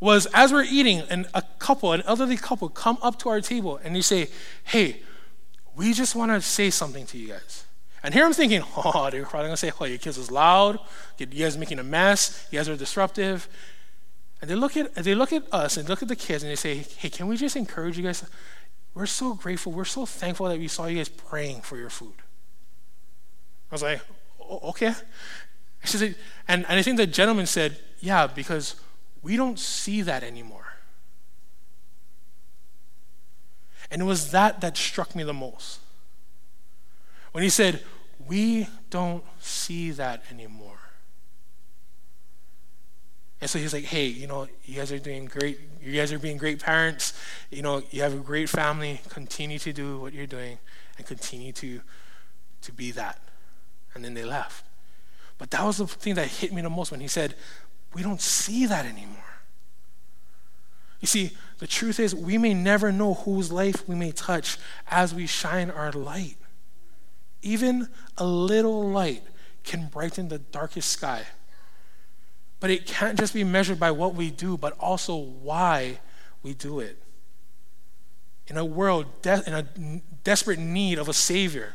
was 0.05 0.26
as 0.34 0.52
we're 0.52 0.64
eating, 0.64 1.00
and 1.09 1.26
a 1.32 1.42
couple, 1.59 1.92
an 1.92 2.02
elderly 2.02 2.36
couple, 2.36 2.68
come 2.68 2.98
up 3.00 3.18
to 3.20 3.30
our 3.30 3.40
table 3.40 3.80
and 3.82 3.96
they 3.96 4.02
say, 4.02 4.28
Hey, 4.62 5.00
we 5.74 5.94
just 5.94 6.14
want 6.14 6.30
to 6.30 6.40
say 6.42 6.68
something 6.70 7.07
to 7.07 7.18
you 7.18 7.28
guys. 7.28 7.64
And 8.02 8.12
here 8.12 8.26
I'm 8.26 8.34
thinking, 8.34 8.62
oh, 8.76 9.09
they're 9.11 9.24
probably 9.24 9.48
gonna 9.48 9.57
say, 9.57 9.72
oh, 9.80 9.84
your 9.86 9.96
kids 9.96 10.18
is 10.18 10.30
loud, 10.30 10.78
you 11.18 11.26
guys 11.26 11.57
making 11.57 11.78
a 11.78 11.82
mess, 11.82 12.46
you 12.50 12.59
guys 12.59 12.68
are 12.68 12.76
disruptive. 12.76 13.48
And 14.42 14.50
they 14.50 14.55
look 14.55 14.76
at 14.76 14.94
they 14.94 15.14
look 15.14 15.32
at 15.32 15.42
us 15.52 15.78
and 15.78 15.88
look 15.88 16.02
at 16.02 16.09
the 16.09 16.16
kids 16.16 16.42
and 16.42 16.52
they 16.52 16.57
say, 16.57 16.84
Hey, 16.98 17.09
can 17.09 17.26
we 17.26 17.38
just 17.38 17.57
encourage 17.57 17.96
you 17.96 18.05
guys? 18.05 18.24
We're 18.92 19.07
so 19.07 19.34
grateful, 19.34 19.72
we're 19.72 19.86
so 19.86 20.05
thankful 20.05 20.48
that 20.48 20.59
we 20.59 20.68
saw 20.68 20.86
you 20.86 20.98
guys 20.98 21.09
praying 21.09 21.62
for 21.62 21.78
your 21.78 21.90
food. 21.90 22.14
I 23.70 23.74
was 23.74 23.82
like, 23.82 24.02
okay. 24.62 24.92
She 25.84 25.96
said, 25.96 26.14
and, 26.46 26.64
and 26.68 26.78
I 26.78 26.82
think 26.82 26.98
the 26.98 27.07
gentleman 27.07 27.46
said, 27.46 27.76
yeah, 28.00 28.26
because 28.26 28.76
we 29.25 29.37
don't 29.37 29.59
see 29.59 30.03
that 30.03 30.22
anymore. 30.22 30.75
And 33.91 34.01
it 34.01 34.05
was 34.05 34.31
that 34.31 34.61
that 34.61 34.77
struck 34.77 35.16
me 35.16 35.25
the 35.25 35.35
most. 35.35 35.81
When 37.33 37.43
he 37.43 37.51
said, 37.51 37.83
we 38.29 38.68
don't 38.91 39.25
see 39.41 39.91
that 39.91 40.22
anymore. 40.31 40.79
And 43.41 43.51
so 43.51 43.59
he's 43.59 43.72
like, 43.72 43.85
hey, 43.85 44.07
you 44.07 44.27
know, 44.27 44.47
you 44.64 44.77
guys 44.77 44.93
are 44.93 44.99
doing 44.99 45.27
great. 45.27 45.59
You 45.83 45.93
guys 45.93 46.12
are 46.12 46.18
being 46.18 46.39
great 46.39 46.62
parents. 46.62 47.12
You 47.51 47.62
know, 47.62 47.83
you 47.91 48.03
have 48.03 48.14
a 48.14 48.18
great 48.18 48.49
family. 48.49 49.01
Continue 49.09 49.59
to 49.59 49.72
do 49.72 49.99
what 49.99 50.12
you're 50.12 50.27
doing 50.27 50.59
and 50.97 51.07
continue 51.07 51.53
to, 51.53 51.81
to 52.62 52.72
be 52.72 52.91
that 52.93 53.18
and 53.95 54.05
then 54.05 54.14
they 54.14 54.25
left. 54.25 54.64
But 55.39 55.51
that 55.51 55.64
was 55.64 55.79
the 55.79 55.87
thing 55.87 56.14
that 56.14 56.29
hit 56.29 56.53
me 56.53 56.62
the 56.62 56.70
most 56.70 56.91
when 56.91 57.01
he 57.01 57.09
said, 57.09 57.35
We 57.95 58.03
don't 58.03 58.20
see 58.20 58.66
that 58.66 58.84
anymore. 58.84 59.14
You 61.01 61.07
see, 61.07 61.32
the 61.59 61.66
truth 61.66 62.01
is, 62.01 62.14
we 62.14 62.38
may 62.38 62.55
never 62.55 62.90
know 62.90 63.14
whose 63.14 63.53
life 63.53 63.86
we 63.88 63.95
may 63.95 64.11
touch 64.11 64.59
as 64.88 65.14
we 65.14 65.26
shine 65.26 65.70
our 65.70 65.92
light. 65.92 66.36
Even 67.42 67.88
a 68.16 68.24
little 68.24 68.88
light 68.88 69.22
can 69.64 69.86
brighten 69.88 70.28
the 70.28 70.38
darkest 70.38 70.90
sky. 70.90 71.24
But 72.59 72.70
it 72.70 72.86
can't 72.86 73.18
just 73.18 73.34
be 73.34 73.45
measured 73.45 73.78
by 73.78 73.90
what 73.90 74.14
we 74.14 74.30
do, 74.30 74.57
but 74.57 74.74
also 74.80 75.16
why 75.16 76.01
we 76.42 76.55
do 76.55 76.80
it. 76.80 76.99
In 78.47 78.57
a 78.57 78.64
world 78.64 79.07
de- 79.22 79.42
in 79.47 79.53
a 79.53 80.03
desperate 80.24 80.59
need 80.59 80.99
of 80.99 81.09
a 81.09 81.12
Savior, 81.12 81.74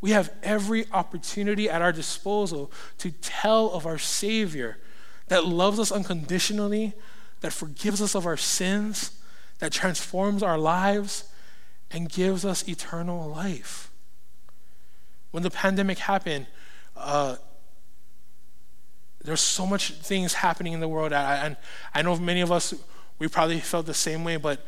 we 0.00 0.10
have 0.10 0.30
every 0.42 0.86
opportunity 0.92 1.68
at 1.68 1.82
our 1.82 1.92
disposal 1.92 2.70
to 2.98 3.10
tell 3.10 3.70
of 3.70 3.86
our 3.86 3.98
Savior 3.98 4.78
that 5.28 5.46
loves 5.46 5.78
us 5.78 5.90
unconditionally, 5.90 6.94
that 7.40 7.52
forgives 7.52 8.00
us 8.00 8.14
of 8.14 8.26
our 8.26 8.36
sins, 8.36 9.18
that 9.58 9.72
transforms 9.72 10.42
our 10.42 10.58
lives, 10.58 11.24
and 11.90 12.08
gives 12.08 12.44
us 12.44 12.68
eternal 12.68 13.28
life. 13.28 13.90
When 15.30 15.42
the 15.42 15.50
pandemic 15.50 15.98
happened, 15.98 16.46
uh, 16.96 17.36
there's 19.22 19.40
so 19.40 19.66
much 19.66 19.92
things 19.92 20.34
happening 20.34 20.72
in 20.72 20.80
the 20.80 20.88
world, 20.88 21.12
and 21.12 21.56
I, 21.94 21.98
I 21.98 22.02
know 22.02 22.16
many 22.16 22.40
of 22.40 22.52
us 22.52 22.74
we 23.18 23.28
probably 23.28 23.60
felt 23.60 23.86
the 23.86 23.94
same 23.94 24.24
way, 24.24 24.36
but 24.36 24.64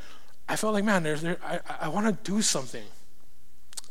I 0.48 0.56
felt 0.56 0.72
like, 0.72 0.84
man, 0.84 1.02
there's, 1.02 1.20
there, 1.20 1.36
I, 1.44 1.60
I 1.82 1.88
want 1.88 2.06
to 2.06 2.30
do 2.30 2.40
something. 2.42 2.84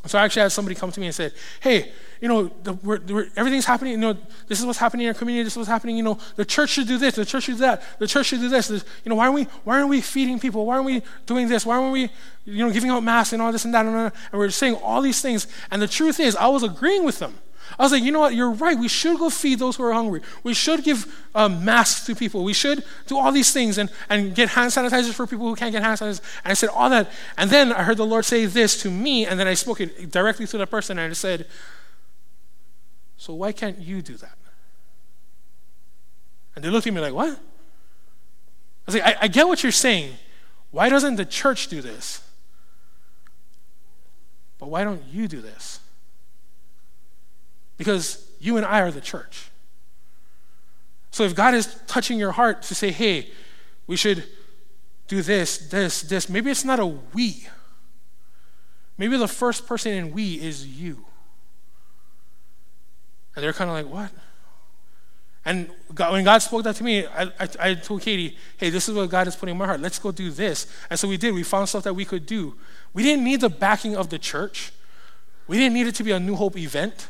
So 0.07 0.19
I 0.19 0.25
actually 0.25 0.43
had 0.43 0.51
somebody 0.51 0.75
come 0.75 0.91
to 0.91 0.99
me 0.99 1.07
and 1.07 1.15
said, 1.15 1.33
"Hey, 1.59 1.91
you 2.21 2.27
know, 2.27 2.51
the, 2.63 2.73
we're, 2.73 2.99
we're, 3.07 3.27
everything's 3.35 3.65
happening. 3.65 3.93
You 3.93 3.99
know, 3.99 4.17
this 4.47 4.59
is 4.59 4.65
what's 4.65 4.79
happening 4.79 5.05
in 5.05 5.09
our 5.09 5.13
community. 5.13 5.43
This 5.43 5.53
is 5.53 5.57
what's 5.57 5.69
happening. 5.69 5.97
You 5.97 6.03
know, 6.03 6.19
the 6.35 6.45
church 6.45 6.71
should 6.71 6.87
do 6.87 6.97
this. 6.97 7.15
The 7.15 7.25
church 7.25 7.43
should 7.43 7.55
do 7.55 7.61
that. 7.61 7.81
The 7.99 8.07
church 8.07 8.27
should 8.27 8.39
do 8.39 8.49
this. 8.49 8.67
There's, 8.67 8.85
you 9.03 9.09
know, 9.09 9.15
why 9.15 9.25
aren't 9.25 9.35
we? 9.35 9.43
Why 9.63 9.77
aren't 9.77 9.89
we 9.89 10.01
feeding 10.01 10.39
people? 10.39 10.65
Why 10.65 10.75
aren't 10.75 10.85
we 10.85 11.01
doing 11.25 11.47
this? 11.47 11.65
Why 11.65 11.77
aren't 11.77 11.93
we, 11.93 12.09
you 12.45 12.65
know, 12.65 12.71
giving 12.71 12.89
out 12.89 13.03
masks 13.03 13.33
and 13.33 13.41
all 13.41 13.51
this 13.51 13.65
and 13.65 13.73
that 13.73 13.85
and, 13.85 13.95
and 13.95 14.13
we're 14.33 14.49
saying 14.49 14.75
all 14.75 15.01
these 15.01 15.21
things. 15.21 15.47
And 15.71 15.81
the 15.81 15.87
truth 15.87 16.19
is, 16.19 16.35
I 16.35 16.47
was 16.47 16.63
agreeing 16.63 17.03
with 17.03 17.19
them. 17.19 17.35
I 17.77 17.83
was 17.83 17.91
like, 17.91 18.03
you 18.03 18.11
know 18.11 18.19
what? 18.19 18.35
You're 18.35 18.51
right. 18.51 18.77
We 18.77 18.87
should 18.87 19.19
go 19.19 19.29
feed 19.29 19.59
those 19.59 19.75
who 19.75 19.83
are 19.83 19.93
hungry. 19.93 20.21
We 20.43 20.53
should 20.53 20.83
give 20.83 21.05
um, 21.35 21.63
masks 21.65 22.05
to 22.05 22.15
people. 22.15 22.43
We 22.43 22.53
should 22.53 22.83
do 23.07 23.17
all 23.17 23.31
these 23.31 23.51
things 23.51 23.77
and, 23.77 23.91
and 24.09 24.33
get 24.33 24.49
hand 24.49 24.71
sanitizers 24.71 25.13
for 25.13 25.27
people 25.27 25.47
who 25.47 25.55
can't 25.55 25.71
get 25.71 25.83
hand 25.83 25.99
sanitizers. 25.99 26.21
And 26.43 26.51
I 26.51 26.53
said 26.53 26.69
all 26.69 26.89
that. 26.89 27.11
And 27.37 27.49
then 27.49 27.71
I 27.71 27.83
heard 27.83 27.97
the 27.97 28.05
Lord 28.05 28.25
say 28.25 28.45
this 28.45 28.81
to 28.83 28.91
me, 28.91 29.25
and 29.25 29.39
then 29.39 29.47
I 29.47 29.53
spoke 29.53 29.81
it 29.81 30.11
directly 30.11 30.47
to 30.47 30.57
the 30.57 30.67
person, 30.67 30.97
and 30.97 31.11
I 31.11 31.13
said, 31.13 31.47
So 33.17 33.33
why 33.33 33.51
can't 33.51 33.79
you 33.79 34.01
do 34.01 34.15
that? 34.15 34.37
And 36.55 36.63
they 36.63 36.69
looked 36.69 36.87
at 36.87 36.93
me 36.93 37.01
like, 37.01 37.13
What? 37.13 37.29
I 37.29 37.37
was 38.85 38.95
like, 38.95 39.03
I, 39.03 39.15
I 39.23 39.27
get 39.27 39.47
what 39.47 39.63
you're 39.63 39.71
saying. 39.71 40.13
Why 40.71 40.89
doesn't 40.89 41.15
the 41.15 41.25
church 41.25 41.67
do 41.67 41.81
this? 41.81 42.23
But 44.57 44.69
why 44.69 44.83
don't 44.83 45.03
you 45.11 45.27
do 45.27 45.41
this? 45.41 45.79
Because 47.77 48.27
you 48.39 48.57
and 48.57 48.65
I 48.65 48.81
are 48.81 48.91
the 48.91 49.01
church. 49.01 49.49
So 51.11 51.23
if 51.23 51.35
God 51.35 51.53
is 51.53 51.79
touching 51.87 52.19
your 52.19 52.31
heart 52.31 52.61
to 52.63 52.75
say, 52.75 52.91
hey, 52.91 53.29
we 53.87 53.95
should 53.95 54.23
do 55.07 55.21
this, 55.21 55.57
this, 55.69 56.01
this, 56.01 56.29
maybe 56.29 56.51
it's 56.51 56.65
not 56.65 56.79
a 56.79 56.85
we. 56.85 57.47
Maybe 58.97 59.17
the 59.17 59.27
first 59.27 59.65
person 59.65 59.93
in 59.93 60.11
we 60.11 60.35
is 60.35 60.67
you. 60.67 61.05
And 63.35 63.43
they're 63.43 63.53
kind 63.53 63.69
of 63.69 63.75
like, 63.75 63.87
what? 63.87 64.11
And 65.45 65.69
God, 65.93 66.11
when 66.11 66.25
God 66.25 66.39
spoke 66.39 66.63
that 66.63 66.75
to 66.75 66.83
me, 66.83 67.05
I, 67.05 67.23
I, 67.39 67.49
I, 67.59 67.73
told 67.75 68.01
Katie, 68.01 68.35
hey, 68.57 68.69
this 68.69 68.89
is 68.89 68.95
what 68.95 69.09
God 69.09 69.27
is 69.27 69.35
putting 69.35 69.53
in 69.53 69.57
my 69.57 69.65
heart. 69.65 69.79
Let's 69.79 69.97
go 69.97 70.11
do 70.11 70.29
this. 70.29 70.67
And 70.89 70.99
so 70.99 71.07
we 71.07 71.15
did. 71.15 71.33
We 71.33 71.43
found 71.43 71.69
stuff 71.69 71.83
that 71.83 71.93
we 71.93 72.03
could 72.03 72.25
do. 72.25 72.55
We 72.93 73.03
didn't 73.03 73.23
need 73.23 73.41
the 73.41 73.49
backing 73.49 73.95
of 73.95 74.09
the 74.09 74.19
church, 74.19 74.73
we 75.47 75.57
didn't 75.57 75.73
need 75.73 75.87
it 75.87 75.95
to 75.95 76.03
be 76.03 76.11
a 76.11 76.19
New 76.19 76.35
Hope 76.35 76.57
event 76.57 77.07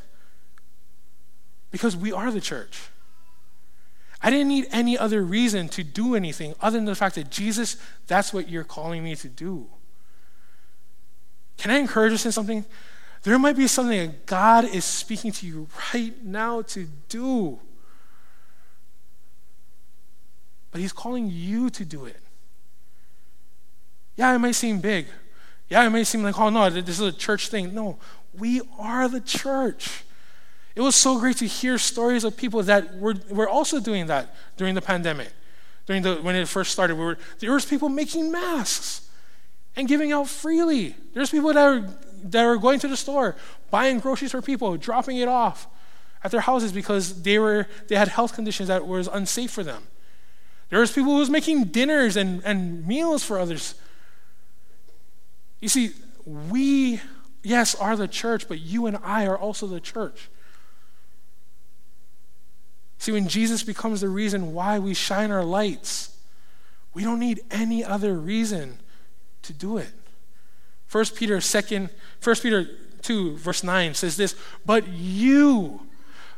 because 1.72 1.95
we 1.95 2.11
are 2.11 2.32
the 2.32 2.41
church. 2.41 2.89
I 4.22 4.32
didn't 4.32 4.47
need 4.47 4.68
any 4.72 4.97
other 4.97 5.24
reason 5.24 5.70
to 5.70 5.84
do 5.84 6.15
anything 6.15 6.55
other 6.59 6.78
than 6.78 6.86
the 6.86 6.95
fact 6.95 7.15
that 7.15 7.30
Jesus, 7.30 7.78
that's 8.07 8.34
what 8.34 8.49
you're 8.49 8.63
calling 8.63 9.03
me 9.03 9.15
to 9.15 9.28
do. 9.28 9.68
Can 11.57 11.72
I 11.72 11.78
encourage 11.78 12.13
us 12.13 12.26
in 12.26 12.32
something? 12.32 12.65
There 13.24 13.38
might 13.38 13.57
be 13.57 13.68
something 13.68 13.97
that 13.97 14.26
God 14.26 14.65
is 14.65 14.86
speaking 14.86 15.32
to 15.34 15.45
you 15.45 15.68
right 15.93 16.24
now 16.24 16.61
to 16.63 16.88
do. 17.09 17.59
But 20.72 20.82
He's 20.82 20.93
calling 20.93 21.30
you 21.32 21.70
to 21.72 21.86
do 21.86 22.05
it. 22.05 22.20
Yeah, 24.15 24.34
it 24.34 24.39
might 24.39 24.55
seem 24.55 24.80
big. 24.80 25.07
Yeah, 25.70 25.86
it 25.86 25.89
may 25.89 26.03
seem 26.03 26.24
like, 26.24 26.39
oh 26.39 26.49
no, 26.49 26.70
this 26.70 26.99
is 26.99 27.01
a 27.01 27.11
church 27.11 27.49
thing. 27.49 27.74
No, 27.74 27.97
we 28.34 28.61
are 28.80 29.07
the 29.07 29.22
church. 29.22 30.03
It 30.78 30.82
was 30.82 30.95
so 30.95 31.17
great 31.17 31.38
to 31.38 31.47
hear 31.47 31.80
stories 31.80 32.23
of 32.23 32.38
people 32.38 32.61
that 32.61 32.99
were, 32.99 33.15
were 33.32 33.49
also 33.49 33.80
doing 33.80 34.05
that 34.05 34.36
during 34.57 34.75
the 34.75 34.82
pandemic. 34.82 35.30
During 35.88 36.03
the, 36.03 36.17
when 36.17 36.36
it 36.36 36.47
first 36.47 36.71
started, 36.71 36.97
we 36.97 37.03
were, 37.03 37.17
there 37.39 37.51
was 37.51 37.65
people 37.65 37.89
making 37.89 38.32
masks 38.32 39.09
and 39.75 39.88
giving 39.88 40.11
out 40.11 40.28
freely. 40.28 40.93
There's 41.15 41.32
people 41.32 41.51
that 41.51 41.57
are, 41.57 41.89
that 42.25 42.45
are 42.45 42.57
going 42.57 42.78
to 42.82 42.88
the 42.88 42.95
store, 42.95 43.36
buying 43.71 43.97
groceries 43.97 44.30
for 44.30 44.41
people, 44.43 44.78
dropping 44.78 45.17
it 45.17 45.28
off 45.28 45.65
at 46.23 46.30
their 46.30 46.41
houses 46.41 46.71
because 46.71 47.23
they, 47.23 47.39
were, 47.39 47.65
they 47.88 47.95
had 47.95 48.09
health 48.09 48.36
conditions 48.36 48.67
that 48.67 48.86
was 48.86 49.07
unsafe 49.07 49.49
for 49.49 49.63
them. 49.63 49.82
There 50.69 50.80
was 50.80 50.91
people 50.91 51.13
who 51.13 51.17
was 51.17 51.32
making 51.32 51.63
dinners 51.65 52.15
and, 52.15 52.43
and 52.45 52.86
meals 52.86 53.23
for 53.23 53.39
others. 53.39 53.73
You 55.59 55.69
see, 55.69 55.93
we, 56.23 57.01
yes, 57.41 57.73
are 57.73 57.95
the 57.95 58.07
church, 58.07 58.47
but 58.47 58.59
you 58.59 58.86
and 58.86 58.99
I 59.03 59.25
are 59.25 59.39
also 59.39 59.65
the 59.65 59.80
church. 59.80 60.30
See, 62.98 63.12
when 63.12 63.28
Jesus 63.28 63.64
becomes 63.64 64.02
the 64.02 64.10
reason 64.10 64.54
why 64.54 64.80
we 64.80 64.93
shine 64.93 65.32
our 65.32 65.43
lights, 65.43 66.18
we 66.93 67.04
don't 67.04 67.20
need 67.20 67.41
any 67.52 67.84
other 67.84 68.16
reason 68.16 68.80
to 69.43 69.54
do 69.54 69.78
it. 69.78 69.91
1 70.91 71.06
Peter 71.16 71.38
2nd, 71.38 71.89
1 72.24 72.36
Peter 72.38 72.68
2, 73.02 73.38
verse 73.38 73.64
9 73.64 73.93
says 73.93 74.18
this, 74.18 74.36
but 74.66 74.88
you, 74.88 75.82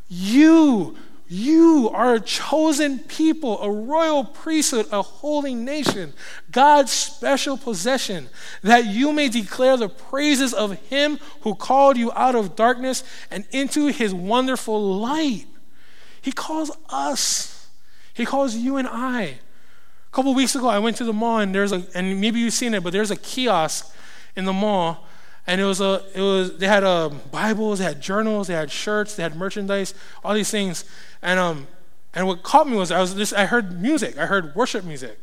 you, 0.07 0.97
you 1.27 1.89
are 1.93 2.15
a 2.15 2.19
chosen 2.19 2.99
people, 2.99 3.61
a 3.61 3.71
royal 3.71 4.25
priesthood, 4.25 4.87
a 4.91 5.01
holy 5.01 5.53
nation, 5.53 6.13
God's 6.51 6.91
special 6.91 7.57
possession, 7.57 8.29
that 8.63 8.85
you 8.85 9.13
may 9.13 9.29
declare 9.29 9.77
the 9.77 9.89
praises 9.89 10.53
of 10.53 10.73
him 10.89 11.19
who 11.41 11.53
called 11.55 11.97
you 11.97 12.11
out 12.13 12.35
of 12.35 12.55
darkness 12.55 13.03
and 13.29 13.45
into 13.51 13.87
his 13.87 14.13
wonderful 14.13 14.81
light. 14.97 15.45
He 16.21 16.31
calls 16.31 16.71
us. 16.89 17.67
He 18.13 18.25
calls 18.25 18.55
you 18.55 18.77
and 18.77 18.87
I. 18.87 19.21
A 20.11 20.11
couple 20.11 20.33
weeks 20.33 20.55
ago, 20.55 20.67
I 20.67 20.79
went 20.79 20.97
to 20.97 21.03
the 21.03 21.13
mall 21.13 21.39
and 21.39 21.53
there's 21.53 21.71
a, 21.71 21.85
and 21.93 22.19
maybe 22.19 22.39
you've 22.39 22.53
seen 22.53 22.73
it, 22.73 22.83
but 22.83 22.93
there's 22.93 23.11
a 23.11 23.15
kiosk 23.15 23.93
in 24.35 24.45
the 24.45 24.53
mall, 24.53 25.05
and 25.45 25.61
it 25.61 25.65
was 25.65 25.81
a, 25.81 26.03
it 26.15 26.21
was, 26.21 26.57
they 26.57 26.67
had 26.67 26.83
um, 26.83 27.21
Bibles, 27.31 27.79
they 27.79 27.85
had 27.85 28.01
journals, 28.01 28.47
they 28.47 28.53
had 28.53 28.71
shirts, 28.71 29.15
they 29.15 29.23
had 29.23 29.35
merchandise, 29.35 29.93
all 30.23 30.33
these 30.33 30.49
things, 30.49 30.85
and 31.21 31.39
um, 31.39 31.67
and 32.13 32.25
what 32.25 32.41
caught 32.41 32.67
me 32.67 32.75
was 32.75 32.91
I 32.91 32.99
was 32.99 33.15
this, 33.15 33.33
I 33.33 33.45
heard 33.45 33.79
music, 33.79 34.17
I 34.17 34.25
heard 34.25 34.55
worship 34.55 34.83
music, 34.83 35.19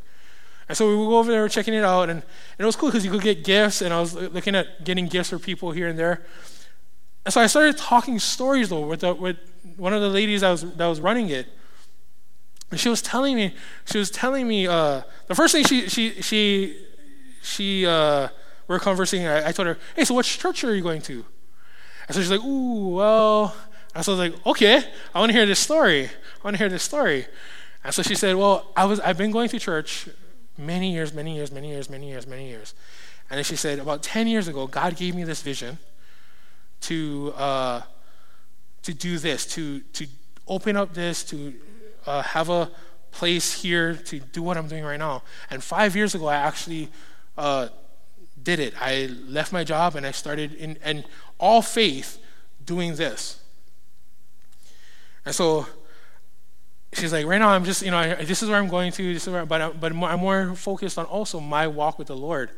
and 0.69 0.77
so 0.77 0.89
we 0.89 0.97
would 0.97 1.07
go 1.07 1.19
over 1.19 1.31
there 1.31 1.49
checking 1.49 1.75
it 1.75 1.85
out, 1.85 2.05
and, 2.11 2.23
and 2.23 2.25
it 2.59 2.65
was 2.65 2.77
cool 2.77 2.91
because 2.91 3.05
you 3.05 3.11
could 3.11 3.23
get 3.23 3.45
gifts, 3.45 3.83
and 3.83 3.93
I 3.93 4.01
was 4.01 4.15
looking 4.15 4.55
at 4.55 4.85
getting 4.85 5.07
gifts 5.07 5.31
for 5.31 5.39
people 5.39 5.73
here 5.73 5.89
and 5.89 5.99
there, 5.99 6.23
and 7.27 7.33
so 7.33 7.41
I 7.41 7.49
started 7.49 7.77
talking 7.77 8.21
stories 8.21 8.69
though 8.69 8.87
with 8.87 9.01
the, 9.01 9.13
with 9.13 9.37
one 9.77 9.93
of 9.93 10.01
the 10.01 10.09
ladies 10.09 10.43
that 10.43 10.51
was, 10.53 10.63
that 10.63 10.87
was 10.87 11.01
running 11.01 11.29
it, 11.29 11.49
and 12.71 12.79
she 12.79 12.89
was 12.89 13.03
telling 13.03 13.35
me, 13.35 13.53
she 13.85 13.99
was 13.99 14.13
telling 14.13 14.47
me, 14.47 14.69
uh, 14.69 15.03
the 15.27 15.35
first 15.35 15.53
thing 15.53 15.65
she, 15.65 15.89
she, 15.89 16.23
she, 16.23 16.77
she, 17.43 17.85
uh, 17.85 18.29
we 18.69 18.75
were 18.75 18.79
conversing, 18.79 19.27
I, 19.27 19.49
I, 19.49 19.53
told 19.53 19.67
her, 19.67 19.79
hey, 19.97 20.05
so 20.05 20.15
what 20.15 20.25
church 20.25 20.63
are 20.63 20.73
you 20.73 20.83
going 20.83 21.03
to? 21.03 21.25
And 22.07 22.15
so 22.15 22.21
she's 22.21 22.31
like, 22.31 22.45
ooh, 22.45 22.91
well, 22.91 23.57
and 23.93 24.05
so 24.05 24.13
I 24.13 24.17
was 24.17 24.31
like, 24.31 24.47
okay, 24.47 24.85
I 25.13 25.19
want 25.19 25.31
to 25.31 25.37
hear 25.37 25.47
this 25.47 25.59
story. 25.59 26.05
I 26.05 26.45
want 26.45 26.55
to 26.55 26.59
hear 26.59 26.69
this 26.69 26.85
story. 26.85 27.27
And 27.83 27.93
so 27.93 28.03
she 28.03 28.15
said, 28.15 28.37
well, 28.37 28.71
I 28.77 28.85
was, 28.85 29.01
I've 29.01 29.19
been 29.19 29.33
going 29.33 29.49
to 29.49 29.59
church 29.59 30.09
many 30.57 30.93
years, 30.93 31.13
many 31.13 31.35
years, 31.35 31.51
many 31.51 31.71
years, 31.71 31.91
many 31.91 32.09
years, 32.09 32.25
many 32.25 32.49
years. 32.49 32.75
And 33.31 33.39
then 33.39 33.45
she 33.45 33.57
said, 33.57 33.81
about 33.81 34.05
10 34.05 34.29
years 34.29 34.47
ago, 34.47 34.69
God 34.69 34.97
gave 34.97 35.17
me 35.17 35.25
this 35.25 35.43
vision 35.43 35.79
to, 36.83 37.33
uh, 37.37 37.83
to 38.83 38.95
do 38.95 39.19
this, 39.19 39.47
to, 39.47 39.81
to 39.81 40.07
open 40.47 40.77
up 40.77 40.95
this, 40.95 41.25
to 41.25 41.55
uh, 42.07 42.23
have 42.23 42.49
a 42.49 42.71
place 43.11 43.63
here 43.63 43.95
to 43.95 44.21
do 44.21 44.43
what 44.43 44.57
I'm 44.57 44.69
doing 44.69 44.85
right 44.85 44.99
now. 44.99 45.23
And 45.51 45.63
five 45.63 45.97
years 45.97 46.15
ago, 46.15 46.27
I 46.27 46.37
actually 46.37 46.89
uh, 47.37 47.69
did 48.43 48.61
it. 48.61 48.75
I 48.81 49.09
left 49.27 49.53
my 49.53 49.65
job 49.65 49.97
and 49.97 50.07
I 50.07 50.11
started 50.11 50.55
in, 50.55 50.77
in 50.85 51.05
all 51.39 51.63
faith 51.63 52.19
doing 52.65 52.95
this. 52.97 53.41
And 55.25 55.35
so 55.35 55.67
she's 56.93 57.13
like, 57.13 57.27
right 57.27 57.39
now 57.39 57.49
I'm 57.49 57.65
just, 57.65 57.83
you 57.83 57.91
know, 57.91 57.99
I, 57.99 58.15
this 58.25 58.43
is 58.43 58.49
where 58.49 58.59
I'm 58.59 58.69
going 58.69 58.93
to, 58.93 59.15
this 59.15 59.27
is 59.27 59.33
where, 59.33 59.47
but, 59.47 59.61
I, 59.61 59.69
but 59.71 59.93
I'm 59.93 60.21
more 60.21 60.55
focused 60.55 60.99
on 60.99 61.07
also 61.07 61.41
my 61.41 61.67
walk 61.67 61.99
with 61.99 62.09
the 62.09 62.17
Lord. 62.17 62.51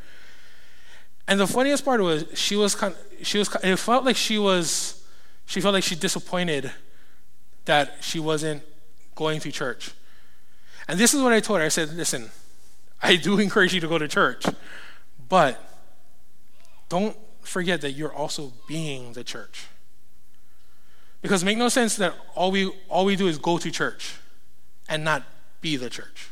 And 1.29 1.39
the 1.39 1.47
funniest 1.47 1.85
part 1.85 2.01
was 2.01 2.24
she 2.35 2.57
was 2.57 2.74
kind, 2.74 2.95
of, 2.95 3.26
she 3.26 3.39
was, 3.39 3.55
it 3.62 3.76
felt 3.76 4.05
like 4.05 4.16
she 4.16 4.39
was 4.39 4.99
she 5.45 5.61
felt 5.62 5.72
like 5.74 5.85
she 5.85 5.95
disappointed 5.95 6.70
that 7.64 7.97
she 8.01 8.18
wasn't 8.18 8.62
going 9.14 9.41
to 9.41 9.51
church. 9.51 9.93
And 10.87 10.99
this 10.99 11.14
is 11.14 11.22
what 11.22 11.33
I 11.33 11.41
told 11.41 11.61
her. 11.61 11.64
I 11.64 11.68
said, 11.68 11.95
listen, 11.95 12.31
I 13.03 13.16
do 13.16 13.39
encourage 13.47 13.72
you 13.72 13.81
to 13.81 13.89
go 13.89 13.99
to 13.99 14.09
church, 14.09 14.45
but 15.29 15.62
don't 16.89 17.16
forget 17.41 17.81
that 17.83 17.93
you're 17.93 18.12
also 18.12 18.53
being 18.66 19.12
the 19.12 19.24
church. 19.24 19.66
Because 21.22 21.45
make 21.45 21.59
no 21.59 21.68
sense 21.68 21.97
that 21.97 22.14
all 22.35 22.51
we 22.51 22.70
all 22.89 23.05
we 23.05 23.16
do 23.16 23.26
is 23.26 23.39
go 23.39 23.59
to 23.59 23.70
church 23.70 24.16
and 24.89 25.05
not 25.05 25.24
be 25.61 25.76
the 25.76 25.91
church. 25.91 26.29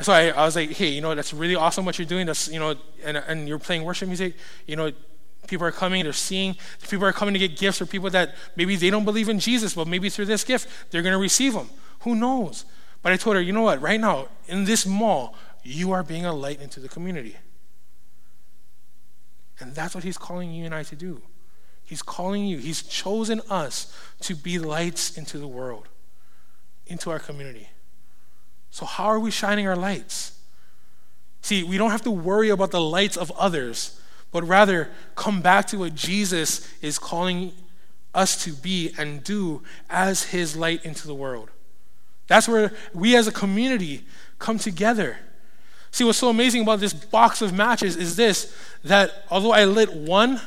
And 0.00 0.06
so 0.06 0.14
I, 0.14 0.28
I 0.28 0.46
was 0.46 0.56
like, 0.56 0.70
hey, 0.70 0.88
you 0.88 1.02
know, 1.02 1.14
that's 1.14 1.34
really 1.34 1.54
awesome 1.54 1.84
what 1.84 1.98
you're 1.98 2.06
doing. 2.06 2.24
That's, 2.24 2.48
you 2.48 2.58
know, 2.58 2.74
and, 3.04 3.18
and 3.18 3.46
you're 3.46 3.58
playing 3.58 3.84
worship 3.84 4.08
music. 4.08 4.34
You 4.66 4.76
know, 4.76 4.90
People 5.46 5.66
are 5.66 5.72
coming, 5.72 6.04
they're 6.04 6.14
seeing. 6.14 6.56
People 6.88 7.04
are 7.04 7.12
coming 7.12 7.34
to 7.34 7.38
get 7.38 7.58
gifts 7.58 7.76
for 7.76 7.84
people 7.84 8.08
that 8.08 8.34
maybe 8.56 8.76
they 8.76 8.88
don't 8.88 9.04
believe 9.04 9.28
in 9.28 9.38
Jesus, 9.38 9.74
but 9.74 9.86
maybe 9.86 10.08
through 10.08 10.24
this 10.24 10.42
gift, 10.42 10.68
they're 10.90 11.02
going 11.02 11.12
to 11.12 11.18
receive 11.18 11.52
them. 11.52 11.68
Who 12.00 12.14
knows? 12.14 12.64
But 13.02 13.12
I 13.12 13.18
told 13.18 13.36
her, 13.36 13.42
you 13.42 13.52
know 13.52 13.60
what? 13.60 13.82
Right 13.82 14.00
now, 14.00 14.28
in 14.48 14.64
this 14.64 14.86
mall, 14.86 15.34
you 15.62 15.92
are 15.92 16.02
being 16.02 16.24
a 16.24 16.32
light 16.32 16.62
into 16.62 16.80
the 16.80 16.88
community. 16.88 17.36
And 19.58 19.74
that's 19.74 19.94
what 19.94 20.02
he's 20.02 20.16
calling 20.16 20.50
you 20.50 20.64
and 20.64 20.74
I 20.74 20.82
to 20.84 20.96
do. 20.96 21.20
He's 21.84 22.00
calling 22.00 22.46
you, 22.46 22.56
he's 22.56 22.82
chosen 22.82 23.42
us 23.50 23.94
to 24.20 24.34
be 24.34 24.58
lights 24.58 25.18
into 25.18 25.36
the 25.36 25.48
world, 25.48 25.88
into 26.86 27.10
our 27.10 27.18
community. 27.18 27.68
So, 28.70 28.86
how 28.86 29.04
are 29.06 29.20
we 29.20 29.30
shining 29.30 29.66
our 29.66 29.76
lights? 29.76 30.38
See, 31.42 31.62
we 31.62 31.78
don't 31.78 31.90
have 31.90 32.02
to 32.02 32.10
worry 32.10 32.50
about 32.50 32.70
the 32.70 32.80
lights 32.80 33.16
of 33.16 33.30
others 33.32 34.00
but 34.32 34.44
rather 34.44 34.90
come 35.16 35.40
back 35.40 35.66
to 35.68 35.78
what 35.78 35.94
Jesus 35.94 36.68
is 36.82 36.98
calling 36.98 37.52
us 38.14 38.42
to 38.44 38.52
be 38.52 38.92
and 38.98 39.22
do 39.22 39.62
as 39.88 40.24
his 40.24 40.56
light 40.56 40.84
into 40.84 41.06
the 41.06 41.14
world. 41.14 41.50
That's 42.26 42.48
where 42.48 42.72
we 42.94 43.16
as 43.16 43.26
a 43.26 43.32
community 43.32 44.04
come 44.38 44.58
together. 44.58 45.18
See, 45.90 46.04
what's 46.04 46.18
so 46.18 46.28
amazing 46.28 46.62
about 46.62 46.78
this 46.78 46.92
box 46.92 47.42
of 47.42 47.52
matches 47.52 47.96
is 47.96 48.14
this 48.14 48.54
that 48.84 49.24
although 49.30 49.52
I 49.52 49.64
lit 49.64 49.92
one, 49.92 50.40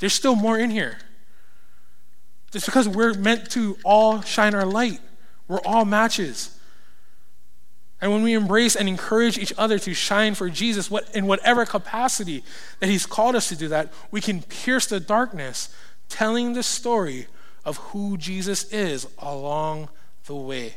there's 0.00 0.12
still 0.12 0.34
more 0.34 0.58
in 0.58 0.70
here. 0.70 0.98
It's 2.52 2.66
because 2.66 2.88
we're 2.88 3.14
meant 3.14 3.50
to 3.50 3.76
all 3.84 4.22
shine 4.22 4.54
our 4.54 4.66
light. 4.66 5.00
We're 5.46 5.60
all 5.60 5.84
matches. 5.84 6.57
And 8.00 8.12
when 8.12 8.22
we 8.22 8.34
embrace 8.34 8.76
and 8.76 8.88
encourage 8.88 9.38
each 9.38 9.52
other 9.58 9.78
to 9.80 9.92
shine 9.92 10.34
for 10.34 10.48
Jesus 10.48 10.90
what, 10.90 11.14
in 11.14 11.26
whatever 11.26 11.66
capacity 11.66 12.44
that 12.78 12.88
He's 12.88 13.06
called 13.06 13.34
us 13.34 13.48
to 13.48 13.56
do 13.56 13.68
that, 13.68 13.92
we 14.10 14.20
can 14.20 14.42
pierce 14.42 14.86
the 14.86 15.00
darkness 15.00 15.74
telling 16.08 16.52
the 16.52 16.62
story 16.62 17.26
of 17.64 17.76
who 17.78 18.16
Jesus 18.16 18.72
is 18.72 19.06
along 19.18 19.88
the 20.26 20.34
way. 20.34 20.76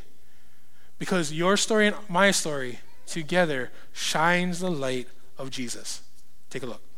Because 0.98 1.32
your 1.32 1.56
story 1.56 1.88
and 1.88 1.96
my 2.08 2.30
story 2.32 2.80
together 3.06 3.70
shines 3.92 4.60
the 4.60 4.70
light 4.70 5.08
of 5.38 5.50
Jesus. 5.50 6.02
Take 6.50 6.62
a 6.62 6.66
look. 6.66 6.91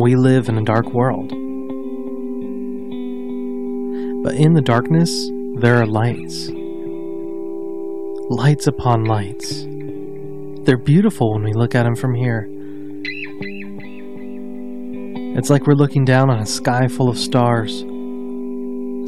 We 0.00 0.16
live 0.16 0.48
in 0.48 0.56
a 0.56 0.64
dark 0.64 0.86
world. 0.94 1.28
But 4.22 4.34
in 4.34 4.54
the 4.54 4.62
darkness, 4.64 5.10
there 5.56 5.76
are 5.76 5.84
lights. 5.84 6.48
Lights 8.30 8.66
upon 8.66 9.04
lights. 9.04 9.66
They're 10.64 10.78
beautiful 10.78 11.34
when 11.34 11.44
we 11.44 11.52
look 11.52 11.74
at 11.74 11.82
them 11.82 11.96
from 11.96 12.14
here. 12.14 12.48
It's 15.36 15.50
like 15.50 15.66
we're 15.66 15.74
looking 15.74 16.06
down 16.06 16.30
on 16.30 16.40
a 16.40 16.46
sky 16.46 16.88
full 16.88 17.10
of 17.10 17.18
stars. 17.18 17.80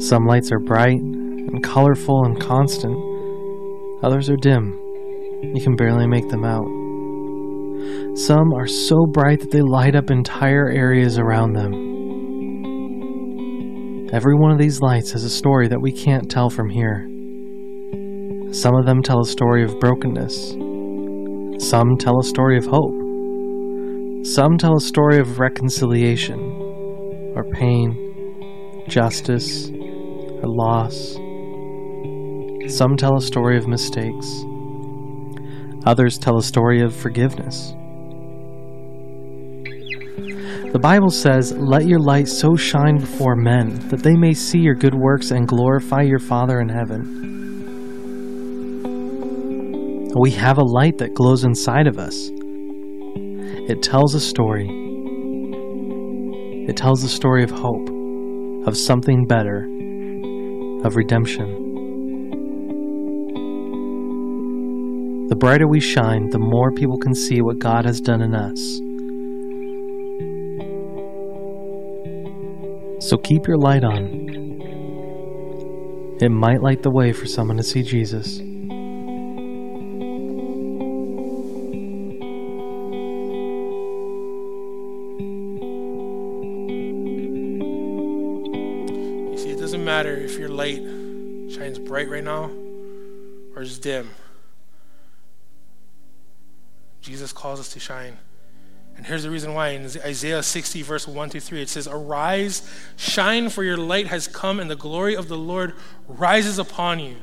Some 0.07 0.27
lights 0.27 0.51
are 0.51 0.59
bright 0.59 1.01
and 1.01 1.63
colorful 1.63 2.23
and 2.23 2.39
constant, 2.39 2.95
others 4.03 4.29
are 4.29 4.37
dim. 4.37 4.79
You 5.41 5.59
can 5.59 5.75
barely 5.75 6.05
make 6.05 6.29
them 6.29 6.43
out. 6.45 6.82
Some 8.15 8.53
are 8.53 8.67
so 8.67 9.07
bright 9.07 9.39
that 9.39 9.49
they 9.49 9.61
light 9.61 9.95
up 9.95 10.11
entire 10.11 10.69
areas 10.69 11.17
around 11.17 11.53
them. 11.53 11.73
Every 14.13 14.35
one 14.35 14.51
of 14.51 14.59
these 14.59 14.81
lights 14.81 15.13
has 15.13 15.23
a 15.23 15.29
story 15.31 15.67
that 15.69 15.81
we 15.81 15.91
can't 15.91 16.29
tell 16.29 16.51
from 16.51 16.69
here. 16.69 17.09
Some 18.51 18.75
of 18.75 18.85
them 18.85 19.01
tell 19.01 19.19
a 19.19 19.25
story 19.25 19.63
of 19.63 19.79
brokenness. 19.79 20.51
Some 21.57 21.97
tell 21.97 22.19
a 22.19 22.23
story 22.23 22.55
of 22.55 22.67
hope. 22.67 22.93
Some 24.23 24.59
tell 24.59 24.75
a 24.77 24.81
story 24.81 25.17
of 25.17 25.39
reconciliation, 25.39 26.39
or 27.35 27.43
pain, 27.51 28.85
justice, 28.87 29.71
or 29.71 30.43
loss. 30.45 31.13
Some 32.71 32.95
tell 32.95 33.17
a 33.17 33.21
story 33.21 33.57
of 33.57 33.67
mistakes. 33.67 34.45
Others 35.87 36.19
tell 36.19 36.37
a 36.37 36.43
story 36.43 36.79
of 36.81 36.95
forgiveness. 36.95 37.73
The 40.73 40.79
Bible 40.79 41.11
says, 41.11 41.53
Let 41.55 41.85
your 41.85 41.99
light 41.99 42.27
so 42.27 42.55
shine 42.55 42.97
before 42.97 43.35
men 43.35 43.77
that 43.89 44.01
they 44.01 44.15
may 44.15 44.33
see 44.33 44.57
your 44.57 44.73
good 44.73 44.95
works 44.95 45.29
and 45.29 45.47
glorify 45.47 46.01
your 46.01 46.17
Father 46.17 46.59
in 46.61 46.67
heaven. 46.67 47.21
We 50.19 50.31
have 50.31 50.57
a 50.57 50.63
light 50.63 50.97
that 50.97 51.13
glows 51.13 51.43
inside 51.43 51.85
of 51.85 51.99
us. 51.99 52.31
It 53.69 53.83
tells 53.83 54.15
a 54.15 54.19
story. 54.19 54.67
It 56.67 56.75
tells 56.75 57.03
the 57.03 57.07
story 57.07 57.43
of 57.43 57.51
hope, 57.51 57.87
of 58.67 58.75
something 58.75 59.27
better, 59.27 59.67
of 60.83 60.95
redemption. 60.95 61.59
The 65.29 65.35
brighter 65.35 65.67
we 65.67 65.79
shine, 65.79 66.29
the 66.31 66.39
more 66.39 66.71
people 66.71 66.97
can 66.97 67.13
see 67.13 67.41
what 67.41 67.59
God 67.59 67.85
has 67.85 68.01
done 68.01 68.23
in 68.23 68.33
us. 68.33 68.82
So 73.13 73.19
keep 73.19 73.45
your 73.45 73.57
light 73.59 73.83
on. 73.83 74.07
It 76.19 76.29
might 76.29 76.63
light 76.63 76.81
the 76.81 76.89
way 76.89 77.13
for 77.13 77.27
someone 77.27 77.57
to 77.57 77.63
see 77.63 77.83
Jesus. 77.83 78.39
You 78.39 78.45
see, 89.37 89.51
it 89.51 89.59
doesn't 89.59 89.85
matter 89.85 90.15
if 90.15 90.39
your 90.39 90.49
light 90.49 90.81
shines 91.53 91.77
bright 91.77 92.09
right 92.09 92.23
now 92.23 92.49
or 93.55 93.61
is 93.61 93.77
dim. 93.77 94.09
Jesus 97.01 97.31
calls 97.31 97.59
us 97.59 97.69
to 97.73 97.79
shine. 97.79 98.17
And 99.03 99.09
here's 99.09 99.23
the 99.23 99.29
reason 99.29 99.53
why. 99.53 99.71
In 99.71 99.83
Isaiah 99.83 100.41
60, 100.41 100.81
verse 100.81 101.05
1 101.09 101.31
to 101.31 101.41
3, 101.41 101.61
it 101.61 101.67
says, 101.67 101.89
Arise, 101.91 102.61
shine, 102.95 103.49
for 103.49 103.61
your 103.61 103.75
light 103.75 104.07
has 104.07 104.29
come, 104.29 104.61
and 104.61 104.71
the 104.71 104.77
glory 104.77 105.13
of 105.13 105.27
the 105.27 105.35
Lord 105.37 105.73
rises 106.07 106.57
upon 106.57 107.01
you. 107.01 107.17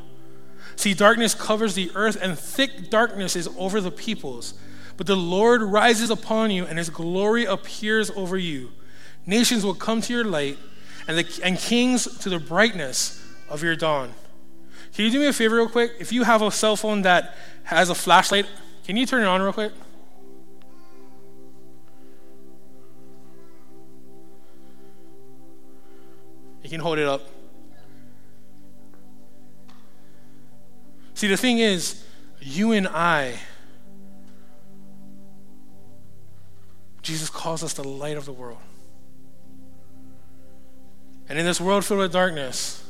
See, 0.76 0.92
darkness 0.92 1.34
covers 1.34 1.74
the 1.74 1.90
earth, 1.94 2.18
and 2.20 2.38
thick 2.38 2.90
darkness 2.90 3.34
is 3.34 3.48
over 3.56 3.80
the 3.80 3.90
peoples. 3.90 4.52
But 4.98 5.06
the 5.06 5.16
Lord 5.16 5.62
rises 5.62 6.10
upon 6.10 6.50
you, 6.50 6.66
and 6.66 6.76
his 6.76 6.90
glory 6.90 7.46
appears 7.46 8.10
over 8.10 8.36
you. 8.36 8.72
Nations 9.24 9.64
will 9.64 9.72
come 9.72 10.02
to 10.02 10.12
your 10.12 10.26
light, 10.26 10.58
and, 11.08 11.16
the, 11.16 11.40
and 11.42 11.56
kings 11.56 12.18
to 12.18 12.28
the 12.28 12.38
brightness 12.38 13.26
of 13.48 13.62
your 13.62 13.74
dawn. 13.74 14.12
Can 14.92 15.06
you 15.06 15.10
do 15.10 15.18
me 15.18 15.28
a 15.28 15.32
favor, 15.32 15.56
real 15.56 15.66
quick? 15.66 15.92
If 15.98 16.12
you 16.12 16.24
have 16.24 16.42
a 16.42 16.50
cell 16.50 16.76
phone 16.76 17.00
that 17.02 17.34
has 17.62 17.88
a 17.88 17.94
flashlight, 17.94 18.44
can 18.84 18.98
you 18.98 19.06
turn 19.06 19.22
it 19.22 19.26
on 19.28 19.40
real 19.40 19.54
quick? 19.54 19.72
You 26.70 26.76
can 26.78 26.84
hold 26.84 27.00
it 27.00 27.08
up. 27.08 27.22
See, 31.14 31.26
the 31.26 31.36
thing 31.36 31.58
is, 31.58 32.04
you 32.40 32.70
and 32.70 32.86
I, 32.86 33.34
Jesus 37.02 37.28
calls 37.28 37.64
us 37.64 37.72
the 37.72 37.82
light 37.82 38.16
of 38.16 38.24
the 38.24 38.32
world. 38.32 38.60
And 41.28 41.40
in 41.40 41.44
this 41.44 41.60
world 41.60 41.84
filled 41.84 41.98
with 41.98 42.12
darkness, 42.12 42.86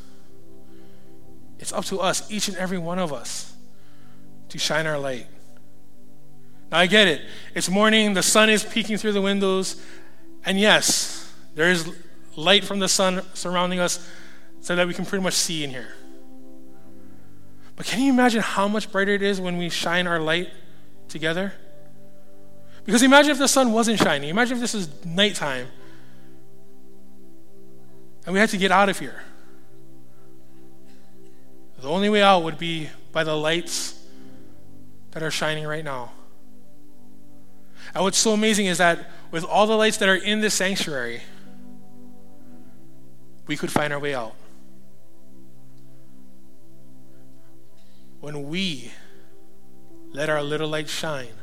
it's 1.59 1.73
up 1.73 1.87
to 1.87 2.01
us, 2.01 2.31
each 2.31 2.49
and 2.49 2.59
every 2.59 2.77
one 2.77 2.99
of 2.99 3.15
us, 3.15 3.55
to 4.51 4.59
shine 4.59 4.87
our 4.87 4.99
light. 4.99 5.27
Now, 6.71 6.81
I 6.81 6.87
get 6.87 7.09
it. 7.09 7.23
It's 7.55 7.71
morning, 7.71 8.13
the 8.13 8.23
sun 8.23 8.51
is 8.51 8.63
peeking 8.63 8.99
through 8.99 9.13
the 9.13 9.23
windows, 9.23 9.83
and 10.45 10.61
yes, 10.61 11.33
there 11.55 11.71
is 11.71 11.91
light 12.37 12.65
from 12.65 12.79
the 12.79 12.89
sun 12.89 13.23
surrounding 13.35 13.81
us 13.81 14.09
so 14.61 14.77
that 14.77 14.87
we 14.87 14.95
can 14.95 15.05
pretty 15.05 15.23
much 15.23 15.35
see 15.35 15.65
in 15.65 15.71
here. 15.71 15.95
But 17.77 17.87
can 17.87 18.01
you 18.03 18.13
imagine 18.13 18.43
how 18.43 18.69
much 18.69 18.93
brighter 18.93 19.13
it 19.13 19.23
is 19.23 19.41
when 19.41 19.57
we 19.57 19.69
shine 19.69 20.07
our 20.07 20.21
light 20.21 20.51
together? 21.09 21.55
Because 22.85 23.03
imagine 23.03 23.33
if 23.33 23.39
the 23.39 23.49
sun 23.49 23.73
wasn't 23.73 23.99
shining. 23.99 24.29
Imagine 24.29 24.57
if 24.57 24.61
this 24.61 24.75
is 24.75 25.05
nighttime 25.05 25.69
and 28.27 28.35
we 28.35 28.41
had 28.41 28.49
to 28.51 28.57
get 28.57 28.71
out 28.71 28.89
of 28.89 28.99
here. 28.99 29.23
The 31.81 31.89
only 31.89 32.09
way 32.09 32.23
out 32.23 32.43
would 32.45 32.59
be 32.59 32.91
by 33.13 33.25
the 33.25 33.35
lights 33.35 33.99
that 35.13 35.23
are 35.23 35.31
shining 35.31 35.67
right 35.67 35.85
now. 35.85 36.13
And 37.95 38.05
what's 38.05 38.19
so 38.19 38.33
amazing 38.33 38.67
is 38.67 38.79
that 38.79 39.11
with 39.31 39.45
all 39.45 39.67
the 39.67 39.77
lights 39.77 39.97
that 39.97 40.09
are 40.09 40.15
in 40.15 40.41
this 40.41 40.55
sanctuary, 40.55 41.23
we 43.51 43.57
could 43.57 43.73
find 43.73 43.93
our 43.93 43.99
way 43.99 44.15
out. 44.15 44.37
When 48.21 48.49
we 48.49 48.93
let 50.13 50.31
our 50.31 50.41
little 50.41 50.69
light 50.69 50.89
shine, 50.89 51.35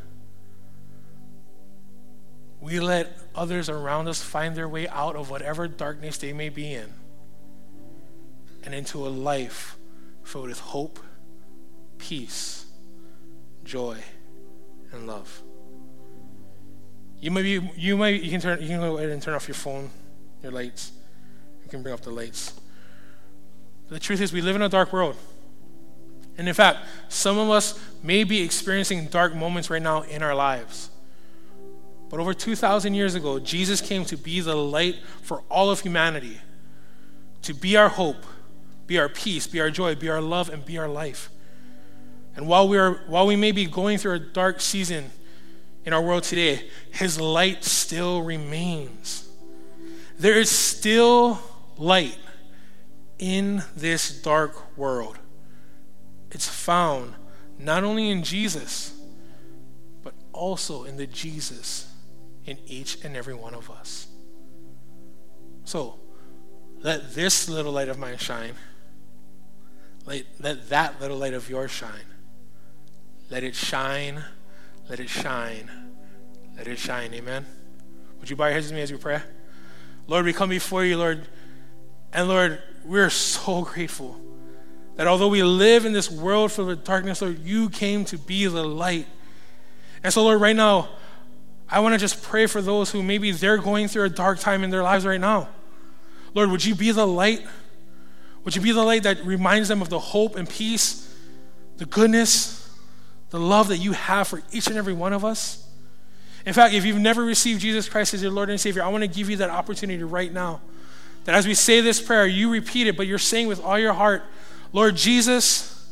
we 2.61 2.79
let 2.79 3.11
others 3.35 3.67
around 3.67 4.07
us 4.07 4.21
find 4.21 4.55
their 4.55 4.69
way 4.69 4.87
out 4.87 5.17
of 5.17 5.29
whatever 5.29 5.67
darkness 5.67 6.17
they 6.17 6.31
may 6.31 6.47
be 6.47 6.73
in 6.73 6.93
and 8.63 8.73
into 8.73 9.05
a 9.05 9.09
life 9.09 9.75
filled 10.23 10.47
with 10.47 10.61
hope, 10.61 11.01
peace, 11.97 12.67
joy, 13.65 13.97
and 14.93 15.07
love. 15.07 15.43
You 17.19 17.31
may 17.31 17.41
be, 17.41 17.69
you 17.75 17.97
may 17.97 18.13
you 18.13 18.31
can 18.31 18.39
turn 18.39 18.61
you 18.61 18.69
can 18.69 18.79
go 18.79 18.97
ahead 18.97 19.09
and 19.09 19.21
turn 19.21 19.33
off 19.33 19.49
your 19.49 19.55
phone, 19.55 19.89
your 20.41 20.53
lights. 20.53 20.93
You 21.67 21.71
can 21.71 21.83
bring 21.83 21.93
up 21.93 21.99
the 21.99 22.11
lights. 22.11 22.53
The 23.89 23.99
truth 23.99 24.21
is, 24.21 24.31
we 24.31 24.39
live 24.39 24.55
in 24.55 24.61
a 24.61 24.69
dark 24.69 24.93
world. 24.93 25.17
And 26.37 26.47
in 26.47 26.53
fact, 26.53 26.79
some 27.09 27.37
of 27.37 27.49
us 27.49 27.77
may 28.01 28.23
be 28.23 28.41
experiencing 28.41 29.07
dark 29.07 29.35
moments 29.35 29.69
right 29.69 29.81
now 29.81 30.03
in 30.03 30.23
our 30.23 30.33
lives. 30.33 30.89
But 32.09 32.21
over 32.21 32.33
2,000 32.33 32.93
years 32.93 33.15
ago, 33.15 33.37
Jesus 33.37 33.81
came 33.81 34.05
to 34.05 34.15
be 34.15 34.39
the 34.39 34.55
light 34.55 34.95
for 35.21 35.43
all 35.49 35.69
of 35.69 35.81
humanity, 35.81 36.37
to 37.41 37.53
be 37.53 37.75
our 37.75 37.89
hope, 37.89 38.25
be 38.85 38.97
our 38.97 39.09
peace, 39.09 39.45
be 39.45 39.59
our 39.59 39.69
joy, 39.69 39.93
be 39.93 40.07
our 40.07 40.21
love, 40.21 40.47
and 40.47 40.65
be 40.65 40.77
our 40.77 40.87
life. 40.87 41.29
And 42.37 42.47
while 42.47 42.69
we, 42.69 42.77
are, 42.77 42.93
while 43.07 43.27
we 43.27 43.35
may 43.35 43.51
be 43.51 43.65
going 43.65 43.97
through 43.97 44.13
a 44.13 44.19
dark 44.19 44.61
season 44.61 45.11
in 45.83 45.91
our 45.91 46.01
world 46.01 46.23
today, 46.23 46.69
his 46.93 47.19
light 47.19 47.65
still 47.65 48.21
remains. 48.21 49.27
There 50.17 50.39
is 50.39 50.49
still 50.49 51.41
light 51.77 52.17
in 53.19 53.63
this 53.75 54.21
dark 54.21 54.77
world. 54.77 55.17
It's 56.31 56.47
found 56.47 57.13
not 57.59 57.83
only 57.83 58.09
in 58.09 58.23
Jesus, 58.23 58.93
but 60.03 60.13
also 60.33 60.83
in 60.83 60.97
the 60.97 61.07
Jesus 61.07 61.91
in 62.45 62.57
each 62.65 63.03
and 63.03 63.15
every 63.15 63.33
one 63.33 63.53
of 63.53 63.69
us. 63.69 64.07
So, 65.65 65.99
let 66.79 67.13
this 67.13 67.49
little 67.49 67.71
light 67.71 67.89
of 67.89 67.97
mine 67.97 68.17
shine. 68.17 68.53
Let, 70.05 70.23
let 70.39 70.69
that 70.69 71.01
little 71.01 71.17
light 71.17 71.33
of 71.33 71.49
yours 71.49 71.71
shine. 71.71 72.05
Let 73.29 73.43
it 73.43 73.55
shine. 73.55 74.23
Let 74.89 74.99
it 74.99 75.09
shine. 75.09 75.69
Let 76.55 76.67
it 76.67 76.79
shine. 76.79 77.13
Amen. 77.13 77.45
Would 78.19 78.29
you 78.29 78.35
bow 78.35 78.45
your 78.45 78.53
heads 78.53 78.67
with 78.67 78.75
me 78.75 78.81
as 78.81 78.91
we 78.91 78.97
pray? 78.97 79.21
Lord, 80.07 80.23
we 80.23 80.31
come 80.31 80.49
before 80.49 80.85
you, 80.85 80.97
Lord. 80.97 81.27
And 82.17 82.27
Lord, 82.27 82.59
we're 82.83 83.11
so 83.11 83.61
grateful 83.61 84.19
that 84.95 85.05
although 85.05 85.27
we 85.27 85.43
live 85.43 85.85
in 85.85 85.93
this 85.93 86.09
world 86.09 86.51
full 86.51 86.67
of 86.67 86.83
darkness, 86.83 87.21
Lord, 87.21 87.37
you 87.43 87.69
came 87.69 88.05
to 88.05 88.17
be 88.17 88.47
the 88.47 88.63
light. 88.63 89.05
And 90.03 90.11
so, 90.11 90.23
Lord, 90.23 90.41
right 90.41 90.55
now, 90.55 90.89
I 91.69 91.79
want 91.79 91.93
to 91.93 91.99
just 91.99 92.23
pray 92.23 92.47
for 92.47 92.59
those 92.59 92.89
who 92.89 93.03
maybe 93.03 93.29
they're 93.33 93.59
going 93.59 93.87
through 93.87 94.05
a 94.05 94.09
dark 94.09 94.39
time 94.39 94.63
in 94.63 94.71
their 94.71 94.81
lives 94.81 95.05
right 95.05 95.21
now. 95.21 95.49
Lord, 96.33 96.49
would 96.49 96.65
you 96.65 96.73
be 96.73 96.89
the 96.91 97.05
light? 97.05 97.45
Would 98.43 98.55
you 98.55 98.63
be 98.63 98.71
the 98.71 98.83
light 98.83 99.03
that 99.03 99.23
reminds 99.23 99.67
them 99.67 99.83
of 99.83 99.89
the 99.89 99.99
hope 99.99 100.37
and 100.37 100.49
peace, 100.49 101.15
the 101.77 101.85
goodness, 101.85 102.67
the 103.29 103.39
love 103.39 103.67
that 103.67 103.77
you 103.77 103.91
have 103.91 104.27
for 104.27 104.41
each 104.51 104.65
and 104.65 104.75
every 104.75 104.93
one 104.93 105.13
of 105.13 105.23
us? 105.23 105.69
In 106.47 106.53
fact, 106.53 106.73
if 106.73 106.83
you've 106.83 106.97
never 106.97 107.23
received 107.23 107.61
Jesus 107.61 107.87
Christ 107.87 108.15
as 108.15 108.23
your 108.23 108.31
Lord 108.31 108.49
and 108.49 108.59
Savior, 108.59 108.81
I 108.81 108.87
want 108.87 109.03
to 109.03 109.07
give 109.07 109.29
you 109.29 109.37
that 109.37 109.51
opportunity 109.51 110.01
right 110.01 110.33
now. 110.33 110.61
That 111.27 111.35
as 111.35 111.45
we 111.45 111.55
say 111.55 111.81
this 111.81 112.01
prayer, 112.01 112.25
you 112.25 112.49
repeat 112.49 112.87
it, 112.87 112.95
but 112.95 113.05
you're 113.05 113.17
saying 113.17 113.47
with 113.47 113.61
all 113.61 113.77
your 113.77 113.91
heart, 113.91 114.23
Lord 114.71 114.95
Jesus, 114.95 115.85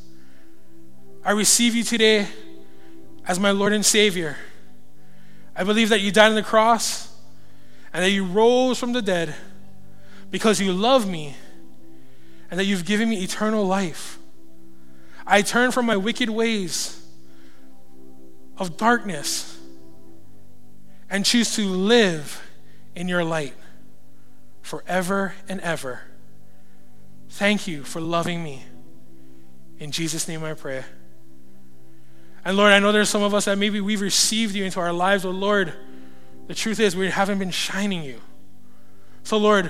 I 1.25 1.31
receive 1.31 1.75
you 1.75 1.83
today 1.83 2.29
as 3.27 3.37
my 3.37 3.51
Lord 3.51 3.73
and 3.73 3.85
Savior. 3.85 4.37
I 5.53 5.65
believe 5.65 5.89
that 5.89 5.99
you 5.99 6.13
died 6.13 6.29
on 6.29 6.35
the 6.35 6.41
cross 6.41 7.13
and 7.91 8.01
that 8.01 8.11
you 8.11 8.25
rose 8.25 8.79
from 8.79 8.93
the 8.93 9.01
dead 9.01 9.35
because 10.31 10.61
you 10.61 10.71
love 10.71 11.05
me 11.05 11.35
and 12.49 12.57
that 12.57 12.63
you've 12.63 12.85
given 12.85 13.09
me 13.09 13.21
eternal 13.21 13.65
life. 13.65 14.17
I 15.27 15.41
turn 15.41 15.71
from 15.71 15.85
my 15.85 15.97
wicked 15.97 16.29
ways 16.29 17.05
of 18.57 18.77
darkness 18.77 19.59
and 21.09 21.25
choose 21.25 21.53
to 21.57 21.67
live 21.67 22.41
in 22.95 23.09
your 23.09 23.25
light 23.25 23.53
forever 24.65 25.35
and 25.47 25.61
ever. 25.61 26.01
Thank 27.29 27.67
you 27.67 27.83
for 27.83 28.01
loving 28.01 28.43
me. 28.43 28.63
In 29.77 29.91
Jesus' 29.91 30.27
name 30.27 30.43
I 30.43 30.55
pray. 30.55 30.83
And 32.43 32.57
Lord, 32.57 32.73
I 32.73 32.79
know 32.79 32.91
there's 32.91 33.09
some 33.09 33.21
of 33.21 33.35
us 33.35 33.45
that 33.45 33.59
maybe 33.59 33.79
we've 33.79 34.01
received 34.01 34.55
you 34.55 34.65
into 34.65 34.79
our 34.79 34.91
lives, 34.91 35.23
but 35.23 35.33
Lord, 35.33 35.71
the 36.47 36.55
truth 36.55 36.79
is 36.79 36.95
we 36.95 37.11
haven't 37.11 37.37
been 37.37 37.51
shining 37.51 38.01
you. 38.01 38.19
So, 39.21 39.37
Lord, 39.37 39.69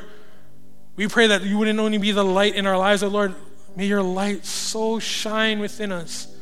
we 0.96 1.10
pray 1.10 1.28
that 1.28 1.43
you 1.43 1.58
wouldn't 1.58 1.78
only 1.78 1.98
be 1.98 2.12
the 2.12 2.24
light 2.24 2.56
in 2.56 2.66
our 2.66 2.78
lives, 2.78 3.02
but 3.02 3.12
Lord, 3.12 3.36
may 3.76 3.88
your 3.88 4.04
light 4.04 4.46
so 4.46 5.00
shine 5.00 5.60
within 5.60 5.91
us 5.91 6.34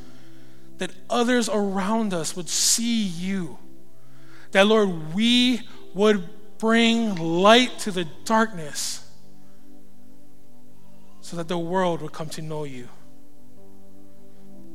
that 0.78 0.92
others 1.10 1.50
around 1.50 2.14
us 2.14 2.36
would 2.36 2.50
see 2.50 3.04
you. 3.04 3.58
That, 4.52 4.68
Lord, 4.68 5.16
we 5.16 5.62
would 5.96 6.30
bring 6.58 7.16
light 7.16 7.80
to 7.80 7.92
the 7.92 8.06
darkness 8.26 9.08
so 11.22 11.38
that 11.38 11.48
the 11.48 11.58
world 11.58 12.02
would 12.02 12.12
come 12.12 12.30
to 12.30 12.42
know 12.42 12.64
you. 12.64 12.88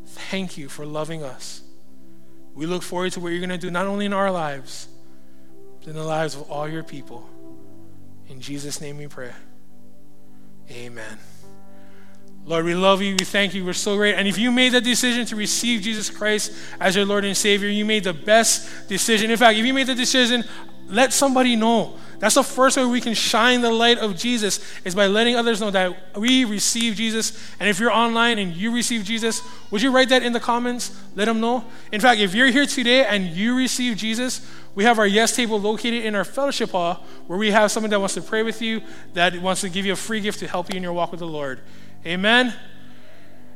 Thank 0.07 0.57
you 0.57 0.69
for 0.69 0.87
loving 0.87 1.23
us. 1.23 1.63
We 2.55 2.67
look 2.67 2.83
forward 2.83 3.13
to 3.13 3.21
what 3.21 3.29
you're 3.29 3.39
going 3.39 3.51
to 3.51 3.59
do, 3.59 3.71
not 3.71 3.87
only 3.87 4.07
in 4.07 4.13
our 4.13 4.31
lives, 4.31 4.89
but 5.79 5.89
in 5.89 5.95
the 5.95 6.03
lives 6.03 6.35
of 6.35 6.51
all 6.51 6.69
your 6.69 6.83
people. 6.83 7.29
In 8.29 8.41
Jesus' 8.41 8.81
name 8.81 8.99
we 8.99 9.07
pray. 9.07 9.33
Amen. 10.71 11.19
Lord, 12.49 12.65
we 12.65 12.75
love 12.75 13.03
you. 13.03 13.15
We 13.15 13.27
thank 13.27 13.53
you. 13.53 13.63
We're 13.63 13.75
so 13.75 13.95
great. 13.97 14.15
And 14.15 14.27
if 14.27 14.39
you 14.39 14.51
made 14.51 14.71
the 14.71 14.81
decision 14.81 15.27
to 15.27 15.37
receive 15.37 15.83
Jesus 15.83 16.09
Christ 16.09 16.51
as 16.81 16.97
your 16.97 17.05
Lord 17.05 17.27
and 17.27 17.37
Savior, 17.37 17.69
you 17.69 17.85
made 17.85 18.05
the 18.05 18.15
best 18.15 18.89
decision. 18.89 19.31
In 19.31 19.37
fact, 19.37 19.59
if 19.59 19.67
you 19.67 19.75
made 19.75 19.87
the 19.87 19.95
decision, 19.95 20.43
let 20.89 21.13
somebody 21.13 21.57
know. 21.57 21.99
That's 22.21 22.37
the 22.37 22.43
first 22.43 22.79
way 22.79 22.87
we 22.87 23.03
can 23.03 23.13
shine 23.13 23.61
the 23.61 23.71
light 23.71 23.99
of 23.99 24.17
Jesus 24.17 24.65
is 24.83 24.95
by 24.95 25.09
letting 25.09 25.37
others 25.37 25.61
know 25.61 25.71
that 25.71 26.17
we 26.17 26.47
receive 26.47 26.95
Jesus. 26.95 27.39
And 27.61 27.69
if 27.69 27.79
you're 27.79 27.93
online 27.93 28.39
and 28.39 28.57
you 28.57 28.75
receive 28.75 29.05
Jesus, 29.05 29.43
would 29.71 29.83
you 29.83 29.93
write 29.93 30.09
that 30.09 30.23
in 30.23 30.33
the 30.33 30.41
comments? 30.41 30.99
Let 31.15 31.27
them 31.27 31.41
know. 31.41 31.67
In 31.93 32.01
fact, 32.01 32.19
if 32.19 32.35
you're 32.35 32.47
here 32.47 32.65
today 32.65 33.05
and 33.05 33.27
you 33.27 33.59
receive 33.59 33.99
Jesus, 33.99 34.41
we 34.75 34.85
have 34.85 34.99
our 34.99 35.07
yes 35.07 35.37
table 35.37 35.61
located 35.61 36.07
in 36.07 36.15
our 36.15 36.25
fellowship 36.25 36.71
hall 36.71 37.05
where 37.27 37.39
we 37.39 37.51
have 37.51 37.71
someone 37.71 37.91
that 37.91 38.01
wants 38.01 38.15
to 38.15 38.23
pray 38.23 38.43
with 38.43 38.63
you, 38.63 38.81
that 39.13 39.39
wants 39.43 39.61
to 39.61 39.69
give 39.69 39.85
you 39.85 39.93
a 39.93 39.97
free 39.97 40.21
gift 40.23 40.39
to 40.39 40.49
help 40.49 40.73
you 40.73 40.79
in 40.79 40.83
your 40.83 40.95
walk 40.95 41.11
with 41.11 41.21
the 41.21 41.27
Lord. 41.27 41.61
Amen. 42.07 42.55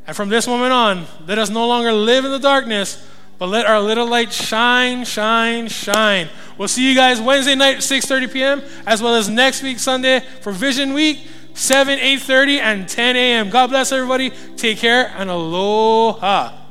And 0.07 0.17
from 0.17 0.29
this 0.29 0.47
moment 0.47 0.73
on, 0.73 1.07
let 1.27 1.39
us 1.39 1.51
no 1.51 1.67
longer 1.67 1.93
live 1.93 2.25
in 2.25 2.31
the 2.31 2.39
darkness, 2.39 3.07
but 3.39 3.47
let 3.47 3.67
our 3.67 3.81
little 3.81 4.07
light 4.07 4.33
shine, 4.33 5.05
shine, 5.05 5.69
shine. 5.69 6.29
We'll 6.59 6.69
see 6.69 6.89
you 6.89 6.95
guys 6.95 7.21
Wednesday 7.21 7.55
night, 7.55 7.79
6:30 7.79 8.33
p.m., 8.33 8.63
as 8.87 9.03
well 9.03 9.15
as 9.15 9.29
next 9.29 9.63
week 9.63 9.79
Sunday 9.79 10.21
for 10.41 10.53
Vision 10.53 10.93
Week, 10.93 11.27
7, 11.55 11.99
8:30, 11.99 12.59
and 12.59 12.89
10 12.89 13.17
a.m. 13.17 13.51
God 13.51 13.69
bless 13.71 13.93
everybody. 13.93 14.31
Take 14.57 14.79
care 14.79 15.13
and 15.17 15.31
aloha. 15.31 16.62